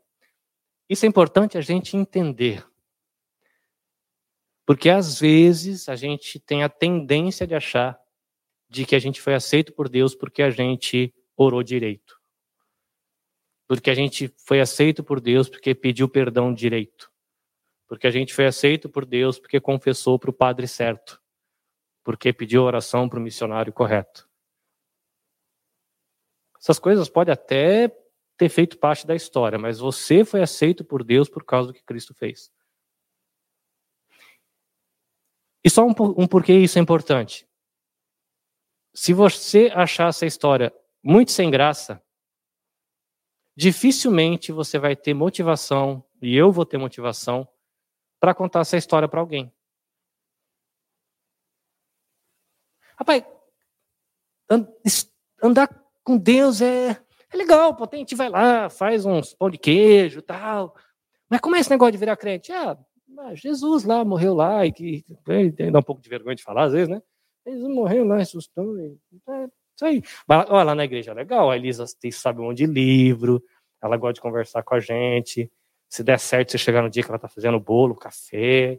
Isso 0.89 1.05
é 1.05 1.09
importante 1.09 1.59
a 1.59 1.61
gente 1.61 1.97
entender. 1.97 2.65
Porque 4.69 4.91
às 4.91 5.19
vezes 5.19 5.89
a 5.89 5.97
gente 5.97 6.39
tem 6.39 6.62
a 6.62 6.69
tendência 6.69 7.47
de 7.47 7.55
achar 7.55 7.99
de 8.69 8.85
que 8.85 8.95
a 8.95 8.99
gente 8.99 9.19
foi 9.19 9.33
aceito 9.33 9.73
por 9.73 9.89
Deus 9.89 10.14
porque 10.14 10.43
a 10.43 10.51
gente 10.51 11.11
orou 11.35 11.62
direito. 11.62 12.21
Porque 13.66 13.89
a 13.89 13.95
gente 13.95 14.29
foi 14.37 14.61
aceito 14.61 15.03
por 15.03 15.23
Deus 15.23 15.49
porque 15.49 15.75
pediu 15.75 16.07
perdão 16.07 16.53
direito. 16.53 17.11
Porque 17.87 18.07
a 18.07 18.11
gente 18.11 18.35
foi 18.35 18.45
aceito 18.45 18.91
por 18.91 19.07
Deus 19.07 19.39
porque 19.39 19.59
confessou 19.59 20.19
para 20.19 20.29
o 20.29 20.35
padre 20.35 20.69
certo. 20.69 21.19
Porque 22.05 22.31
pediu 22.31 22.62
oração 22.62 23.09
para 23.09 23.19
o 23.19 23.23
missionário 23.23 23.73
correto. 23.73 24.29
Essas 26.61 26.79
coisas 26.79 27.09
podem 27.09 27.33
até 27.33 27.89
ter 28.37 28.51
feito 28.51 28.77
parte 28.77 29.07
da 29.07 29.16
história, 29.16 29.59
mas 29.59 29.79
você 29.79 30.27
foi 30.27 30.43
aceito 30.43 30.85
por 30.85 31.03
Deus 31.03 31.27
por 31.27 31.43
causa 31.43 31.69
do 31.69 31.73
que 31.73 31.83
Cristo 31.83 32.12
fez. 32.12 32.53
E 35.65 35.71
só 35.71 35.85
um, 35.85 35.95
um 36.17 36.27
porquê 36.27 36.53
isso 36.55 36.79
é 36.79 36.83
importante. 36.83 37.49
Se 38.95 39.13
você 39.13 39.71
achar 39.75 40.09
essa 40.09 40.27
história 40.27 40.73
muito 41.03 41.31
sem 41.31 41.51
graça, 41.51 42.03
dificilmente 43.57 44.53
você 44.53 44.79
vai 44.79 44.97
ter 44.97 45.15
motivação, 45.15 46.05
e 46.23 46.37
eu 46.37 46.51
vou 46.51 46.65
ter 46.65 46.79
motivação, 46.79 47.49
para 48.21 48.35
contar 48.35 48.61
essa 48.61 48.77
história 48.77 49.09
para 49.09 49.21
alguém. 49.21 49.53
Rapaz, 52.97 53.25
andar 55.43 55.69
com 56.03 56.17
Deus 56.17 56.61
é, 56.61 56.91
é 57.31 57.37
legal, 57.37 57.77
gente 57.93 58.17
vai 58.17 58.29
lá, 58.29 58.69
faz 58.69 59.05
uns 59.05 59.35
pão 59.35 59.51
de 59.51 59.59
queijo 59.59 60.23
tal. 60.23 60.75
Mas 61.29 61.41
como 61.41 61.55
é 61.55 61.61
esse 61.61 61.71
negócio 61.71 61.93
de 61.93 61.99
virar 61.99 62.17
crente? 62.17 62.51
Ah, 62.53 62.77
Jesus 63.35 63.85
lá 63.85 64.05
morreu 64.05 64.35
lá 64.35 64.64
e 64.66 64.73
que 64.73 65.05
dá 65.71 65.79
um 65.79 65.83
pouco 65.83 66.01
de 66.01 66.09
vergonha 66.09 66.37
de 66.37 66.43
falar 66.43 66.64
às 66.64 66.73
vezes, 66.73 66.89
né? 66.89 67.03
Jesus 67.47 67.75
morreu 67.75 68.05
lá, 68.05 68.19
ressuscitou. 68.19 68.79
É, 68.79 69.49
isso 69.75 69.85
aí. 69.85 70.03
Mas, 70.27 70.49
lá 70.49 70.75
na 70.75 70.85
igreja 70.85 71.12
é 71.12 71.14
legal, 71.14 71.51
a 71.51 71.57
Elisa 71.57 71.85
sabe 72.12 72.41
um 72.41 72.45
monte 72.45 72.59
de 72.59 72.66
livro, 72.66 73.43
ela 73.81 73.97
gosta 73.97 74.14
de 74.14 74.21
conversar 74.21 74.62
com 74.62 74.75
a 74.75 74.81
gente. 74.81 75.51
Se 75.89 76.03
der 76.03 76.19
certo, 76.19 76.53
você 76.53 76.59
chegar 76.59 76.83
no 76.83 76.91
dia 76.91 77.03
que 77.03 77.09
ela 77.09 77.16
está 77.16 77.29
fazendo 77.29 77.59
bolo, 77.59 77.95
café. 77.95 78.79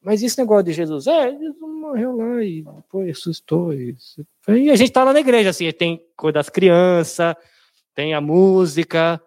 Mas 0.00 0.22
esse 0.22 0.38
negócio 0.38 0.64
de 0.64 0.72
Jesus, 0.72 1.06
é, 1.06 1.30
Jesus 1.30 1.58
morreu 1.58 2.14
lá 2.14 2.44
e 2.44 2.62
depois 2.62 3.06
ressuscitou. 3.06 3.72
E, 3.72 3.96
e 4.48 4.70
a 4.70 4.76
gente 4.76 4.88
está 4.88 5.02
lá 5.02 5.12
na 5.12 5.20
igreja, 5.20 5.50
assim, 5.50 5.70
tem 5.72 6.06
coisa 6.14 6.34
das 6.34 6.48
crianças, 6.48 7.34
tem 7.94 8.14
a 8.14 8.20
música. 8.20 9.20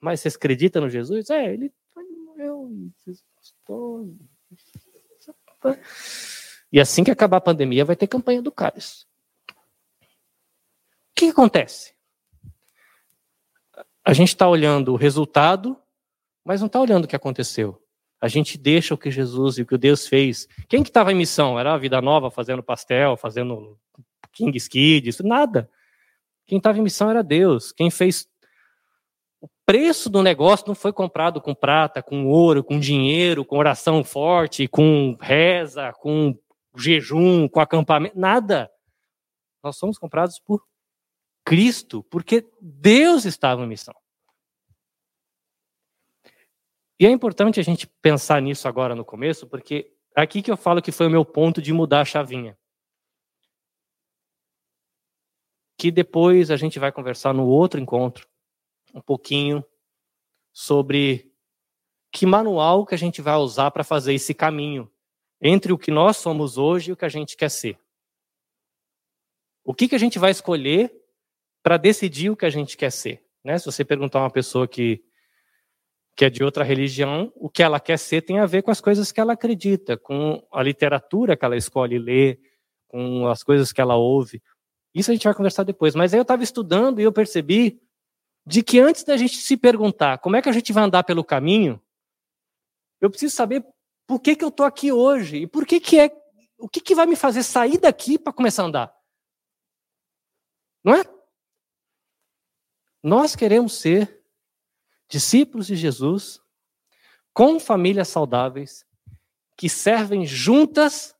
Mas 0.00 0.20
vocês 0.20 0.34
acreditam 0.34 0.82
no 0.82 0.90
Jesus? 0.90 1.30
É, 1.30 1.54
ele 1.54 1.72
e. 2.48 4.16
E 6.72 6.80
assim 6.80 7.04
que 7.04 7.10
acabar 7.10 7.36
a 7.36 7.42
pandemia, 7.42 7.84
vai 7.84 7.94
ter 7.94 8.06
campanha 8.06 8.40
do 8.40 8.50
Cálice. 8.50 9.04
O 11.10 11.14
que, 11.14 11.26
acontece? 11.26 11.94
A 14.04 14.12
gente 14.12 14.28
está 14.28 14.48
olhando 14.48 14.92
o 14.92 14.96
resultado, 14.96 15.78
mas 16.44 16.60
não 16.60 16.66
está 16.66 16.80
olhando 16.80 17.04
o 17.04 17.08
que 17.08 17.14
aconteceu. 17.14 17.78
a 18.20 18.28
gente 18.28 18.56
deixa 18.56 18.94
o 18.94 18.98
que 18.98 19.10
Jesus 19.10 19.58
e 19.58 19.62
o 19.62 19.66
que 19.66 19.76
Deus 19.76 20.06
fez. 20.06 20.48
Quem 20.68 20.82
que 20.82 20.90
estava 20.90 21.12
em 21.12 21.16
missão? 21.16 21.58
Era 21.58 21.74
a 21.74 21.78
Vida 21.78 22.00
Nova 22.00 22.30
fazendo 22.30 22.62
pastel, 22.62 23.16
fazendo 23.16 23.78
King 24.32 24.58
Kids? 24.58 25.18
Nada. 25.20 25.68
Quem 26.46 26.58
estava 26.58 26.78
em 26.78 26.82
missão 26.82 27.10
era 27.10 27.22
Deus. 27.22 27.72
Quem 27.72 27.90
fez 27.90 28.28
preço 29.72 30.10
do 30.10 30.22
negócio 30.22 30.68
não 30.68 30.74
foi 30.74 30.92
comprado 30.92 31.40
com 31.40 31.54
prata, 31.54 32.02
com 32.02 32.26
ouro, 32.26 32.62
com 32.62 32.78
dinheiro, 32.78 33.42
com 33.42 33.56
oração 33.56 34.04
forte, 34.04 34.68
com 34.68 35.16
reza, 35.18 35.94
com 35.94 36.38
jejum, 36.76 37.48
com 37.48 37.58
acampamento, 37.58 38.20
nada. 38.20 38.70
Nós 39.64 39.78
somos 39.78 39.96
comprados 39.96 40.38
por 40.38 40.62
Cristo, 41.42 42.02
porque 42.10 42.46
Deus 42.60 43.24
estava 43.24 43.62
em 43.62 43.66
missão. 43.66 43.94
E 47.00 47.06
é 47.06 47.10
importante 47.10 47.58
a 47.58 47.62
gente 47.62 47.86
pensar 47.86 48.42
nisso 48.42 48.68
agora 48.68 48.94
no 48.94 49.06
começo, 49.06 49.46
porque 49.46 49.90
é 50.14 50.20
aqui 50.20 50.42
que 50.42 50.50
eu 50.50 50.56
falo 50.58 50.82
que 50.82 50.92
foi 50.92 51.06
o 51.06 51.10
meu 51.10 51.24
ponto 51.24 51.62
de 51.62 51.72
mudar 51.72 52.02
a 52.02 52.04
chavinha. 52.04 52.58
Que 55.78 55.90
depois 55.90 56.50
a 56.50 56.58
gente 56.58 56.78
vai 56.78 56.92
conversar 56.92 57.32
no 57.32 57.46
outro 57.46 57.80
encontro 57.80 58.30
um 58.92 59.00
pouquinho 59.00 59.64
sobre 60.52 61.32
que 62.10 62.26
manual 62.26 62.84
que 62.84 62.94
a 62.94 62.98
gente 62.98 63.22
vai 63.22 63.36
usar 63.36 63.70
para 63.70 63.84
fazer 63.84 64.12
esse 64.14 64.34
caminho 64.34 64.90
entre 65.40 65.72
o 65.72 65.78
que 65.78 65.90
nós 65.90 66.16
somos 66.18 66.58
hoje 66.58 66.90
e 66.90 66.92
o 66.92 66.96
que 66.96 67.04
a 67.04 67.08
gente 67.08 67.36
quer 67.36 67.50
ser. 67.50 67.78
O 69.64 69.74
que, 69.74 69.88
que 69.88 69.94
a 69.94 69.98
gente 69.98 70.18
vai 70.18 70.30
escolher 70.30 70.92
para 71.62 71.76
decidir 71.76 72.30
o 72.30 72.36
que 72.36 72.44
a 72.44 72.50
gente 72.50 72.76
quer 72.76 72.90
ser? 72.90 73.24
Né? 73.42 73.58
Se 73.58 73.66
você 73.66 73.84
perguntar 73.84 74.18
a 74.18 74.24
uma 74.24 74.30
pessoa 74.30 74.68
que 74.68 75.02
que 76.14 76.26
é 76.26 76.30
de 76.30 76.44
outra 76.44 76.62
religião, 76.62 77.32
o 77.34 77.48
que 77.48 77.62
ela 77.62 77.80
quer 77.80 77.98
ser 77.98 78.22
tem 78.22 78.38
a 78.38 78.46
ver 78.46 78.62
com 78.62 78.70
as 78.70 78.80
coisas 78.80 79.10
que 79.10 79.18
ela 79.18 79.32
acredita, 79.32 79.96
com 79.96 80.46
a 80.52 80.62
literatura 80.62 81.36
que 81.36 81.44
ela 81.44 81.56
escolhe 81.56 81.98
ler, 81.98 82.38
com 82.86 83.26
as 83.26 83.42
coisas 83.42 83.72
que 83.72 83.80
ela 83.80 83.96
ouve. 83.96 84.42
Isso 84.94 85.10
a 85.10 85.14
gente 85.14 85.24
vai 85.24 85.34
conversar 85.34 85.62
depois. 85.62 85.94
Mas 85.94 86.12
aí 86.12 86.18
eu 86.18 86.22
estava 86.22 86.42
estudando 86.42 87.00
e 87.00 87.04
eu 87.04 87.12
percebi 87.12 87.80
de 88.44 88.62
que 88.62 88.80
antes 88.80 89.04
da 89.04 89.16
gente 89.16 89.36
se 89.36 89.56
perguntar 89.56 90.18
como 90.18 90.36
é 90.36 90.42
que 90.42 90.48
a 90.48 90.52
gente 90.52 90.72
vai 90.72 90.84
andar 90.84 91.04
pelo 91.04 91.24
caminho, 91.24 91.80
eu 93.00 93.10
preciso 93.10 93.34
saber 93.34 93.64
por 94.06 94.20
que, 94.20 94.36
que 94.36 94.44
eu 94.44 94.48
estou 94.48 94.66
aqui 94.66 94.92
hoje 94.92 95.38
e 95.38 95.46
por 95.46 95.66
que, 95.66 95.80
que 95.80 95.98
é. 95.98 96.22
O 96.58 96.68
que, 96.68 96.80
que 96.80 96.94
vai 96.94 97.06
me 97.06 97.16
fazer 97.16 97.42
sair 97.42 97.78
daqui 97.78 98.16
para 98.16 98.32
começar 98.32 98.62
a 98.62 98.66
andar? 98.66 98.94
Não 100.84 100.94
é? 100.94 101.02
Nós 103.02 103.34
queremos 103.34 103.74
ser 103.74 104.22
discípulos 105.08 105.66
de 105.66 105.74
Jesus, 105.74 106.40
com 107.32 107.58
famílias 107.58 108.08
saudáveis, 108.08 108.86
que 109.56 109.68
servem 109.68 110.24
juntas 110.24 111.16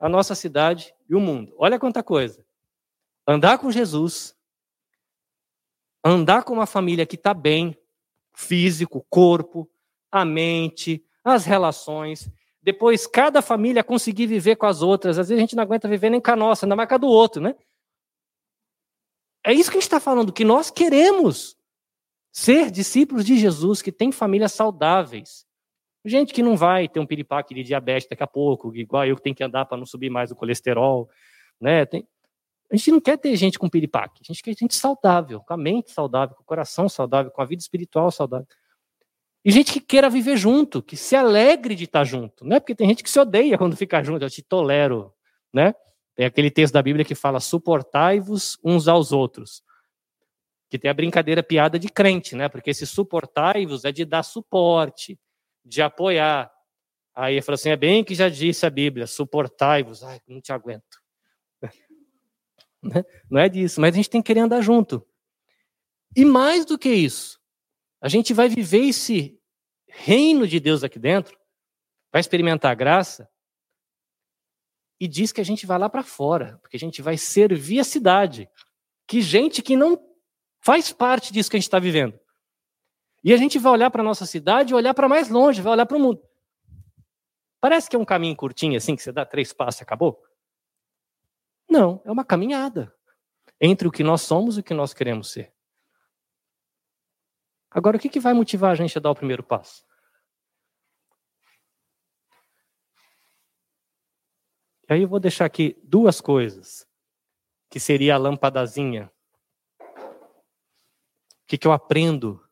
a 0.00 0.08
nossa 0.08 0.34
cidade 0.34 0.92
e 1.08 1.14
o 1.14 1.20
mundo. 1.20 1.54
Olha 1.56 1.78
quanta 1.78 2.02
coisa. 2.02 2.44
Andar 3.26 3.58
com 3.58 3.70
Jesus, 3.70 4.36
andar 6.04 6.42
com 6.44 6.52
uma 6.52 6.66
família 6.66 7.06
que 7.06 7.16
está 7.16 7.32
bem, 7.32 7.76
físico, 8.34 9.04
corpo, 9.08 9.68
a 10.10 10.24
mente, 10.24 11.04
as 11.24 11.44
relações. 11.44 12.30
Depois, 12.62 13.06
cada 13.06 13.42
família 13.42 13.84
conseguir 13.84 14.26
viver 14.26 14.56
com 14.56 14.66
as 14.66 14.82
outras. 14.82 15.18
Às 15.18 15.28
vezes 15.28 15.38
a 15.38 15.40
gente 15.40 15.56
não 15.56 15.62
aguenta 15.62 15.88
viver 15.88 16.10
nem 16.10 16.20
com 16.20 16.30
a 16.30 16.36
nossa, 16.36 16.66
ainda 16.66 16.76
mais 16.76 16.88
com 16.88 16.94
a 16.94 16.98
do 16.98 17.08
outro, 17.08 17.42
né? 17.42 17.54
É 19.44 19.52
isso 19.52 19.70
que 19.70 19.76
a 19.76 19.80
gente 19.80 19.88
está 19.88 19.98
falando, 19.98 20.32
que 20.32 20.44
nós 20.44 20.70
queremos 20.70 21.56
Ser 22.32 22.70
discípulos 22.70 23.26
de 23.26 23.36
Jesus 23.36 23.82
que 23.82 23.92
tem 23.92 24.10
famílias 24.10 24.52
saudáveis. 24.52 25.46
Gente 26.02 26.32
que 26.32 26.42
não 26.42 26.56
vai 26.56 26.88
ter 26.88 26.98
um 26.98 27.06
piripaque 27.06 27.54
de 27.54 27.62
diabetes 27.62 28.08
daqui 28.08 28.22
a 28.22 28.26
pouco, 28.26 28.74
igual 28.74 29.06
eu 29.06 29.14
que 29.14 29.22
tenho 29.22 29.36
que 29.36 29.44
andar 29.44 29.66
para 29.66 29.76
não 29.76 29.84
subir 29.84 30.08
mais 30.08 30.30
o 30.30 30.34
colesterol. 30.34 31.10
Né? 31.60 31.84
Tem... 31.84 32.08
A 32.72 32.76
gente 32.76 32.90
não 32.90 33.00
quer 33.00 33.18
ter 33.18 33.36
gente 33.36 33.58
com 33.58 33.68
piripaque, 33.68 34.22
a 34.22 34.24
gente 34.24 34.42
quer 34.42 34.56
gente 34.58 34.74
saudável, 34.74 35.40
com 35.40 35.52
a 35.52 35.56
mente 35.58 35.90
saudável, 35.90 36.34
com 36.34 36.42
o 36.42 36.46
coração 36.46 36.88
saudável, 36.88 37.30
com 37.30 37.42
a 37.42 37.44
vida 37.44 37.60
espiritual 37.60 38.10
saudável. 38.10 38.46
E 39.44 39.50
gente 39.50 39.74
que 39.74 39.80
queira 39.80 40.08
viver 40.08 40.38
junto, 40.38 40.82
que 40.82 40.96
se 40.96 41.14
alegre 41.14 41.74
de 41.74 41.84
estar 41.84 42.04
junto. 42.04 42.46
Não 42.46 42.56
é 42.56 42.60
porque 42.60 42.74
tem 42.74 42.88
gente 42.88 43.02
que 43.02 43.10
se 43.10 43.20
odeia 43.20 43.58
quando 43.58 43.76
fica 43.76 44.02
junto, 44.02 44.24
eu 44.24 44.30
te 44.30 44.40
tolero. 44.40 45.12
Né? 45.52 45.74
Tem 46.14 46.24
aquele 46.24 46.50
texto 46.50 46.72
da 46.72 46.80
Bíblia 46.80 47.04
que 47.04 47.14
fala: 47.14 47.40
suportai-vos 47.40 48.58
uns 48.64 48.88
aos 48.88 49.12
outros 49.12 49.62
que 50.70 50.78
tem 50.78 50.90
a 50.90 50.94
brincadeira 50.94 51.42
piada 51.42 51.78
de 51.78 51.90
crente, 51.90 52.34
né? 52.34 52.48
Porque 52.48 52.70
esse 52.70 52.86
suportai-vos 52.86 53.84
é 53.84 53.92
de 53.92 54.06
dar 54.06 54.22
suporte, 54.22 55.20
de 55.62 55.82
apoiar. 55.82 56.50
Aí 57.14 57.34
ele 57.34 57.42
falou 57.42 57.56
assim: 57.56 57.68
é 57.68 57.76
bem 57.76 58.02
que 58.02 58.14
já 58.14 58.30
disse 58.30 58.64
a 58.64 58.70
Bíblia, 58.70 59.06
suportai-vos. 59.06 60.02
Ai, 60.02 60.18
não 60.26 60.40
te 60.40 60.50
aguento. 60.50 61.01
Né? 62.82 63.04
Não 63.30 63.40
é 63.40 63.48
disso, 63.48 63.80
mas 63.80 63.94
a 63.94 63.96
gente 63.96 64.10
tem 64.10 64.20
que 64.20 64.26
querer 64.26 64.40
andar 64.40 64.60
junto. 64.60 65.06
E 66.16 66.24
mais 66.24 66.64
do 66.64 66.78
que 66.78 66.90
isso, 66.90 67.40
a 68.00 68.08
gente 68.08 68.34
vai 68.34 68.48
viver 68.48 68.84
esse 68.84 69.38
reino 69.86 70.46
de 70.46 70.58
Deus 70.58 70.82
aqui 70.82 70.98
dentro, 70.98 71.38
vai 72.10 72.20
experimentar 72.20 72.72
a 72.72 72.74
graça, 72.74 73.28
e 75.00 75.08
diz 75.08 75.32
que 75.32 75.40
a 75.40 75.44
gente 75.44 75.66
vai 75.66 75.78
lá 75.78 75.88
para 75.88 76.02
fora, 76.02 76.58
porque 76.60 76.76
a 76.76 76.80
gente 76.80 77.02
vai 77.02 77.16
servir 77.16 77.80
a 77.80 77.84
cidade. 77.84 78.48
Que 79.06 79.20
gente 79.20 79.60
que 79.60 79.76
não 79.76 79.96
Faz 80.62 80.92
parte 80.92 81.32
disso 81.32 81.50
que 81.50 81.56
a 81.56 81.58
gente 81.58 81.66
está 81.66 81.80
vivendo. 81.80 82.18
E 83.24 83.34
a 83.34 83.36
gente 83.36 83.58
vai 83.58 83.72
olhar 83.72 83.90
para 83.90 84.02
nossa 84.02 84.24
cidade 84.24 84.74
olhar 84.74 84.94
para 84.94 85.08
mais 85.08 85.28
longe, 85.28 85.60
vai 85.60 85.72
olhar 85.72 85.86
para 85.86 85.96
o 85.96 86.00
mundo. 86.00 86.22
Parece 87.60 87.90
que 87.90 87.96
é 87.96 87.98
um 87.98 88.04
caminho 88.04 88.36
curtinho 88.36 88.76
assim, 88.76 88.94
que 88.94 89.02
você 89.02 89.10
dá 89.10 89.26
três 89.26 89.52
passos 89.52 89.80
e 89.80 89.82
acabou? 89.82 90.22
Não, 91.72 92.02
é 92.04 92.12
uma 92.12 92.24
caminhada 92.24 92.94
entre 93.58 93.88
o 93.88 93.90
que 93.90 94.04
nós 94.04 94.20
somos 94.20 94.56
e 94.56 94.60
o 94.60 94.62
que 94.62 94.74
nós 94.74 94.92
queremos 94.92 95.32
ser. 95.32 95.52
Agora, 97.70 97.96
o 97.96 98.00
que, 98.00 98.10
que 98.10 98.20
vai 98.20 98.34
motivar 98.34 98.72
a 98.72 98.74
gente 98.74 98.98
a 98.98 99.00
dar 99.00 99.10
o 99.10 99.14
primeiro 99.14 99.42
passo? 99.42 99.86
E 104.88 104.92
aí 104.92 105.02
eu 105.02 105.08
vou 105.08 105.18
deixar 105.18 105.46
aqui 105.46 105.80
duas 105.82 106.20
coisas, 106.20 106.86
que 107.70 107.80
seria 107.80 108.16
a 108.16 108.18
lampadazinha 108.18 109.10
que, 111.52 111.58
que 111.58 111.66
eu 111.66 111.72
aprendo 111.72 112.42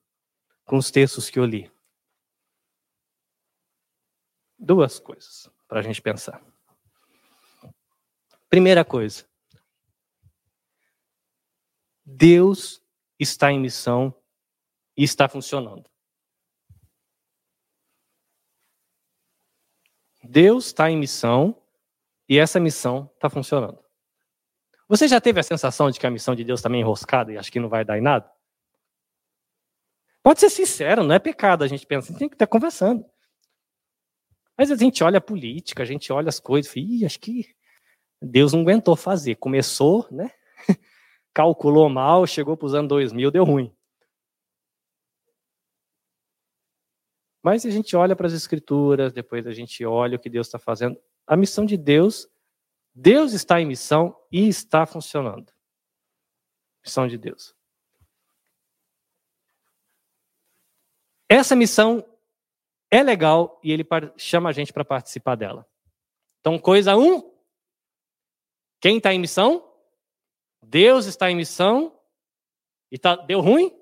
com 0.67 0.77
os 0.77 0.91
textos 0.91 1.31
que 1.31 1.39
eu 1.39 1.47
li? 1.47 1.73
Duas 4.59 4.99
coisas 4.99 5.51
para 5.67 5.81
a 5.81 5.83
gente 5.83 6.03
pensar. 6.03 6.50
Primeira 8.51 8.85
coisa, 8.85 9.25
Deus 12.05 12.83
está 13.17 13.53
em 13.53 13.61
missão 13.61 14.13
e 14.97 15.05
está 15.05 15.29
funcionando. 15.29 15.89
Deus 20.25 20.67
está 20.67 20.91
em 20.91 20.97
missão 20.97 21.63
e 22.29 22.39
essa 22.39 22.59
missão 22.59 23.09
está 23.15 23.31
funcionando. 23.31 23.79
Você 24.89 25.07
já 25.07 25.21
teve 25.21 25.39
a 25.39 25.45
sensação 25.45 25.89
de 25.89 26.01
que 26.01 26.07
a 26.07 26.11
missão 26.11 26.35
de 26.35 26.43
Deus 26.43 26.59
está 26.59 26.69
meio 26.69 26.83
enroscada 26.83 27.33
e 27.33 27.39
acho 27.39 27.53
que 27.53 27.61
não 27.61 27.69
vai 27.69 27.85
dar 27.85 27.99
em 27.99 28.03
nada? 28.03 28.29
Pode 30.25 30.41
ser 30.41 30.51
sincero, 30.51 31.05
não 31.05 31.15
é 31.15 31.21
pecado. 31.21 31.63
A 31.63 31.69
gente 31.69 31.87
pensa, 31.87 32.13
tem 32.19 32.29
que 32.29 32.35
estar 32.35 32.49
conversando. 32.49 33.09
Mas 34.59 34.73
a 34.73 34.77
gente 34.77 35.05
olha 35.05 35.19
a 35.19 35.23
política, 35.23 35.85
a 35.85 35.87
gente 35.87 36.13
olha 36.13 36.29
as 36.29 36.41
coisas, 36.41 36.73
e 36.75 37.07
acho 37.07 37.21
que 37.21 37.55
Deus 38.21 38.53
não 38.53 38.61
aguentou 38.61 38.95
fazer. 38.97 39.37
Começou, 39.37 40.07
né? 40.11 40.31
Calculou 41.33 41.89
mal, 41.89 42.27
chegou 42.27 42.57
para 42.57 42.67
os 42.67 42.75
anos 42.75 42.89
2000, 42.89 43.31
deu 43.31 43.45
ruim. 43.45 43.75
Mas 47.43 47.65
a 47.65 47.71
gente 47.71 47.97
olha 47.97 48.15
para 48.15 48.27
as 48.27 48.35
escrituras, 48.35 49.13
depois 49.13 49.47
a 49.47 49.53
gente 49.53 49.85
olha 49.85 50.17
o 50.17 50.21
que 50.21 50.29
Deus 50.29 50.47
está 50.47 50.59
fazendo. 50.59 51.01
A 51.27 51.37
missão 51.37 51.65
de 51.65 51.77
Deus, 51.77 52.29
Deus 52.95 53.33
está 53.33 53.61
em 53.61 53.67
missão 53.67 54.15
e 54.31 54.47
está 54.47 54.85
funcionando. 54.85 55.51
Missão 56.85 57.09
de 57.09 57.17
Deus. 57.17 57.55
Essa 61.29 61.55
missão 61.55 62.05
é 62.91 63.03
legal 63.03 63.61
e 63.63 63.71
ele 63.71 63.87
chama 64.17 64.51
a 64.51 64.53
gente 64.53 64.73
para 64.73 64.85
participar 64.85 65.37
dela. 65.37 65.67
Então, 66.41 66.59
coisa 66.59 66.97
um: 66.97 67.30
quem 68.81 68.97
está 68.97 69.13
em 69.13 69.19
missão? 69.19 69.69
Deus 70.63 71.07
está 71.07 71.31
em 71.31 71.37
missão 71.37 71.99
e 72.91 72.99
tá, 72.99 73.15
deu 73.17 73.41
ruim? 73.41 73.77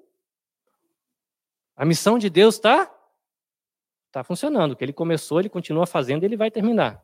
A 1.76 1.84
missão 1.84 2.18
de 2.18 2.28
Deus 2.28 2.56
está 2.56 2.92
tá 4.10 4.24
funcionando. 4.24 4.72
O 4.72 4.76
que 4.76 4.84
ele 4.84 4.92
começou, 4.92 5.38
ele 5.38 5.48
continua 5.48 5.86
fazendo 5.86 6.22
e 6.22 6.26
ele 6.26 6.36
vai 6.36 6.50
terminar. 6.50 7.02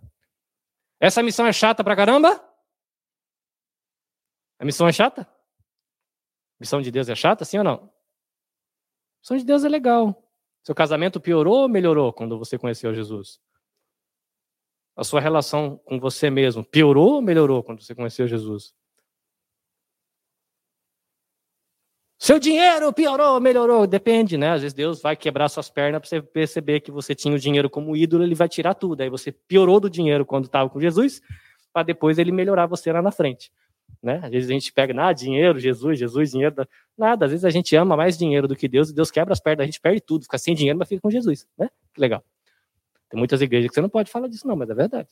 Essa 0.99 1.23
missão 1.23 1.47
é 1.47 1.53
chata 1.53 1.85
pra 1.85 1.95
caramba? 1.95 2.43
A 4.59 4.65
missão 4.65 4.89
é 4.89 4.93
chata? 4.93 5.23
A 5.23 6.61
missão 6.61 6.81
de 6.81 6.91
Deus 6.91 7.09
é 7.09 7.15
chata, 7.15 7.45
sim 7.45 7.59
ou 7.59 7.65
não? 7.65 7.75
A 7.75 7.91
missão 9.23 9.37
de 9.37 9.45
Deus 9.45 9.65
é 9.65 9.69
legal. 9.69 10.21
Seu 10.63 10.75
casamento 10.75 11.21
piorou 11.21 11.63
ou 11.63 11.69
melhorou 11.69 12.13
quando 12.13 12.39
você 12.39 12.59
conheceu 12.59 12.95
Jesus? 12.95 13.41
A 14.97 15.03
sua 15.03 15.21
relação 15.21 15.81
com 15.85 15.99
você 15.99 16.31
mesmo 16.31 16.65
piorou 16.65 17.15
ou 17.15 17.23
melhorou 17.23 17.63
quando 17.63 17.83
você 17.83 17.95
conheceu 17.95 18.29
Jesus? 18.29 18.73
Seu 22.19 22.39
dinheiro 22.39 22.91
piorou, 22.93 23.39
melhorou, 23.39 23.87
depende, 23.87 24.39
né? 24.39 24.53
Às 24.53 24.63
vezes 24.63 24.73
Deus 24.73 25.03
vai 25.03 25.15
quebrar 25.15 25.49
suas 25.49 25.69
pernas 25.69 26.01
para 26.01 26.09
você 26.09 26.23
perceber 26.23 26.81
que 26.81 26.91
você 26.91 27.15
tinha 27.15 27.35
o 27.35 27.39
dinheiro 27.39 27.69
como 27.69 27.95
ídolo, 27.95 28.23
ele 28.25 28.35
vai 28.35 28.49
tirar 28.49 28.73
tudo. 28.73 29.03
Aí 29.03 29.11
você 29.11 29.31
piorou 29.31 29.79
do 29.79 29.91
dinheiro 29.91 30.25
quando 30.25 30.47
estava 30.47 30.71
com 30.71 30.81
Jesus, 30.81 31.21
para 31.71 31.83
depois 31.83 32.19
ele 32.19 32.33
melhorar 32.33 32.65
você 32.65 32.91
lá 32.91 33.03
na 33.03 33.11
frente. 33.11 33.53
Né? 34.03 34.21
Às 34.23 34.31
vezes 34.31 34.49
a 34.49 34.53
gente 34.55 34.73
pega, 34.73 34.95
ah, 35.03 35.13
dinheiro, 35.13 35.59
Jesus, 35.59 35.99
Jesus, 35.99 36.31
dinheiro. 36.31 36.55
Nada, 36.97 37.27
às 37.27 37.31
vezes 37.31 37.45
a 37.45 37.51
gente 37.51 37.77
ama 37.77 37.97
mais 37.97 38.17
dinheiro 38.17 38.49
do 38.49 38.57
que 38.57 38.69
Deus 38.69 38.89
e 38.91 38.95
Deus 38.95 39.11
quebra 39.11 39.33
as 39.33 39.41
pernas, 39.41 39.65
a 39.65 39.67
gente 39.67 39.81
perde 39.81 40.01
tudo, 40.01 40.23
fica 40.23 40.39
sem 40.39 40.55
dinheiro, 40.55 40.79
mas 40.79 40.89
fica 40.89 41.03
com 41.03 41.11
Jesus. 41.11 41.47
Né? 41.59 41.69
Que 41.93 42.01
legal. 42.01 42.25
Tem 43.09 43.19
muitas 43.19 43.41
igrejas 43.41 43.69
que 43.69 43.75
você 43.75 43.81
não 43.81 43.89
pode 43.89 44.11
falar 44.11 44.29
disso, 44.29 44.47
não, 44.47 44.57
mas 44.57 44.69
é 44.71 44.75
verdade. 44.75 45.09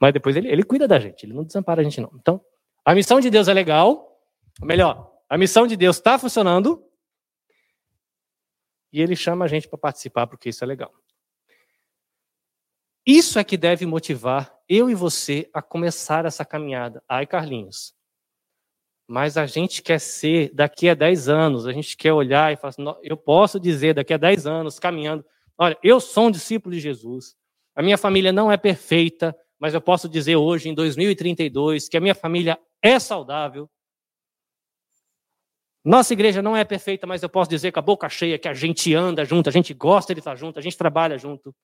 Mas 0.00 0.12
depois 0.12 0.36
ele, 0.36 0.48
ele 0.48 0.62
cuida 0.62 0.86
da 0.86 0.98
gente, 0.98 1.24
ele 1.24 1.32
não 1.32 1.44
desampara 1.44 1.80
a 1.80 1.84
gente, 1.84 2.00
não. 2.00 2.10
Então, 2.14 2.40
a 2.84 2.94
missão 2.94 3.20
de 3.20 3.30
Deus 3.30 3.48
é 3.48 3.52
legal, 3.52 4.20
melhor, 4.62 5.12
a 5.28 5.36
missão 5.36 5.66
de 5.66 5.76
Deus 5.76 5.96
está 5.96 6.18
funcionando 6.18 6.82
e 8.92 9.02
ele 9.02 9.14
chama 9.14 9.44
a 9.44 9.48
gente 9.48 9.68
para 9.68 9.78
participar 9.78 10.26
porque 10.26 10.48
isso 10.48 10.64
é 10.64 10.66
legal. 10.66 10.92
Isso 13.04 13.38
é 13.38 13.44
que 13.44 13.56
deve 13.56 13.86
motivar 13.86 14.54
eu 14.68 14.90
e 14.90 14.94
você 14.94 15.48
a 15.52 15.62
começar 15.62 16.26
essa 16.26 16.44
caminhada. 16.44 17.02
Ai, 17.08 17.26
Carlinhos. 17.26 17.94
Mas 19.06 19.38
a 19.38 19.46
gente 19.46 19.82
quer 19.82 19.98
ser 19.98 20.52
daqui 20.54 20.90
a 20.90 20.94
10 20.94 21.28
anos, 21.30 21.66
a 21.66 21.72
gente 21.72 21.96
quer 21.96 22.12
olhar 22.12 22.52
e 22.52 22.56
falar 22.56 22.68
assim, 22.68 22.84
eu 23.02 23.16
posso 23.16 23.58
dizer 23.58 23.94
daqui 23.94 24.12
a 24.12 24.18
10 24.18 24.46
anos, 24.46 24.78
caminhando, 24.78 25.24
olha, 25.58 25.76
eu 25.82 26.00
sou 26.00 26.28
um 26.28 26.30
discípulo 26.30 26.74
de 26.74 26.80
Jesus. 26.80 27.36
A 27.74 27.82
minha 27.82 27.98
família 27.98 28.32
não 28.32 28.50
é 28.50 28.56
perfeita, 28.56 29.36
mas 29.58 29.74
eu 29.74 29.80
posso 29.80 30.08
dizer 30.08 30.36
hoje, 30.36 30.68
em 30.68 30.74
2032, 30.74 31.88
que 31.88 31.96
a 31.96 32.00
minha 32.00 32.14
família 32.14 32.58
é 32.82 32.98
saudável. 32.98 33.68
Nossa 35.84 36.12
igreja 36.12 36.42
não 36.42 36.56
é 36.56 36.64
perfeita, 36.64 37.06
mas 37.06 37.22
eu 37.22 37.28
posso 37.28 37.48
dizer 37.48 37.72
com 37.72 37.78
a 37.78 37.82
boca 37.82 38.08
cheia 38.08 38.38
que 38.38 38.48
a 38.48 38.54
gente 38.54 38.94
anda 38.94 39.24
junto, 39.24 39.48
a 39.48 39.52
gente 39.52 39.72
gosta 39.72 40.14
de 40.14 40.20
estar 40.20 40.36
junto, 40.36 40.58
a 40.58 40.62
gente 40.62 40.76
trabalha 40.76 41.16
junto. 41.16 41.54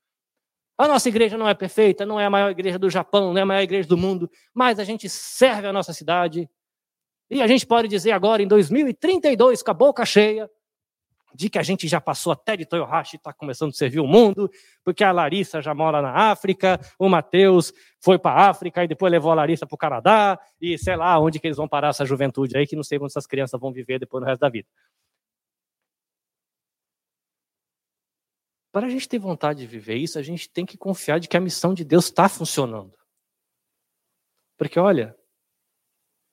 A 0.76 0.88
nossa 0.88 1.08
igreja 1.08 1.38
não 1.38 1.48
é 1.48 1.54
perfeita, 1.54 2.04
não 2.04 2.18
é 2.18 2.26
a 2.26 2.30
maior 2.30 2.50
igreja 2.50 2.78
do 2.78 2.90
Japão, 2.90 3.32
não 3.32 3.38
é 3.38 3.42
a 3.42 3.46
maior 3.46 3.62
igreja 3.62 3.88
do 3.88 3.96
mundo, 3.96 4.28
mas 4.52 4.78
a 4.78 4.84
gente 4.84 5.08
serve 5.08 5.68
a 5.68 5.72
nossa 5.72 5.92
cidade. 5.92 6.48
E 7.30 7.40
a 7.40 7.46
gente 7.46 7.66
pode 7.66 7.86
dizer 7.86 8.10
agora, 8.10 8.42
em 8.42 8.48
2032, 8.48 9.62
com 9.62 9.70
a 9.70 9.74
boca 9.74 10.04
cheia, 10.04 10.50
de 11.34 11.50
que 11.50 11.58
a 11.58 11.62
gente 11.62 11.88
já 11.88 12.00
passou 12.00 12.32
até 12.32 12.56
de 12.56 12.64
Toyohashi 12.64 13.16
e 13.16 13.18
está 13.18 13.32
começando 13.32 13.70
a 13.70 13.72
servir 13.72 14.00
o 14.00 14.06
mundo, 14.06 14.48
porque 14.84 15.02
a 15.02 15.10
Larissa 15.10 15.60
já 15.60 15.74
mora 15.74 16.00
na 16.00 16.30
África, 16.30 16.80
o 16.98 17.08
Matheus 17.08 17.72
foi 18.00 18.18
para 18.18 18.36
a 18.36 18.50
África 18.50 18.84
e 18.84 18.88
depois 18.88 19.10
levou 19.10 19.32
a 19.32 19.34
Larissa 19.34 19.66
para 19.66 19.74
o 19.74 19.78
Canadá, 19.78 20.38
e 20.60 20.78
sei 20.78 20.96
lá 20.96 21.18
onde 21.18 21.40
que 21.40 21.46
eles 21.46 21.56
vão 21.56 21.68
parar 21.68 21.88
essa 21.88 22.04
juventude 22.04 22.56
aí, 22.56 22.66
que 22.66 22.76
não 22.76 22.84
sei 22.84 22.98
onde 22.98 23.06
essas 23.06 23.26
crianças 23.26 23.60
vão 23.60 23.72
viver 23.72 23.98
depois 23.98 24.22
do 24.22 24.26
resto 24.26 24.40
da 24.40 24.48
vida. 24.48 24.68
Para 28.70 28.86
a 28.86 28.90
gente 28.90 29.08
ter 29.08 29.18
vontade 29.18 29.60
de 29.60 29.66
viver 29.66 29.96
isso, 29.96 30.18
a 30.18 30.22
gente 30.22 30.50
tem 30.50 30.66
que 30.66 30.76
confiar 30.76 31.20
de 31.20 31.28
que 31.28 31.36
a 31.36 31.40
missão 31.40 31.72
de 31.72 31.84
Deus 31.84 32.06
está 32.06 32.28
funcionando. 32.28 32.92
Porque, 34.56 34.80
olha, 34.80 35.16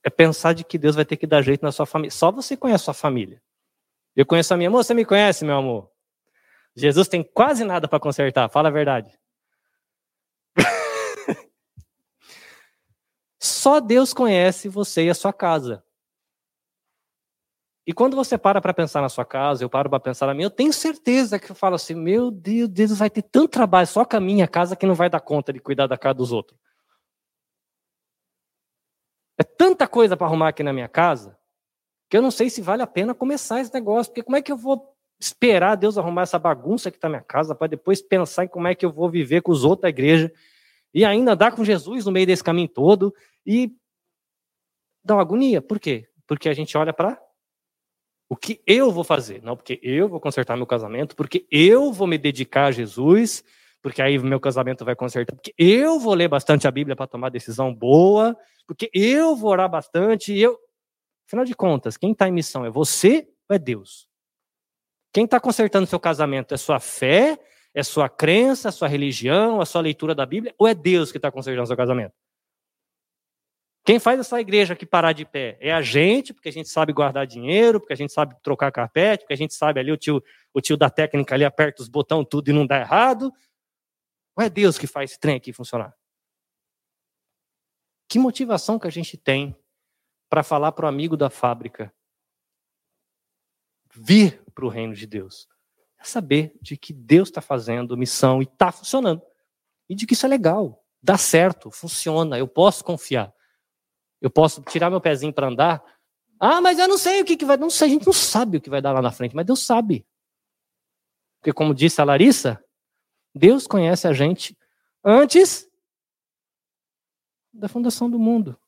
é 0.03 0.09
pensar 0.09 0.53
de 0.53 0.63
que 0.63 0.77
Deus 0.77 0.95
vai 0.95 1.05
ter 1.05 1.17
que 1.17 1.27
dar 1.27 1.41
jeito 1.41 1.61
na 1.61 1.71
sua 1.71 1.85
família. 1.85 2.11
Só 2.11 2.31
você 2.31 2.57
conhece 2.57 2.83
a 2.83 2.85
sua 2.85 2.93
família. 2.95 3.41
Eu 4.15 4.25
conheço 4.25 4.53
a 4.53 4.57
minha 4.57 4.69
amor, 4.69 4.83
você 4.83 4.93
me 4.93 5.05
conhece, 5.05 5.45
meu 5.45 5.57
amor? 5.57 5.89
Jesus 6.75 7.07
tem 7.07 7.23
quase 7.23 7.63
nada 7.63 7.87
para 7.87 7.99
consertar, 7.99 8.49
fala 8.49 8.69
a 8.69 8.71
verdade. 8.71 9.17
Só 13.39 13.79
Deus 13.79 14.13
conhece 14.13 14.67
você 14.69 15.05
e 15.05 15.09
a 15.09 15.15
sua 15.15 15.33
casa. 15.33 15.83
E 17.85 17.93
quando 17.93 18.15
você 18.15 18.37
para 18.37 18.61
para 18.61 18.73
pensar 18.73 19.01
na 19.01 19.09
sua 19.09 19.25
casa, 19.25 19.63
eu 19.63 19.69
paro 19.69 19.89
para 19.89 19.99
pensar 19.99 20.27
na 20.27 20.33
minha, 20.33 20.45
eu 20.45 20.51
tenho 20.51 20.71
certeza 20.71 21.39
que 21.39 21.51
eu 21.51 21.55
falo 21.55 21.75
assim: 21.75 21.95
meu 21.95 22.29
Deus, 22.29 22.69
Deus 22.69 22.97
vai 22.97 23.09
ter 23.09 23.23
tanto 23.23 23.49
trabalho 23.49 23.87
só 23.87 24.05
com 24.05 24.17
a 24.17 24.19
minha 24.19 24.47
casa 24.47 24.75
que 24.75 24.85
não 24.85 24.93
vai 24.93 25.09
dar 25.09 25.19
conta 25.19 25.51
de 25.51 25.59
cuidar 25.59 25.87
da 25.87 25.97
casa 25.97 26.13
dos 26.15 26.31
outros. 26.31 26.59
É 29.37 29.43
tanta 29.43 29.87
coisa 29.87 30.15
para 30.15 30.27
arrumar 30.27 30.49
aqui 30.49 30.61
na 30.61 30.71
minha 30.71 30.87
casa 30.87 31.40
que 32.11 32.17
eu 32.17 32.21
não 32.21 32.29
sei 32.29 32.49
se 32.49 32.61
vale 32.61 32.81
a 32.81 32.87
pena 32.87 33.15
começar 33.15 33.61
esse 33.61 33.73
negócio, 33.73 34.11
porque 34.11 34.21
como 34.21 34.35
é 34.35 34.41
que 34.41 34.51
eu 34.51 34.57
vou 34.57 34.93
esperar 35.17 35.75
Deus 35.75 35.97
arrumar 35.97 36.23
essa 36.23 36.37
bagunça 36.37 36.91
que 36.91 36.97
está 36.97 37.07
na 37.07 37.13
minha 37.13 37.23
casa 37.23 37.55
para 37.55 37.67
depois 37.67 38.01
pensar 38.01 38.43
em 38.43 38.49
como 38.49 38.67
é 38.67 38.75
que 38.75 38.85
eu 38.85 38.91
vou 38.91 39.09
viver 39.09 39.41
com 39.41 39.49
os 39.49 39.63
outros 39.63 39.83
da 39.83 39.89
igreja 39.89 40.29
e 40.93 41.05
ainda 41.05 41.31
andar 41.31 41.55
com 41.55 41.63
Jesus 41.63 42.05
no 42.05 42.11
meio 42.11 42.27
desse 42.27 42.43
caminho 42.43 42.67
todo 42.67 43.15
e 43.45 43.73
dá 45.01 45.15
uma 45.15 45.21
agonia. 45.21 45.61
Por 45.61 45.79
quê? 45.79 46.09
Porque 46.27 46.49
a 46.49 46.53
gente 46.53 46.77
olha 46.77 46.91
para 46.91 47.17
o 48.27 48.35
que 48.35 48.61
eu 48.67 48.91
vou 48.91 49.05
fazer, 49.05 49.41
não 49.41 49.55
porque 49.55 49.79
eu 49.81 50.09
vou 50.09 50.19
consertar 50.19 50.57
meu 50.57 50.67
casamento, 50.67 51.15
porque 51.15 51.47
eu 51.49 51.93
vou 51.93 52.07
me 52.07 52.17
dedicar 52.17 52.65
a 52.65 52.71
Jesus, 52.71 53.41
porque 53.81 54.01
aí 54.01 54.19
meu 54.19 54.39
casamento 54.39 54.83
vai 54.83 54.97
consertar, 54.97 55.33
porque 55.33 55.53
eu 55.57 55.97
vou 55.97 56.13
ler 56.13 56.27
bastante 56.27 56.67
a 56.67 56.71
Bíblia 56.71 56.93
para 56.93 57.07
tomar 57.07 57.29
decisão 57.29 57.73
boa, 57.73 58.35
porque 58.67 58.89
eu 58.93 59.33
vou 59.33 59.51
orar 59.51 59.69
bastante, 59.69 60.37
eu. 60.37 60.59
Afinal 61.31 61.45
de 61.45 61.55
contas, 61.55 61.95
quem 61.95 62.11
está 62.11 62.27
em 62.27 62.31
missão 62.33 62.65
é 62.65 62.69
você 62.69 63.25
ou 63.47 63.55
é 63.55 63.57
Deus? 63.57 64.05
Quem 65.13 65.23
está 65.23 65.39
consertando 65.39 65.87
seu 65.87 65.97
casamento 65.97 66.53
é 66.53 66.57
sua 66.57 66.77
fé, 66.77 67.39
é 67.73 67.81
sua 67.83 68.09
crença, 68.09 68.67
a 68.67 68.71
sua 68.71 68.89
religião, 68.89 69.61
a 69.61 69.65
sua 69.65 69.79
leitura 69.79 70.13
da 70.13 70.25
Bíblia, 70.25 70.53
ou 70.57 70.67
é 70.67 70.75
Deus 70.75 71.09
que 71.09 71.17
está 71.17 71.31
consertando 71.31 71.67
seu 71.67 71.77
casamento? 71.77 72.13
Quem 73.85 73.97
faz 73.97 74.19
essa 74.19 74.41
igreja 74.41 74.73
aqui 74.73 74.85
parar 74.85 75.13
de 75.13 75.23
pé 75.23 75.57
é 75.61 75.71
a 75.71 75.81
gente, 75.81 76.33
porque 76.33 76.49
a 76.49 76.51
gente 76.51 76.67
sabe 76.67 76.91
guardar 76.91 77.25
dinheiro, 77.25 77.79
porque 77.79 77.93
a 77.93 77.97
gente 77.97 78.11
sabe 78.11 78.35
trocar 78.43 78.69
carpete, 78.69 79.23
porque 79.23 79.33
a 79.33 79.37
gente 79.37 79.53
sabe 79.53 79.79
ali 79.79 79.93
o 79.93 79.95
tio, 79.95 80.21
o 80.53 80.59
tio 80.59 80.75
da 80.75 80.89
técnica 80.89 81.33
ali 81.33 81.45
aperta 81.45 81.81
os 81.81 81.87
botões 81.87 82.27
tudo 82.29 82.49
e 82.49 82.53
não 82.53 82.67
dá 82.67 82.81
errado. 82.81 83.31
Ou 84.35 84.43
é 84.43 84.49
Deus 84.49 84.77
que 84.77 84.85
faz 84.85 85.11
esse 85.11 85.19
trem 85.19 85.37
aqui 85.37 85.53
funcionar? 85.53 85.95
Que 88.09 88.19
motivação 88.19 88.77
que 88.77 88.87
a 88.87 88.91
gente 88.91 89.15
tem 89.15 89.55
para 90.31 90.43
falar 90.43 90.71
para 90.71 90.85
o 90.85 90.87
amigo 90.87 91.17
da 91.17 91.29
fábrica 91.29 91.93
vir 93.93 94.41
para 94.55 94.65
o 94.65 94.69
reino 94.69 94.95
de 94.95 95.05
Deus? 95.05 95.45
É 95.99 96.05
saber 96.05 96.57
de 96.61 96.77
que 96.77 96.93
Deus 96.93 97.27
está 97.27 97.41
fazendo 97.41 97.97
missão 97.97 98.41
e 98.41 98.45
está 98.45 98.71
funcionando. 98.71 99.21
E 99.89 99.93
de 99.93 100.07
que 100.07 100.13
isso 100.13 100.25
é 100.25 100.29
legal, 100.29 100.85
dá 101.03 101.17
certo, 101.17 101.69
funciona, 101.69 102.39
eu 102.39 102.47
posso 102.47 102.81
confiar. 102.81 103.33
Eu 104.21 104.29
posso 104.29 104.61
tirar 104.61 104.89
meu 104.89 105.01
pezinho 105.01 105.33
para 105.33 105.47
andar. 105.47 105.83
Ah, 106.39 106.61
mas 106.61 106.79
eu 106.79 106.87
não 106.87 106.97
sei 106.97 107.21
o 107.21 107.25
que, 107.25 107.35
que 107.35 107.43
vai. 107.43 107.57
Não 107.57 107.69
sei, 107.69 107.87
a 107.87 107.91
gente 107.91 108.05
não 108.05 108.13
sabe 108.13 108.57
o 108.57 108.61
que 108.61 108.69
vai 108.69 108.81
dar 108.81 108.93
lá 108.93 109.01
na 109.01 109.11
frente, 109.11 109.35
mas 109.35 109.45
Deus 109.45 109.65
sabe. 109.65 110.07
Porque, 111.39 111.51
como 111.51 111.75
disse 111.75 111.99
a 111.99 112.05
Larissa, 112.05 112.63
Deus 113.35 113.67
conhece 113.67 114.07
a 114.07 114.13
gente 114.13 114.57
antes 115.03 115.67
da 117.51 117.67
fundação 117.67 118.09
do 118.09 118.17
mundo. 118.17 118.60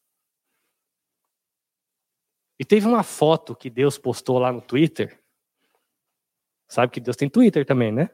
E 2.60 2.66
teve 2.66 2.88
uma 2.88 3.04
foto 3.04 3.56
que 3.56 3.70
Deus 3.70 3.98
postou 3.98 4.38
lá 4.40 4.52
no 4.52 4.62
Twitter. 4.62 5.22
Sabe 6.68 6.92
que 6.92 7.00
Deus 7.00 7.16
tem 7.16 7.30
Twitter 7.30 7.66
também, 7.66 7.92
né? 7.92 8.10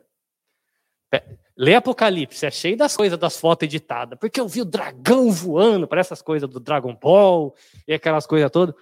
Lê 1.58 1.76
Apocalipse, 1.76 2.46
é 2.46 2.52
cheio 2.52 2.78
das 2.78 2.96
coisas 2.96 3.18
das 3.18 3.38
fotos 3.38 3.66
editadas, 3.66 4.18
porque 4.18 4.40
eu 4.40 4.48
vi 4.48 4.62
o 4.62 4.66
dragão 4.66 5.30
voando 5.32 5.88
para 5.88 6.00
essas 6.00 6.22
coisas 6.22 6.50
do 6.50 6.60
Dragon 6.60 6.96
Ball 6.96 7.54
e 7.88 7.94
aquelas 7.94 8.26
coisas 8.26 8.50
todas. 8.50 8.76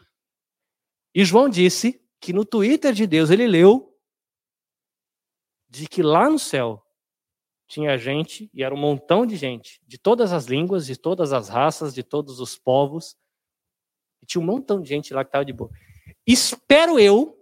E 1.14 1.26
João 1.26 1.50
disse 1.50 2.00
que 2.20 2.34
no 2.34 2.46
Twitter 2.46 2.94
de 2.94 3.08
Deus 3.08 3.32
ele 3.32 3.48
leu 3.48 3.98
de 5.70 5.88
que 5.88 6.04
lá 6.04 6.30
no 6.30 6.38
céu 6.38 6.84
tinha 7.68 7.98
gente, 7.98 8.50
e 8.54 8.64
era 8.64 8.74
um 8.74 8.78
montão 8.78 9.26
de 9.26 9.36
gente, 9.36 9.82
de 9.86 9.98
todas 9.98 10.32
as 10.32 10.46
línguas, 10.46 10.86
de 10.86 10.96
todas 10.96 11.34
as 11.34 11.50
raças, 11.50 11.94
de 11.94 12.02
todos 12.02 12.40
os 12.40 12.58
povos. 12.58 13.18
Tinha 14.28 14.42
um 14.42 14.46
montão 14.46 14.82
de 14.82 14.90
gente 14.90 15.14
lá 15.14 15.24
que 15.24 15.30
estava 15.30 15.46
de 15.46 15.54
boa. 15.54 15.72
Espero 16.26 17.00
eu 17.00 17.36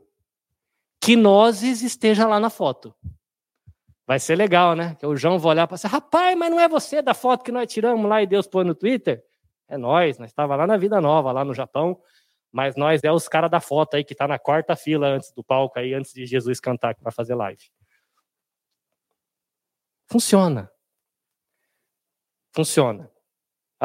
que 1.02 1.16
nós 1.16 1.62
esteja 1.62 2.28
lá 2.28 2.40
na 2.40 2.50
foto. 2.50 2.96
Vai 4.08 4.20
ser 4.20 4.36
legal, 4.36 4.76
né? 4.76 4.96
Que 4.96 5.06
o 5.06 5.16
João 5.16 5.40
vai 5.40 5.52
olhar 5.52 5.68
para 5.68 5.78
você, 5.78 5.88
rapaz, 5.88 6.38
mas 6.38 6.52
não 6.52 6.60
é 6.60 6.70
você 6.70 7.02
da 7.02 7.14
foto 7.14 7.44
que 7.44 7.52
nós 7.52 7.72
tiramos 7.72 8.08
lá 8.08 8.22
e 8.22 8.28
Deus 8.28 8.48
pôs 8.48 8.66
no 8.66 8.76
Twitter? 8.76 9.24
É 9.68 9.78
nós, 9.78 10.20
nós 10.20 10.30
estava 10.30 10.56
lá 10.56 10.68
na 10.68 10.78
Vida 10.78 11.02
Nova, 11.02 11.32
lá 11.32 11.44
no 11.44 11.54
Japão, 11.54 12.00
mas 12.52 12.76
nós 12.76 13.04
é 13.04 13.12
os 13.12 13.28
caras 13.28 13.50
da 13.50 13.60
foto 13.60 13.96
aí 13.96 14.04
que 14.04 14.14
tá 14.14 14.28
na 14.28 14.38
quarta 14.38 14.76
fila 14.76 15.08
antes 15.08 15.32
do 15.32 15.44
palco 15.44 15.80
aí, 15.80 15.94
antes 15.94 16.14
de 16.14 16.26
Jesus 16.26 16.60
cantar 16.60 16.94
que 16.94 17.04
vai 17.04 17.12
fazer 17.12 17.34
live. 17.34 17.64
Funciona. 20.08 20.72
Funciona. 22.54 23.12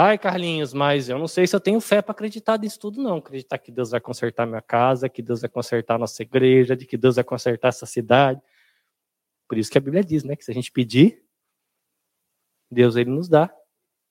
Ai, 0.02 0.16
Carlinhos, 0.16 0.72
mas 0.72 1.10
eu 1.10 1.18
não 1.18 1.28
sei 1.28 1.46
se 1.46 1.54
eu 1.54 1.60
tenho 1.60 1.78
fé 1.78 2.00
para 2.00 2.12
acreditar 2.12 2.58
nisso 2.58 2.80
tudo, 2.80 3.02
não. 3.02 3.18
Acreditar 3.18 3.58
que 3.58 3.70
Deus 3.70 3.90
vai 3.90 4.00
consertar 4.00 4.46
minha 4.46 4.62
casa, 4.62 5.10
que 5.10 5.20
Deus 5.20 5.42
vai 5.42 5.50
consertar 5.50 5.98
nossa 5.98 6.22
igreja, 6.22 6.74
de 6.74 6.86
que 6.86 6.96
Deus 6.96 7.16
vai 7.16 7.24
consertar 7.24 7.68
essa 7.68 7.84
cidade. 7.84 8.40
Por 9.46 9.58
isso 9.58 9.70
que 9.70 9.76
a 9.76 9.80
Bíblia 9.80 10.02
diz, 10.02 10.24
né, 10.24 10.34
que 10.36 10.42
se 10.42 10.50
a 10.50 10.54
gente 10.54 10.72
pedir, 10.72 11.22
Deus 12.70 12.96
ele 12.96 13.10
nos 13.10 13.28
dá 13.28 13.54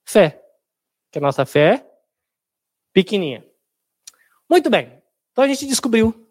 fé. 0.04 0.40
Que 1.10 1.18
a 1.18 1.20
nossa 1.20 1.44
fé 1.44 1.74
é 1.74 1.90
pequenininha. 2.92 3.44
Muito 4.48 4.70
bem. 4.70 5.02
Então 5.32 5.42
a 5.42 5.48
gente 5.48 5.66
descobriu 5.66 6.29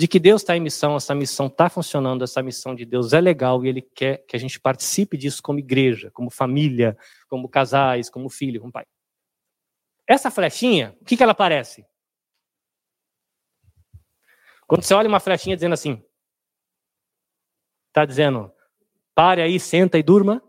de 0.00 0.08
que 0.08 0.18
Deus 0.18 0.40
está 0.40 0.56
em 0.56 0.60
missão, 0.60 0.96
essa 0.96 1.14
missão 1.14 1.46
está 1.46 1.68
funcionando, 1.68 2.24
essa 2.24 2.42
missão 2.42 2.74
de 2.74 2.86
Deus 2.86 3.12
é 3.12 3.20
legal 3.20 3.62
e 3.62 3.68
Ele 3.68 3.82
quer 3.82 4.24
que 4.26 4.34
a 4.34 4.38
gente 4.38 4.58
participe 4.58 5.14
disso 5.14 5.42
como 5.42 5.58
igreja, 5.58 6.10
como 6.12 6.30
família, 6.30 6.96
como 7.28 7.46
casais, 7.46 8.08
como 8.08 8.30
filho, 8.30 8.60
como 8.60 8.72
pai. 8.72 8.86
Essa 10.06 10.30
flechinha, 10.30 10.96
o 11.02 11.04
que, 11.04 11.18
que 11.18 11.22
ela 11.22 11.34
parece? 11.34 11.84
Quando 14.66 14.84
você 14.84 14.94
olha 14.94 15.06
uma 15.06 15.20
flechinha 15.20 15.54
dizendo 15.54 15.74
assim, 15.74 16.02
está 17.88 18.06
dizendo, 18.06 18.50
pare 19.14 19.42
aí, 19.42 19.60
senta 19.60 19.98
e 19.98 20.02
durma. 20.02 20.42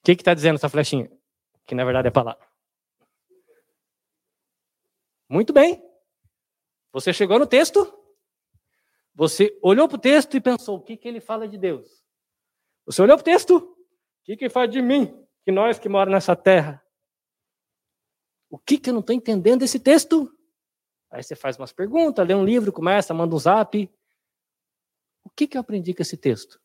O 0.00 0.04
que 0.04 0.12
está 0.12 0.32
dizendo 0.32 0.54
essa 0.54 0.70
flechinha? 0.70 1.12
Que 1.66 1.74
na 1.74 1.84
verdade 1.84 2.08
é 2.08 2.10
palavra. 2.10 2.48
Muito 5.28 5.52
bem. 5.52 5.86
Você 6.98 7.12
chegou 7.12 7.38
no 7.38 7.46
texto, 7.46 7.96
você 9.14 9.56
olhou 9.62 9.86
para 9.86 9.94
o 9.94 10.00
texto 10.00 10.36
e 10.36 10.40
pensou: 10.40 10.78
o 10.78 10.82
que, 10.82 10.96
que 10.96 11.06
ele 11.06 11.20
fala 11.20 11.46
de 11.46 11.56
Deus? 11.56 12.04
Você 12.86 13.00
olhou 13.00 13.16
para 13.16 13.22
o 13.22 13.24
texto, 13.24 13.56
o 13.56 13.76
que, 14.24 14.36
que 14.36 14.46
ele 14.46 14.52
fala 14.52 14.66
de 14.66 14.82
mim, 14.82 15.24
que 15.44 15.52
nós 15.52 15.78
que 15.78 15.88
moramos 15.88 16.16
nessa 16.16 16.34
terra? 16.34 16.84
O 18.50 18.58
que, 18.58 18.78
que 18.78 18.90
eu 18.90 18.94
não 18.94 19.00
estou 19.00 19.14
entendendo 19.14 19.60
desse 19.60 19.78
texto? 19.78 20.28
Aí 21.08 21.22
você 21.22 21.36
faz 21.36 21.56
umas 21.56 21.72
perguntas, 21.72 22.26
lê 22.26 22.34
um 22.34 22.44
livro, 22.44 22.72
começa, 22.72 23.14
manda 23.14 23.32
um 23.32 23.38
zap. 23.38 23.88
O 25.22 25.30
que, 25.30 25.46
que 25.46 25.56
eu 25.56 25.60
aprendi 25.60 25.94
com 25.94 26.02
esse 26.02 26.16
texto? 26.16 26.60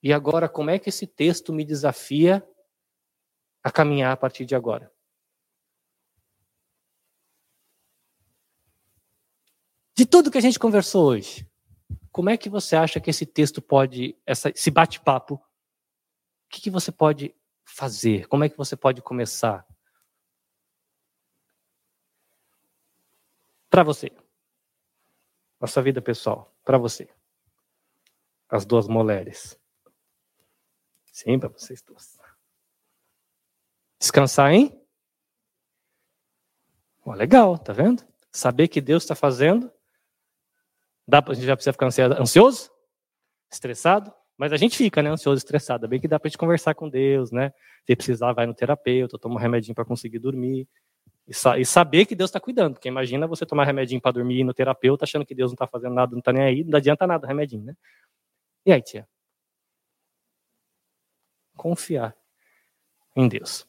E 0.00 0.12
agora, 0.12 0.48
como 0.48 0.70
é 0.70 0.78
que 0.78 0.90
esse 0.90 1.08
texto 1.08 1.52
me 1.52 1.64
desafia 1.64 2.48
a 3.64 3.72
caminhar 3.72 4.12
a 4.12 4.16
partir 4.16 4.44
de 4.44 4.54
agora? 4.54 4.94
De 9.96 10.04
tudo 10.04 10.30
que 10.30 10.36
a 10.36 10.42
gente 10.42 10.58
conversou 10.58 11.06
hoje, 11.06 11.50
como 12.12 12.28
é 12.28 12.36
que 12.36 12.50
você 12.50 12.76
acha 12.76 13.00
que 13.00 13.08
esse 13.08 13.24
texto 13.24 13.62
pode, 13.62 14.14
essa, 14.26 14.50
esse 14.50 14.70
bate-papo, 14.70 15.36
o 15.36 15.40
que, 16.50 16.60
que 16.60 16.70
você 16.70 16.92
pode 16.92 17.34
fazer? 17.64 18.28
Como 18.28 18.44
é 18.44 18.50
que 18.50 18.58
você 18.58 18.76
pode 18.76 19.00
começar? 19.00 19.66
Para 23.70 23.82
você. 23.82 24.12
Na 25.58 25.66
sua 25.66 25.82
vida 25.82 26.02
pessoal. 26.02 26.54
Para 26.62 26.76
você. 26.76 27.08
As 28.50 28.66
duas 28.66 28.86
mulheres. 28.86 29.58
Sim, 31.10 31.38
para 31.38 31.48
vocês 31.48 31.80
duas. 31.80 32.20
Descansar, 33.98 34.52
hein? 34.52 34.78
Oh, 37.02 37.14
legal, 37.14 37.58
tá 37.58 37.72
vendo? 37.72 38.06
Saber 38.30 38.68
que 38.68 38.82
Deus 38.82 39.02
está 39.02 39.14
fazendo 39.14 39.72
Dá, 41.06 41.22
a 41.26 41.34
gente 41.34 41.46
já 41.46 41.54
precisa 41.54 41.72
ficar 41.72 41.86
ansioso, 42.20 42.70
estressado, 43.50 44.12
mas 44.36 44.52
a 44.52 44.56
gente 44.56 44.76
fica, 44.76 45.02
né, 45.02 45.10
ansioso, 45.10 45.38
estressado. 45.38 45.86
Bem 45.86 46.00
que 46.00 46.08
dá 46.08 46.18
para 46.18 46.28
gente 46.28 46.38
conversar 46.38 46.74
com 46.74 46.88
Deus, 46.88 47.30
né? 47.30 47.52
Se 47.86 47.94
precisar, 47.94 48.32
vai 48.32 48.46
no 48.46 48.54
terapeuta, 48.54 49.18
toma 49.18 49.36
um 49.36 49.38
remedinho 49.38 49.74
para 49.74 49.84
conseguir 49.84 50.18
dormir. 50.18 50.68
E, 51.26 51.34
sa 51.34 51.58
e, 51.58 51.64
saber 51.64 52.06
que 52.06 52.14
Deus 52.14 52.30
está 52.30 52.40
cuidando. 52.40 52.74
Porque 52.74 52.88
imagina 52.88 53.26
você 53.26 53.46
tomar 53.46 53.64
remedinho 53.64 54.00
para 54.00 54.12
dormir 54.12 54.40
ir 54.40 54.44
no 54.44 54.52
terapeuta 54.52 55.04
achando 55.04 55.24
que 55.24 55.34
Deus 55.34 55.50
não 55.50 55.54
está 55.54 55.66
fazendo 55.66 55.94
nada, 55.94 56.12
não 56.12 56.18
está 56.18 56.32
nem 56.32 56.42
aí, 56.42 56.64
não 56.64 56.76
adianta 56.76 57.06
nada 57.06 57.26
remedinho, 57.26 57.64
né? 57.64 57.74
E 58.64 58.72
aí, 58.72 58.82
tia? 58.82 59.08
Confiar 61.56 62.14
em 63.14 63.28
Deus. 63.28 63.66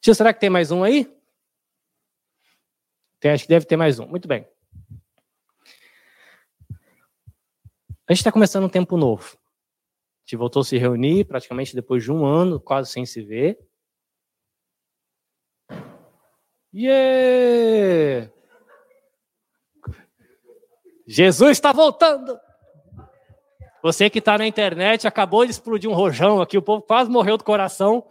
Tia, 0.00 0.14
será 0.14 0.32
que 0.34 0.40
tem 0.40 0.50
mais 0.50 0.70
um 0.70 0.82
aí? 0.82 1.10
Tem, 3.20 3.30
acho 3.32 3.44
que 3.44 3.48
deve 3.50 3.66
ter 3.66 3.76
mais 3.76 3.98
um. 3.98 4.06
Muito 4.06 4.26
bem. 4.26 4.49
A 8.10 8.12
gente 8.12 8.22
está 8.22 8.32
começando 8.32 8.64
um 8.64 8.68
tempo 8.68 8.96
novo. 8.96 9.22
A 9.22 10.22
gente 10.24 10.36
voltou 10.36 10.62
a 10.62 10.64
se 10.64 10.76
reunir 10.76 11.26
praticamente 11.26 11.76
depois 11.76 12.02
de 12.02 12.10
um 12.10 12.26
ano, 12.26 12.58
quase 12.58 12.90
sem 12.90 13.06
se 13.06 13.22
ver. 13.22 13.56
Yeah! 16.74 18.28
Jesus 21.06 21.52
está 21.52 21.70
voltando! 21.70 22.36
Você 23.80 24.10
que 24.10 24.18
está 24.18 24.36
na 24.36 24.44
internet, 24.44 25.06
acabou 25.06 25.44
de 25.44 25.52
explodir 25.52 25.88
um 25.88 25.94
rojão 25.94 26.42
aqui, 26.42 26.58
o 26.58 26.62
povo 26.62 26.82
quase 26.82 27.08
morreu 27.08 27.36
do 27.36 27.44
coração. 27.44 28.04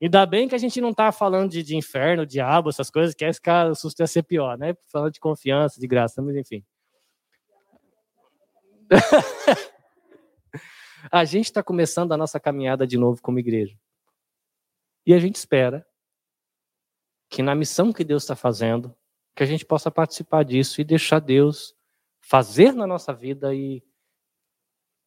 Ainda 0.00 0.24
bem 0.24 0.46
que 0.46 0.54
a 0.54 0.58
gente 0.58 0.80
não 0.80 0.90
está 0.90 1.10
falando 1.10 1.50
de, 1.50 1.64
de, 1.64 1.74
inferno, 1.74 2.24
diabo, 2.24 2.68
essas 2.68 2.88
coisas, 2.88 3.16
que 3.16 3.24
esse 3.24 3.40
cara, 3.40 3.72
o 3.72 3.74
susto 3.74 3.98
ia 3.98 4.06
ser 4.06 4.22
pior, 4.22 4.56
né? 4.56 4.76
Falando 4.92 5.10
de 5.10 5.18
confiança, 5.18 5.80
de 5.80 5.88
graça, 5.88 6.22
mas 6.22 6.36
enfim. 6.36 6.64
a 11.10 11.24
gente 11.24 11.46
está 11.46 11.62
começando 11.62 12.12
a 12.12 12.16
nossa 12.16 12.40
caminhada 12.40 12.86
de 12.86 12.96
novo 12.96 13.20
como 13.20 13.38
igreja. 13.38 13.78
E 15.04 15.14
a 15.14 15.18
gente 15.18 15.36
espera 15.36 15.86
que 17.28 17.42
na 17.42 17.54
missão 17.54 17.92
que 17.92 18.04
Deus 18.04 18.22
está 18.22 18.36
fazendo, 18.36 18.94
que 19.34 19.42
a 19.42 19.46
gente 19.46 19.64
possa 19.64 19.90
participar 19.90 20.44
disso 20.44 20.80
e 20.80 20.84
deixar 20.84 21.20
Deus 21.20 21.74
fazer 22.20 22.72
na 22.72 22.86
nossa 22.86 23.12
vida 23.12 23.54
e 23.54 23.82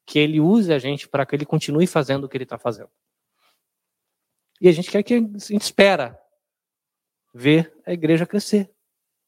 que 0.06 0.20
Ele 0.20 0.40
use 0.40 0.74
a 0.74 0.80
gente 0.80 1.08
para 1.08 1.26
que 1.26 1.36
Ele 1.36 1.46
continue 1.46 1.86
fazendo 1.86 2.24
o 2.24 2.30
que 2.30 2.38
Ele 2.38 2.44
está 2.44 2.58
fazendo. 2.58 2.90
E 4.62 4.68
a 4.68 4.72
gente 4.72 4.92
quer 4.92 5.04
que 5.04 5.14
a 5.14 5.18
gente 5.18 5.62
espera 5.62 6.20
ver 7.34 7.74
a 7.86 7.94
igreja 7.94 8.26
crescer 8.26 8.74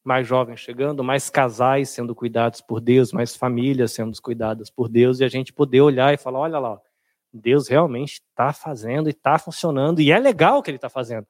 mais 0.04 0.26
jovens 0.26 0.60
chegando, 0.60 1.04
mais 1.04 1.30
casais 1.30 1.90
sendo 1.90 2.14
cuidados 2.14 2.60
por 2.60 2.80
Deus, 2.80 3.12
mais 3.12 3.36
famílias 3.36 3.92
sendo 3.92 4.20
cuidadas 4.20 4.70
por 4.70 4.88
Deus, 4.88 5.20
e 5.20 5.24
a 5.24 5.28
gente 5.28 5.52
poder 5.52 5.80
olhar 5.80 6.12
e 6.12 6.16
falar: 6.16 6.40
olha 6.40 6.58
lá, 6.58 6.80
Deus 7.32 7.68
realmente 7.68 8.22
está 8.28 8.52
fazendo 8.52 9.08
e 9.08 9.10
está 9.10 9.38
funcionando, 9.38 10.00
e 10.00 10.10
é 10.10 10.18
legal 10.18 10.58
o 10.58 10.62
que 10.62 10.70
ele 10.70 10.76
está 10.76 10.88
fazendo. 10.88 11.26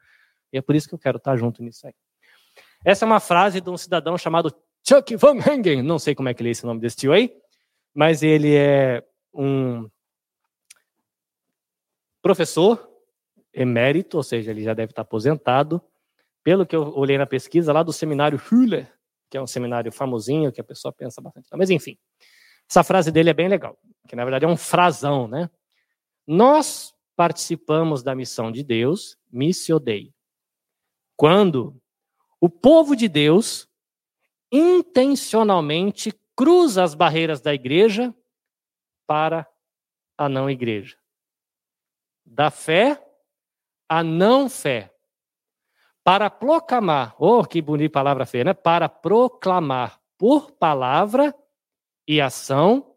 E 0.53 0.59
é 0.59 0.63
por 0.63 0.75
isso 0.75 0.89
que 0.89 0.95
eu 0.95 0.99
quero 0.99 1.19
estar 1.19 1.33
tá 1.33 1.37
junto 1.37 1.63
nisso 1.63 1.87
aí. 1.87 1.95
Essa 2.85 3.05
é 3.05 3.07
uma 3.07 3.21
frase 3.21 3.61
de 3.61 3.71
um 3.71 3.77
cidadão 3.77 4.19
chamado 4.19 4.53
Chuck 4.87 5.15
Van 5.17 5.37
Hengen, 5.39 5.83
não 5.83 5.99
sei 5.99 6.15
como 6.15 6.29
é 6.29 6.35
que 6.35 6.43
ele 6.43 6.49
é 6.49 6.53
esse 6.53 6.67
nome 6.67 6.81
desse 6.81 6.97
tio 6.97 7.13
aí, 7.13 7.33
mas 7.95 8.23
ele 8.23 8.55
é 8.55 9.05
um 9.33 9.89
professor 12.21 12.91
emérito, 13.53 14.17
ou 14.17 14.23
seja, 14.23 14.51
ele 14.51 14.63
já 14.63 14.75
deve 14.75 14.93
estar 14.93 15.03
aposentado, 15.03 15.81
pelo 16.43 16.67
que 16.67 16.75
eu 16.75 16.93
olhei 16.95 17.17
na 17.17 17.27
pesquisa 17.27 17.73
lá 17.73 17.83
do 17.83 17.93
seminário 17.93 18.41
Hüller, 18.51 18.93
que 19.31 19.37
é 19.37 19.43
um 19.43 19.47
seminário 19.47 19.91
famosinho, 19.93 20.53
que 20.53 20.61
a 20.61 20.65
pessoa 20.65 20.93
pensa 20.93 21.21
bastante. 21.21 21.49
Mas 21.53 21.71
enfim, 21.71 21.97
essa 22.69 22.83
frase 22.83 23.11
dele 23.11 23.31
é 23.31 23.35
bem 23.35 23.49
legal, 23.49 23.79
que 24.09 24.17
na 24.17 24.25
verdade 24.25 24.45
é 24.45 24.49
um 24.49 24.57
frasão, 24.57 25.27
né? 25.29 25.49
Nós 26.27 26.95
participamos 27.17 28.03
da 28.03 28.15
missão 28.15 28.51
de 28.51 28.63
Deus, 28.63 29.17
missio 29.31 29.79
Dei, 29.79 30.13
quando 31.17 31.81
o 32.41 32.49
povo 32.49 32.97
de 32.97 33.09
Deus 33.09 33.69
intencionalmente 34.51 36.13
cruza 36.37 36.83
as 36.83 36.95
barreiras 36.95 37.41
da 37.41 37.55
igreja 37.55 38.15
para 39.07 39.49
a 40.19 40.29
não 40.29 40.51
igreja. 40.51 40.97
Da 42.25 42.51
fé 42.51 43.03
à 43.89 44.03
não 44.03 44.49
fé 44.49 44.92
para 46.05 46.29
proclamar, 46.29 47.15
oh, 47.19 47.45
que 47.45 47.63
bonita 47.63 47.93
palavra 47.93 48.27
feia, 48.27 48.45
né? 48.45 48.55
Para 48.55 48.89
proclamar 48.89 50.01
por 50.19 50.51
palavra 50.53 51.35
e 52.07 52.21
ação 52.21 52.95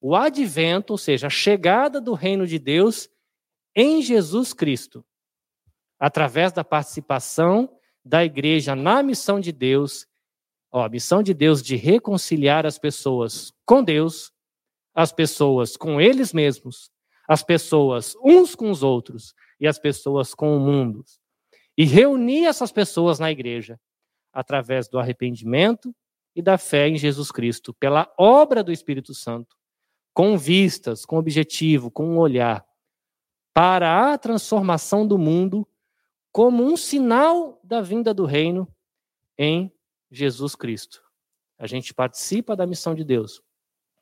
o 0.00 0.16
advento, 0.16 0.94
ou 0.94 0.98
seja, 0.98 1.26
a 1.26 1.30
chegada 1.30 2.00
do 2.00 2.14
reino 2.14 2.46
de 2.46 2.58
Deus 2.58 3.08
em 3.76 4.02
Jesus 4.02 4.52
Cristo, 4.52 5.04
através 5.98 6.52
da 6.52 6.64
participação 6.64 7.70
da 8.04 8.24
igreja 8.24 8.74
na 8.74 9.02
missão 9.02 9.38
de 9.38 9.52
Deus, 9.52 10.06
ó, 10.72 10.84
a 10.84 10.88
missão 10.88 11.22
de 11.22 11.34
Deus 11.34 11.62
de 11.62 11.76
reconciliar 11.76 12.64
as 12.64 12.78
pessoas 12.78 13.52
com 13.66 13.84
Deus, 13.84 14.32
as 14.94 15.12
pessoas 15.12 15.76
com 15.76 16.00
eles 16.00 16.32
mesmos, 16.32 16.90
as 17.28 17.42
pessoas 17.42 18.16
uns 18.24 18.54
com 18.54 18.70
os 18.70 18.82
outros 18.82 19.34
e 19.60 19.68
as 19.68 19.78
pessoas 19.78 20.34
com 20.34 20.56
o 20.56 20.60
mundo 20.60 21.04
e 21.80 21.84
reunir 21.86 22.44
essas 22.44 22.70
pessoas 22.70 23.18
na 23.18 23.30
igreja 23.30 23.80
através 24.34 24.86
do 24.86 24.98
arrependimento 24.98 25.96
e 26.36 26.42
da 26.42 26.58
fé 26.58 26.86
em 26.86 26.98
Jesus 26.98 27.32
Cristo, 27.32 27.72
pela 27.72 28.12
obra 28.18 28.62
do 28.62 28.70
Espírito 28.70 29.14
Santo, 29.14 29.56
com 30.12 30.36
vistas, 30.36 31.06
com 31.06 31.16
objetivo, 31.16 31.90
com 31.90 32.06
um 32.06 32.18
olhar 32.18 32.62
para 33.54 34.12
a 34.12 34.18
transformação 34.18 35.08
do 35.08 35.16
mundo 35.16 35.66
como 36.30 36.62
um 36.62 36.76
sinal 36.76 37.58
da 37.64 37.80
vinda 37.80 38.12
do 38.12 38.26
reino 38.26 38.68
em 39.38 39.72
Jesus 40.10 40.54
Cristo. 40.54 41.02
a 41.58 41.66
gente 41.66 41.94
participa 41.94 42.54
da 42.54 42.66
missão 42.66 42.94
de 42.94 43.04
Deus. 43.04 43.42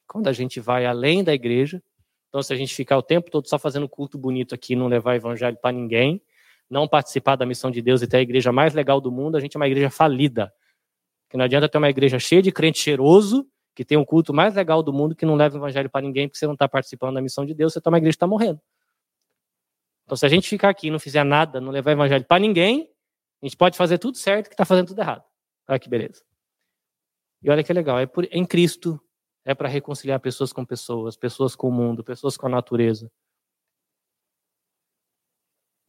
Quando 0.09 0.27
a 0.27 0.33
gente 0.33 0.59
vai 0.59 0.85
além 0.85 1.23
da 1.23 1.33
igreja, 1.33 1.81
então 2.29 2.43
se 2.43 2.53
a 2.53 2.57
gente 2.57 2.75
ficar 2.75 2.99
o 2.99 3.05
tempo 3.05 3.31
todo 3.31 3.49
só 3.49 3.57
fazendo 3.57 3.89
culto 3.89 4.19
bonito 4.19 4.53
aqui, 4.53 4.75
não 4.75 4.89
levar 4.89 5.15
evangelho 5.15 5.57
para 5.59 5.71
ninguém, 5.71 6.21
não 6.71 6.87
participar 6.87 7.37
da 7.37 7.47
missão 7.47 7.71
de 7.71 7.81
Deus 7.81 8.03
e 8.03 8.07
ter 8.07 8.19
a 8.19 8.21
igreja 8.21 8.53
mais 8.53 8.75
legal 8.75 9.01
do 9.01 9.11
mundo, 9.11 9.37
a 9.37 9.41
gente 9.41 9.57
é 9.57 9.59
uma 9.59 9.67
igreja 9.67 9.91
falida. 9.91 10.53
Que 11.29 11.37
não 11.37 11.45
adianta 11.45 11.69
ter 11.69 11.79
uma 11.79 11.89
igreja 11.89 12.19
cheia 12.19 12.43
de 12.43 12.53
crente 12.53 12.79
cheiroso, 12.79 13.47
que 13.75 13.85
tem 13.85 13.97
um 13.97 14.05
culto 14.05 14.35
mais 14.35 14.55
legal 14.55 14.83
do 14.83 14.93
mundo, 14.93 15.15
que 15.15 15.25
não 15.25 15.35
leva 15.35 15.57
o 15.57 15.59
evangelho 15.59 15.89
para 15.89 16.03
ninguém, 16.03 16.29
porque 16.29 16.39
você 16.39 16.47
não 16.47 16.55
está 16.55 16.69
participando 16.69 17.15
da 17.15 17.23
missão 17.23 17.47
de 17.47 17.55
Deus, 17.55 17.73
você 17.73 17.79
está 17.79 17.91
uma 17.91 17.99
igreja 17.99 18.15
que 18.15 18.17
está 18.17 18.27
morrendo. 18.27 18.61
Então, 20.05 20.17
se 20.17 20.25
a 20.25 20.29
gente 20.29 20.49
ficar 20.49 20.71
aqui 20.71 20.89
e 20.89 20.91
não 20.91 20.99
fizer 20.99 21.23
nada, 21.23 21.61
não 21.61 21.71
levar 21.71 21.91
o 21.91 21.93
evangelho 21.93 22.25
para 22.25 22.41
ninguém, 22.41 22.91
a 23.43 23.47
gente 23.47 23.57
pode 23.57 23.77
fazer 23.77 23.99
tudo 23.99 24.17
certo 24.17 24.49
que 24.49 24.55
está 24.55 24.65
fazendo 24.65 24.89
tudo 24.89 25.01
errado. 25.01 25.23
Olha 25.69 25.79
que 25.79 25.89
beleza. 25.89 26.25
E 27.43 27.51
olha 27.51 27.63
que 27.63 27.73
legal, 27.73 27.99
é, 27.99 28.07
por, 28.07 28.27
em 28.33 28.45
Cristo, 28.45 29.01
é 29.45 29.55
para 29.55 29.69
reconciliar 29.69 30.19
pessoas 30.19 30.53
com 30.53 30.65
pessoas, 30.65 31.17
pessoas 31.17 31.55
com 31.55 31.69
o 31.69 31.73
mundo, 31.73 32.03
pessoas 32.03 32.37
com 32.37 32.47
a 32.47 32.51
natureza. 32.51 33.11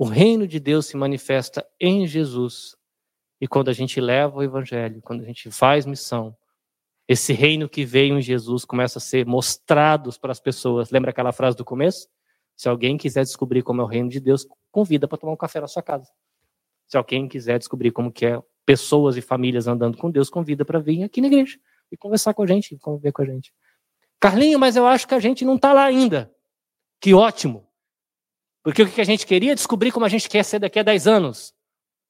O 0.01 0.05
reino 0.05 0.47
de 0.47 0.61
Deus 0.61 0.85
se 0.85 0.95
manifesta 0.95 1.67
em 1.77 2.07
Jesus. 2.07 2.73
E 3.41 3.45
quando 3.49 3.67
a 3.67 3.73
gente 3.73 3.99
leva 3.99 4.37
o 4.37 4.41
evangelho, 4.41 5.01
quando 5.01 5.23
a 5.23 5.25
gente 5.25 5.51
faz 5.51 5.85
missão, 5.85 6.33
esse 7.05 7.33
reino 7.33 7.67
que 7.67 7.83
veio 7.83 8.17
em 8.17 8.21
Jesus 8.21 8.63
começa 8.63 8.97
a 8.97 9.01
ser 9.01 9.25
mostrado 9.25 10.09
para 10.21 10.31
as 10.31 10.39
pessoas. 10.39 10.89
Lembra 10.89 11.11
aquela 11.11 11.33
frase 11.33 11.57
do 11.57 11.65
começo? 11.65 12.07
Se 12.55 12.69
alguém 12.69 12.97
quiser 12.97 13.25
descobrir 13.25 13.61
como 13.61 13.81
é 13.81 13.83
o 13.83 13.87
reino 13.87 14.07
de 14.07 14.21
Deus, 14.21 14.47
convida 14.71 15.05
para 15.05 15.17
tomar 15.17 15.33
um 15.33 15.37
café 15.37 15.59
na 15.59 15.67
sua 15.67 15.83
casa. 15.83 16.09
Se 16.87 16.95
alguém 16.95 17.27
quiser 17.27 17.59
descobrir 17.59 17.91
como 17.91 18.09
que 18.09 18.25
é 18.25 18.41
pessoas 18.65 19.17
e 19.17 19.21
famílias 19.21 19.67
andando 19.67 19.97
com 19.97 20.09
Deus, 20.09 20.29
convida 20.29 20.63
para 20.63 20.79
vir 20.79 21.03
aqui 21.03 21.19
na 21.19 21.27
igreja 21.27 21.59
e 21.91 21.97
conversar 21.97 22.33
com 22.33 22.43
a 22.43 22.47
gente, 22.47 22.77
conviver 22.77 23.11
com 23.11 23.21
a 23.21 23.25
gente. 23.25 23.53
Carlinho, 24.17 24.57
mas 24.57 24.77
eu 24.77 24.87
acho 24.87 25.05
que 25.05 25.13
a 25.13 25.19
gente 25.19 25.43
não 25.43 25.57
está 25.57 25.73
lá 25.73 25.83
ainda. 25.83 26.33
Que 27.01 27.13
ótimo. 27.13 27.68
Porque 28.69 28.83
o 28.83 28.91
que 28.91 29.01
a 29.01 29.03
gente 29.03 29.25
queria 29.25 29.55
descobrir 29.55 29.91
como 29.91 30.05
a 30.05 30.09
gente 30.09 30.29
quer 30.29 30.45
ser 30.45 30.59
daqui 30.59 30.77
a 30.77 30.83
10 30.83 31.07
anos. 31.07 31.55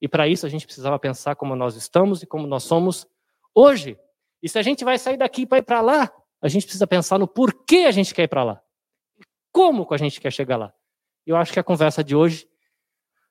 E 0.02 0.10
para 0.10 0.28
isso 0.28 0.46
a 0.46 0.50
gente 0.50 0.66
precisava 0.66 1.00
pensar 1.00 1.34
como 1.38 1.56
nós 1.56 1.78
estamos 1.78 2.22
e 2.22 2.28
como 2.28 2.46
nós 2.46 2.64
somos 2.64 3.08
hoje. 3.56 3.98
E 4.44 4.50
se 4.50 4.60
a 4.60 4.62
gente 4.62 4.84
vai 4.84 4.98
sair 5.00 5.16
daqui 5.16 5.46
para 5.46 5.60
ir 5.60 5.62
para 5.62 5.80
lá, 5.80 6.12
a 6.42 6.50
gente 6.50 6.64
precisa 6.64 6.86
pensar 6.86 7.18
no 7.18 7.30
porquê 7.30 7.86
a 7.88 7.92
gente 7.92 8.14
quer 8.14 8.24
ir 8.24 8.28
para 8.28 8.44
lá. 8.44 8.62
Como 9.54 9.88
que 9.88 9.94
a 9.94 9.98
gente 9.98 10.20
quer 10.20 10.34
chegar 10.34 10.58
lá. 10.58 10.74
Eu 11.26 11.38
acho 11.38 11.54
que 11.54 11.62
a 11.62 11.64
conversa 11.64 12.04
de 12.04 12.14
hoje 12.14 12.46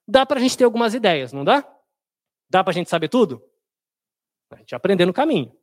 dá 0.07 0.25
para 0.25 0.39
a 0.39 0.43
gente 0.43 0.57
ter 0.57 0.65
algumas 0.65 0.95
ideias, 0.95 1.31
não 1.31 1.45
dá? 1.45 1.71
Dá 2.49 2.65
para 2.65 2.71
a 2.71 2.75
gente 2.75 2.89
saber 2.89 3.11
tudo? 3.11 3.45
A 4.51 4.57
gente 4.57 4.75
aprender 4.75 5.05
no 5.05 5.13
caminho. 5.13 5.55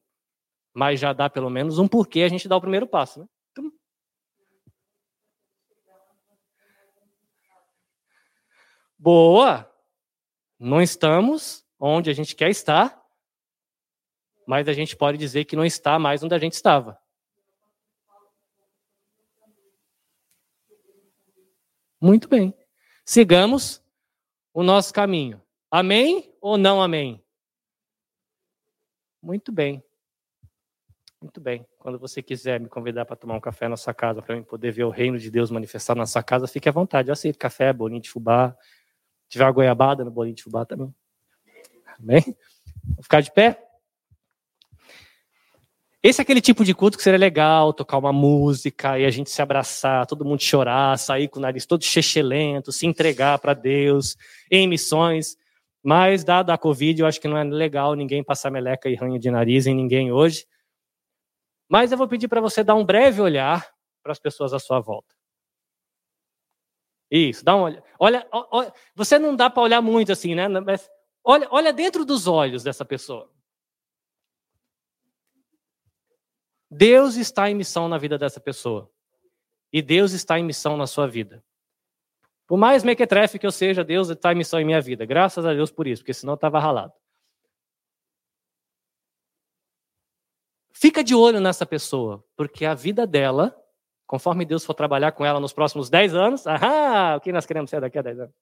Mas 0.71 0.99
já 0.99 1.13
dá 1.13 1.31
pelo 1.31 1.49
menos 1.49 1.79
um 1.79 1.87
porquê 1.87 2.21
a 2.21 2.29
gente 2.29 2.47
dá 2.47 2.55
o 2.55 2.61
primeiro 2.61 2.85
passo. 2.85 3.21
Né? 3.21 3.25
Boa! 8.97 9.71
Não 10.59 10.81
estamos 10.81 11.65
onde 11.79 12.09
a 12.09 12.13
gente 12.13 12.35
quer 12.35 12.49
estar, 12.49 13.03
mas 14.47 14.67
a 14.67 14.73
gente 14.73 14.95
pode 14.95 15.17
dizer 15.17 15.45
que 15.45 15.55
não 15.55 15.65
está 15.65 15.99
mais 15.99 16.23
onde 16.23 16.33
a 16.33 16.39
gente 16.39 16.53
estava. 16.53 16.99
Muito 21.99 22.27
bem. 22.27 22.53
Sigamos 23.03 23.83
o 24.53 24.63
nosso 24.63 24.93
caminho. 24.93 25.41
Amém 25.71 26.33
ou 26.39 26.57
não 26.57 26.81
amém? 26.81 27.23
Muito 29.21 29.51
bem. 29.51 29.83
Muito 31.19 31.41
bem. 31.41 31.65
Quando 31.79 31.97
você 31.97 32.21
quiser 32.21 32.59
me 32.59 32.69
convidar 32.69 33.05
para 33.05 33.15
tomar 33.15 33.35
um 33.35 33.41
café 33.41 33.67
na 33.67 33.75
sua 33.75 33.93
casa, 33.93 34.21
para 34.21 34.37
eu 34.37 34.43
poder 34.43 34.71
ver 34.71 34.83
o 34.83 34.91
reino 34.91 35.17
de 35.17 35.31
Deus 35.31 35.49
manifestar 35.49 35.95
na 35.95 36.05
sua 36.05 36.21
casa, 36.21 36.47
fique 36.47 36.69
à 36.69 36.71
vontade. 36.71 37.09
Eu 37.09 37.13
aceito 37.13 37.39
café, 37.39 37.73
bolinho 37.73 38.01
de 38.01 38.09
fubá. 38.09 38.55
Tiver 39.29 39.45
uma 39.45 39.51
goiabada 39.51 40.03
no 40.03 40.11
bolinho 40.11 40.35
de 40.35 40.43
fubá 40.43 40.65
também. 40.65 40.93
Amém? 41.99 42.23
Vou 42.95 43.03
ficar 43.03 43.21
de 43.21 43.31
pé? 43.31 43.61
Esse 46.03 46.21
é 46.21 46.23
aquele 46.23 46.39
tipo 46.39 46.63
de 46.63 46.75
culto 46.75 46.97
que 46.97 47.03
seria 47.03 47.17
legal, 47.17 47.73
tocar 47.73 47.97
uma 47.97 48.13
música 48.13 48.99
e 48.99 49.05
a 49.05 49.09
gente 49.09 49.31
se 49.31 49.41
abraçar, 49.41 50.05
todo 50.05 50.23
mundo 50.23 50.39
chorar, 50.39 50.99
sair 50.99 51.27
com 51.27 51.39
o 51.39 51.41
nariz 51.41 51.65
todo 51.65 51.83
chechelento, 51.83 52.71
se 52.71 52.85
entregar 52.85 53.39
para 53.39 53.55
Deus 53.55 54.15
em 54.51 54.67
missões. 54.67 55.35
Mas, 55.83 56.23
dado 56.23 56.51
a 56.51 56.59
Covid, 56.59 57.01
eu 57.01 57.07
acho 57.07 57.19
que 57.19 57.27
não 57.27 57.37
é 57.37 57.43
legal 57.43 57.95
ninguém 57.95 58.23
passar 58.23 58.51
meleca 58.51 58.87
e 58.87 58.93
ranho 58.93 59.17
de 59.17 59.31
nariz 59.31 59.65
em 59.65 59.73
ninguém 59.73 60.11
hoje. 60.11 60.45
Mas 61.67 61.91
eu 61.91 61.97
vou 61.97 62.07
pedir 62.07 62.27
para 62.27 62.39
você 62.39 62.63
dar 62.63 62.75
um 62.75 62.85
breve 62.85 63.19
olhar 63.19 63.67
para 64.03 64.11
as 64.11 64.19
pessoas 64.19 64.53
à 64.53 64.59
sua 64.59 64.79
volta. 64.79 65.15
Isso, 67.15 67.45
dá 67.45 67.55
um 67.55 67.61
olhar. 67.61 67.83
Olha, 67.97 68.27
olha 68.29 68.73
você 68.93 69.17
não 69.17 69.33
dá 69.33 69.49
para 69.49 69.63
olhar 69.63 69.81
muito 69.81 70.11
assim, 70.11 70.35
né? 70.35 70.49
Mas 70.49 70.89
olha, 71.23 71.47
olha 71.49 71.71
dentro 71.71 72.03
dos 72.03 72.27
olhos 72.27 72.61
dessa 72.61 72.83
pessoa. 72.83 73.31
Deus 76.69 77.15
está 77.15 77.49
em 77.49 77.55
missão 77.55 77.87
na 77.87 77.97
vida 77.97 78.17
dessa 78.17 78.41
pessoa. 78.41 78.91
E 79.71 79.81
Deus 79.81 80.11
está 80.11 80.37
em 80.37 80.43
missão 80.43 80.75
na 80.75 80.85
sua 80.85 81.07
vida. 81.07 81.41
Por 82.45 82.57
mais 82.57 82.83
mequetrefe 82.83 83.39
que 83.39 83.47
eu 83.47 83.51
seja, 83.51 83.81
Deus 83.81 84.09
está 84.09 84.33
em 84.33 84.35
missão 84.35 84.59
em 84.59 84.65
minha 84.65 84.81
vida. 84.81 85.05
Graças 85.05 85.45
a 85.45 85.53
Deus 85.53 85.71
por 85.71 85.87
isso, 85.87 86.01
porque 86.01 86.13
senão 86.13 86.33
eu 86.33 86.35
estava 86.35 86.59
ralado. 86.59 86.93
Fica 90.73 91.01
de 91.01 91.15
olho 91.15 91.39
nessa 91.39 91.65
pessoa, 91.65 92.25
porque 92.35 92.65
a 92.65 92.73
vida 92.73 93.07
dela, 93.07 93.55
conforme 94.05 94.45
Deus 94.45 94.63
for 94.63 94.73
trabalhar 94.73 95.11
com 95.11 95.25
ela 95.25 95.39
nos 95.39 95.53
próximos 95.53 95.89
10 95.89 96.15
anos, 96.15 96.47
ah, 96.47 97.15
o 97.17 97.21
que 97.21 97.31
nós 97.31 97.45
queremos 97.45 97.69
ser 97.69 97.81
daqui 97.81 97.97
a 97.97 98.01
10 98.01 98.19
anos? 98.19 98.35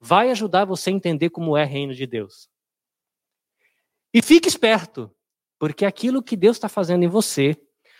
Vai 0.00 0.30
ajudar 0.30 0.64
você 0.64 0.90
a 0.90 0.92
entender 0.92 1.30
como 1.30 1.56
é 1.56 1.64
reino 1.64 1.94
de 1.94 2.06
Deus. 2.06 2.48
E 4.12 4.22
fique 4.22 4.46
esperto, 4.46 5.10
porque 5.58 5.84
aquilo 5.84 6.22
que 6.22 6.36
Deus 6.36 6.56
está 6.56 6.68
fazendo 6.68 7.04
em 7.04 7.08
você 7.08 7.56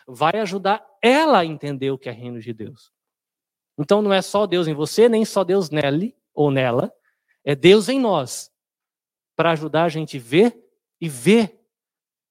vai 0.07 0.39
ajudar 0.39 0.85
ela 1.03 1.41
a 1.41 1.47
entender 1.47 1.91
o 1.91 1.99
que 1.99 2.09
é 2.09 2.13
reino 2.13 2.41
de 2.41 2.53
Deus. 2.53 2.93
Então 3.79 4.03
não 4.03 4.13
é 4.13 4.23
só 4.23 4.47
Deus 4.47 4.69
em 4.69 4.75
você, 4.75 5.09
nem 5.09 5.25
só 5.25 5.43
Deus 5.43 5.71
nele 5.71 6.17
ou 6.33 6.51
nela, 6.51 6.93
é 7.43 7.55
Deus 7.55 7.89
em 7.89 7.99
nós, 7.99 8.53
para 9.35 9.53
ajudar 9.53 9.85
a 9.85 9.89
gente 9.89 10.19
ver 10.19 10.57
e 11.01 11.09
ver, 11.09 11.61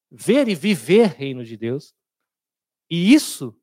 ver 0.09 0.47
e 0.47 0.55
viver 0.55 1.07
reino 1.09 1.43
de 1.43 1.57
Deus. 1.57 1.93
E 2.89 3.14
isso 3.14 3.55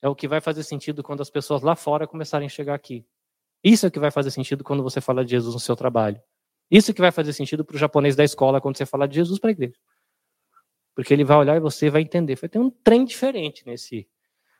é 0.00 0.08
o 0.08 0.14
que 0.14 0.28
vai 0.28 0.40
fazer 0.40 0.62
sentido 0.62 1.02
quando 1.02 1.20
as 1.20 1.30
pessoas 1.30 1.62
lá 1.62 1.74
fora 1.74 2.06
começarem 2.06 2.46
a 2.46 2.48
chegar 2.48 2.74
aqui. 2.74 3.06
Isso 3.62 3.86
é 3.86 3.88
o 3.88 3.92
que 3.92 3.98
vai 3.98 4.10
fazer 4.10 4.30
sentido 4.30 4.62
quando 4.62 4.82
você 4.82 5.00
fala 5.00 5.24
de 5.24 5.32
Jesus 5.32 5.54
no 5.54 5.60
seu 5.60 5.74
trabalho. 5.74 6.20
Isso 6.70 6.90
é 6.90 6.94
que 6.94 7.00
vai 7.00 7.10
fazer 7.10 7.32
sentido 7.32 7.64
para 7.64 7.74
o 7.74 7.78
japonês 7.78 8.14
da 8.14 8.22
escola 8.22 8.60
quando 8.60 8.76
você 8.76 8.86
fala 8.86 9.08
de 9.08 9.16
Jesus 9.16 9.38
para 9.38 9.50
a 9.50 9.52
igreja. 9.52 9.78
Porque 10.94 11.12
ele 11.12 11.24
vai 11.24 11.36
olhar 11.36 11.56
e 11.56 11.60
você 11.60 11.90
vai 11.90 12.02
entender. 12.02 12.36
Vai 12.36 12.48
ter 12.48 12.58
um 12.58 12.70
trem 12.70 13.04
diferente 13.04 13.64
nesse 13.66 14.08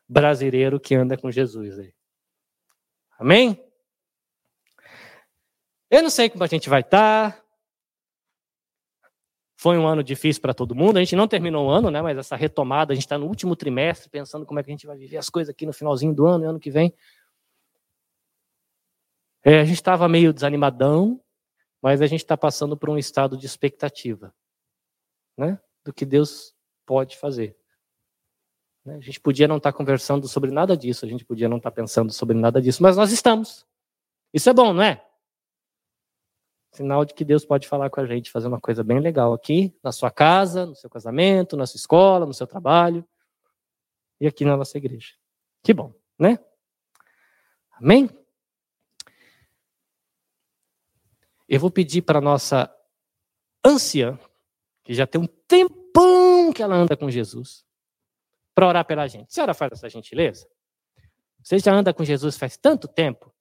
brasileiro 0.09 0.81
que 0.81 0.95
anda 0.95 1.17
com 1.17 1.31
Jesus 1.31 1.79
aí. 1.79 1.93
Amém? 3.19 3.63
Eu 5.91 6.03
não 6.03 6.11
sei 6.11 6.31
como 6.31 6.45
a 6.45 6.47
gente 6.47 6.69
vai 6.69 6.81
estar. 6.81 7.33
Tá. 7.33 7.48
Foi 9.61 9.77
um 9.77 9.89
ano 9.89 10.05
difícil 10.05 10.41
para 10.41 10.55
todo 10.55 10.73
mundo. 10.73 10.99
A 10.99 11.01
gente 11.01 11.17
não 11.17 11.27
terminou 11.27 11.67
o 11.67 11.69
ano, 11.69 11.91
né? 11.91 12.01
Mas 12.01 12.17
essa 12.17 12.37
retomada, 12.37 12.93
a 12.93 12.95
gente 12.95 13.07
está 13.07 13.19
no 13.19 13.27
último 13.27 13.57
trimestre, 13.57 14.09
pensando 14.09 14.47
como 14.47 14.61
é 14.61 14.63
que 14.63 14.71
a 14.71 14.73
gente 14.73 14.87
vai 14.87 14.97
viver 14.97 15.17
as 15.17 15.29
coisas 15.29 15.51
aqui 15.51 15.67
no 15.67 15.73
finalzinho 15.73 16.15
do 16.15 16.27
ano 16.27 16.45
e 16.45 16.47
ano 16.47 16.61
que 16.61 16.71
vem. 16.71 16.95
É, 19.45 19.59
a 19.59 19.65
gente 19.65 19.75
estava 19.75 20.09
meio 20.09 20.33
desanimadão, 20.33 21.21
mas 21.83 22.01
a 22.01 22.07
gente 22.07 22.21
está 22.21 22.37
passando 22.37 22.77
por 22.77 22.89
um 22.89 22.97
estado 22.97 23.37
de 23.37 23.47
expectativa, 23.47 24.33
né? 25.37 25.61
Do 25.85 25.93
que 25.93 26.07
Deus 26.07 26.55
pode 26.87 27.17
fazer. 27.17 27.57
Né? 28.85 28.95
A 28.95 29.01
gente 29.01 29.19
podia 29.19 29.49
não 29.49 29.57
estar 29.57 29.73
tá 29.73 29.77
conversando 29.77 30.29
sobre 30.29 30.53
nada 30.53 30.77
disso, 30.77 31.05
a 31.05 31.09
gente 31.09 31.25
podia 31.25 31.49
não 31.49 31.57
estar 31.57 31.73
tá 31.73 31.75
pensando 31.75 32.13
sobre 32.13 32.37
nada 32.37 32.63
disso, 32.63 32.81
mas 32.81 32.97
nós 32.97 33.11
estamos. 33.11 33.67
Isso 34.33 34.49
é 34.49 34.55
bom, 34.55 34.73
não 34.73 34.85
é? 34.85 35.05
Sinal 36.73 37.05
de 37.05 37.15
que 37.15 37.25
Deus 37.25 37.45
pode 37.45 37.67
falar 37.67 37.91
com 37.91 38.01
a 38.01 38.07
gente, 38.07 38.31
fazer 38.31 38.47
uma 38.47 38.61
coisa 38.61 38.85
bem 38.85 39.01
legal 39.01 39.33
aqui, 39.33 39.75
na 39.83 39.91
sua 39.91 40.11
casa, 40.11 40.67
no 40.67 40.75
seu 40.75 40.89
casamento, 40.91 41.57
na 41.57 41.67
sua 41.67 41.79
escola, 41.79 42.27
no 42.27 42.35
seu 42.35 42.47
trabalho 42.47 43.07
e 44.21 44.27
aqui 44.27 44.45
na 44.45 44.57
nossa 44.57 44.77
igreja. 44.77 45.15
Que 45.63 45.73
bom, 45.73 45.95
né? 46.19 46.39
Amém? 47.73 48.11
Eu 51.49 51.59
vou 51.59 51.71
pedir 51.71 52.03
para 52.03 52.21
nossa 52.21 52.71
anciã, 53.65 54.19
que 54.85 54.93
já 54.93 55.07
tem 55.07 55.21
um 55.21 55.27
tempão 55.27 56.53
que 56.53 56.63
ela 56.63 56.75
anda 56.75 56.97
com 56.97 57.11
Jesus, 57.11 57.65
para 58.55 58.69
orar 58.69 58.85
pela 58.85 59.07
gente. 59.07 59.29
A 59.29 59.33
senhora 59.33 59.55
faz 59.55 59.73
essa 59.73 59.89
gentileza? 59.89 60.47
Você 61.43 61.59
já 61.59 61.73
anda 61.73 61.95
com 61.95 62.05
Jesus 62.05 62.37
faz 62.37 62.57
tanto 62.57 62.87
tempo. 62.87 63.33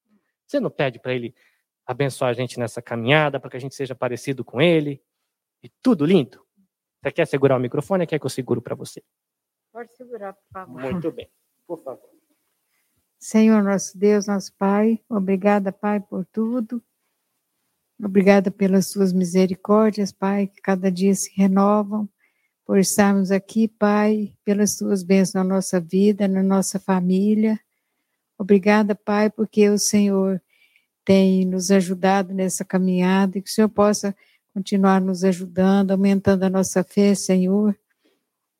Você 0.45 0.59
não 0.59 0.69
pede 0.69 0.99
para 0.99 1.13
ele 1.13 1.35
abençoar 1.87 2.31
a 2.31 2.33
gente 2.33 2.59
nessa 2.59 2.81
caminhada, 2.81 3.39
para 3.39 3.49
que 3.49 3.57
a 3.57 3.59
gente 3.59 3.73
seja 3.73 3.95
parecido 3.95 4.43
com 4.43 4.61
ele? 4.61 5.01
E 5.63 5.69
tudo 5.81 6.05
lindo? 6.05 6.45
Você 7.01 7.11
quer 7.11 7.25
segurar 7.25 7.55
o 7.55 7.59
microfone 7.59 8.03
ou 8.03 8.07
quer 8.07 8.19
que 8.19 8.25
eu 8.25 8.29
seguro 8.29 8.61
para 8.61 8.75
você? 8.75 9.01
Pode 9.71 9.95
segurar, 9.95 10.33
por 10.33 10.51
favor. 10.51 10.81
Muito 10.81 11.11
bem, 11.11 11.29
por 11.65 11.81
favor. 11.81 12.09
Senhor 13.17 13.63
nosso 13.63 13.97
Deus, 13.97 14.27
nosso 14.27 14.53
Pai, 14.57 15.01
obrigada, 15.09 15.71
Pai, 15.71 15.99
por 15.99 16.25
tudo. 16.25 16.83
Obrigada 17.99 18.51
pelas 18.51 18.87
suas 18.87 19.11
misericórdias, 19.11 20.11
Pai, 20.11 20.47
que 20.47 20.61
cada 20.61 20.91
dia 20.91 21.15
se 21.15 21.33
renovam, 21.35 22.07
por 22.63 22.77
estarmos 22.77 23.31
aqui, 23.31 23.67
Pai, 23.67 24.35
pelas 24.43 24.77
suas 24.77 25.01
bênçãos 25.01 25.33
na 25.33 25.55
nossa 25.55 25.79
vida, 25.79 26.27
na 26.27 26.43
nossa 26.43 26.79
família. 26.79 27.59
Obrigada, 28.37 28.93
Pai, 28.93 29.31
porque 29.31 29.67
o 29.69 29.79
Senhor 29.79 30.39
tem 31.07 31.45
nos 31.45 31.71
ajudado 31.71 32.33
nessa 32.33 32.65
caminhada 32.65 33.37
e 33.37 33.41
que 33.41 33.49
o 33.49 33.53
Senhor 33.53 33.69
possa 33.69 34.13
continuar 34.53 34.99
nos 34.99 35.23
ajudando, 35.23 35.91
aumentando 35.91 36.43
a 36.43 36.49
nossa 36.49 36.83
fé, 36.83 37.15
Senhor, 37.15 37.73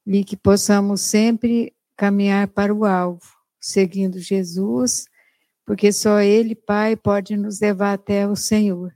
e 0.06 0.24
que 0.24 0.38
possamos 0.38 1.02
sempre 1.02 1.76
caminhar 1.98 2.48
para 2.48 2.74
o 2.74 2.86
alvo, 2.86 3.28
seguindo 3.60 4.18
Jesus, 4.18 5.08
porque 5.66 5.92
só 5.92 6.22
Ele, 6.22 6.56
Pai, 6.56 6.96
pode 6.96 7.36
nos 7.36 7.60
levar 7.60 7.96
até 7.96 8.26
o 8.26 8.34
Senhor. 8.34 8.96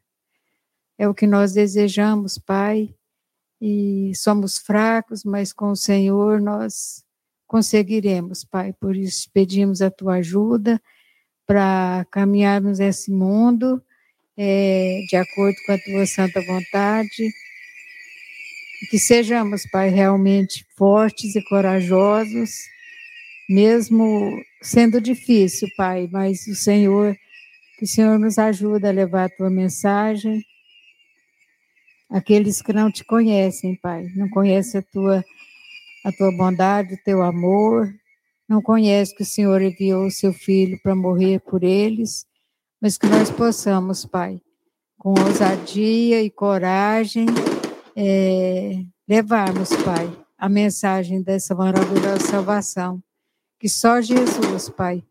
É 0.97 1.05
o 1.09 1.13
que 1.13 1.27
nós 1.27 1.51
desejamos, 1.51 2.37
Pai, 2.37 2.95
e 3.59 4.13
somos 4.15 4.59
fracos, 4.59 5.25
mas 5.25 5.51
com 5.51 5.71
o 5.71 5.75
Senhor 5.75 6.39
nós 6.39 7.03
conseguiremos, 7.45 8.45
Pai. 8.45 8.71
Por 8.71 8.95
isso 8.95 9.29
pedimos 9.33 9.81
a 9.81 9.91
tua 9.91 10.15
ajuda 10.15 10.81
para 11.51 12.07
caminharmos 12.09 12.79
esse 12.79 13.11
mundo 13.11 13.83
é, 14.37 15.01
de 15.09 15.17
acordo 15.17 15.57
com 15.65 15.73
a 15.73 15.77
tua 15.77 16.05
santa 16.05 16.41
vontade. 16.45 17.29
Que 18.89 18.97
sejamos, 18.97 19.65
Pai, 19.69 19.89
realmente 19.89 20.65
fortes 20.77 21.35
e 21.35 21.43
corajosos, 21.43 22.51
mesmo 23.49 24.41
sendo 24.61 25.01
difícil, 25.01 25.67
Pai, 25.75 26.07
mas 26.09 26.47
o 26.47 26.55
Senhor, 26.55 27.17
que 27.77 27.83
o 27.83 27.87
Senhor 27.87 28.17
nos 28.17 28.37
ajuda 28.37 28.87
a 28.87 28.93
levar 28.93 29.25
a 29.25 29.29
tua 29.29 29.49
mensagem. 29.49 30.45
Aqueles 32.09 32.61
que 32.61 32.71
não 32.71 32.89
te 32.89 33.03
conhecem, 33.03 33.75
Pai, 33.75 34.05
não 34.15 34.29
conhecem 34.29 34.79
a 34.79 34.83
tua 34.83 35.25
a 36.05 36.11
tua 36.13 36.31
bondade, 36.31 36.93
o 36.93 37.03
teu 37.03 37.21
amor. 37.21 37.93
Não 38.51 38.61
conhece 38.61 39.15
que 39.15 39.23
o 39.23 39.25
Senhor 39.25 39.61
enviou 39.61 40.05
o 40.05 40.11
seu 40.11 40.33
filho 40.33 40.77
para 40.83 40.93
morrer 40.93 41.39
por 41.39 41.63
eles, 41.63 42.25
mas 42.81 42.97
que 42.97 43.07
nós 43.07 43.31
possamos, 43.31 44.05
Pai, 44.05 44.41
com 44.97 45.13
ousadia 45.25 46.21
e 46.21 46.29
coragem, 46.29 47.27
é, 47.95 48.83
levarmos, 49.07 49.69
Pai, 49.85 50.11
a 50.37 50.49
mensagem 50.49 51.21
dessa 51.21 51.55
maravilhosa 51.55 52.27
salvação, 52.27 53.01
que 53.57 53.69
só 53.69 54.01
Jesus, 54.01 54.67
Pai, 54.67 55.01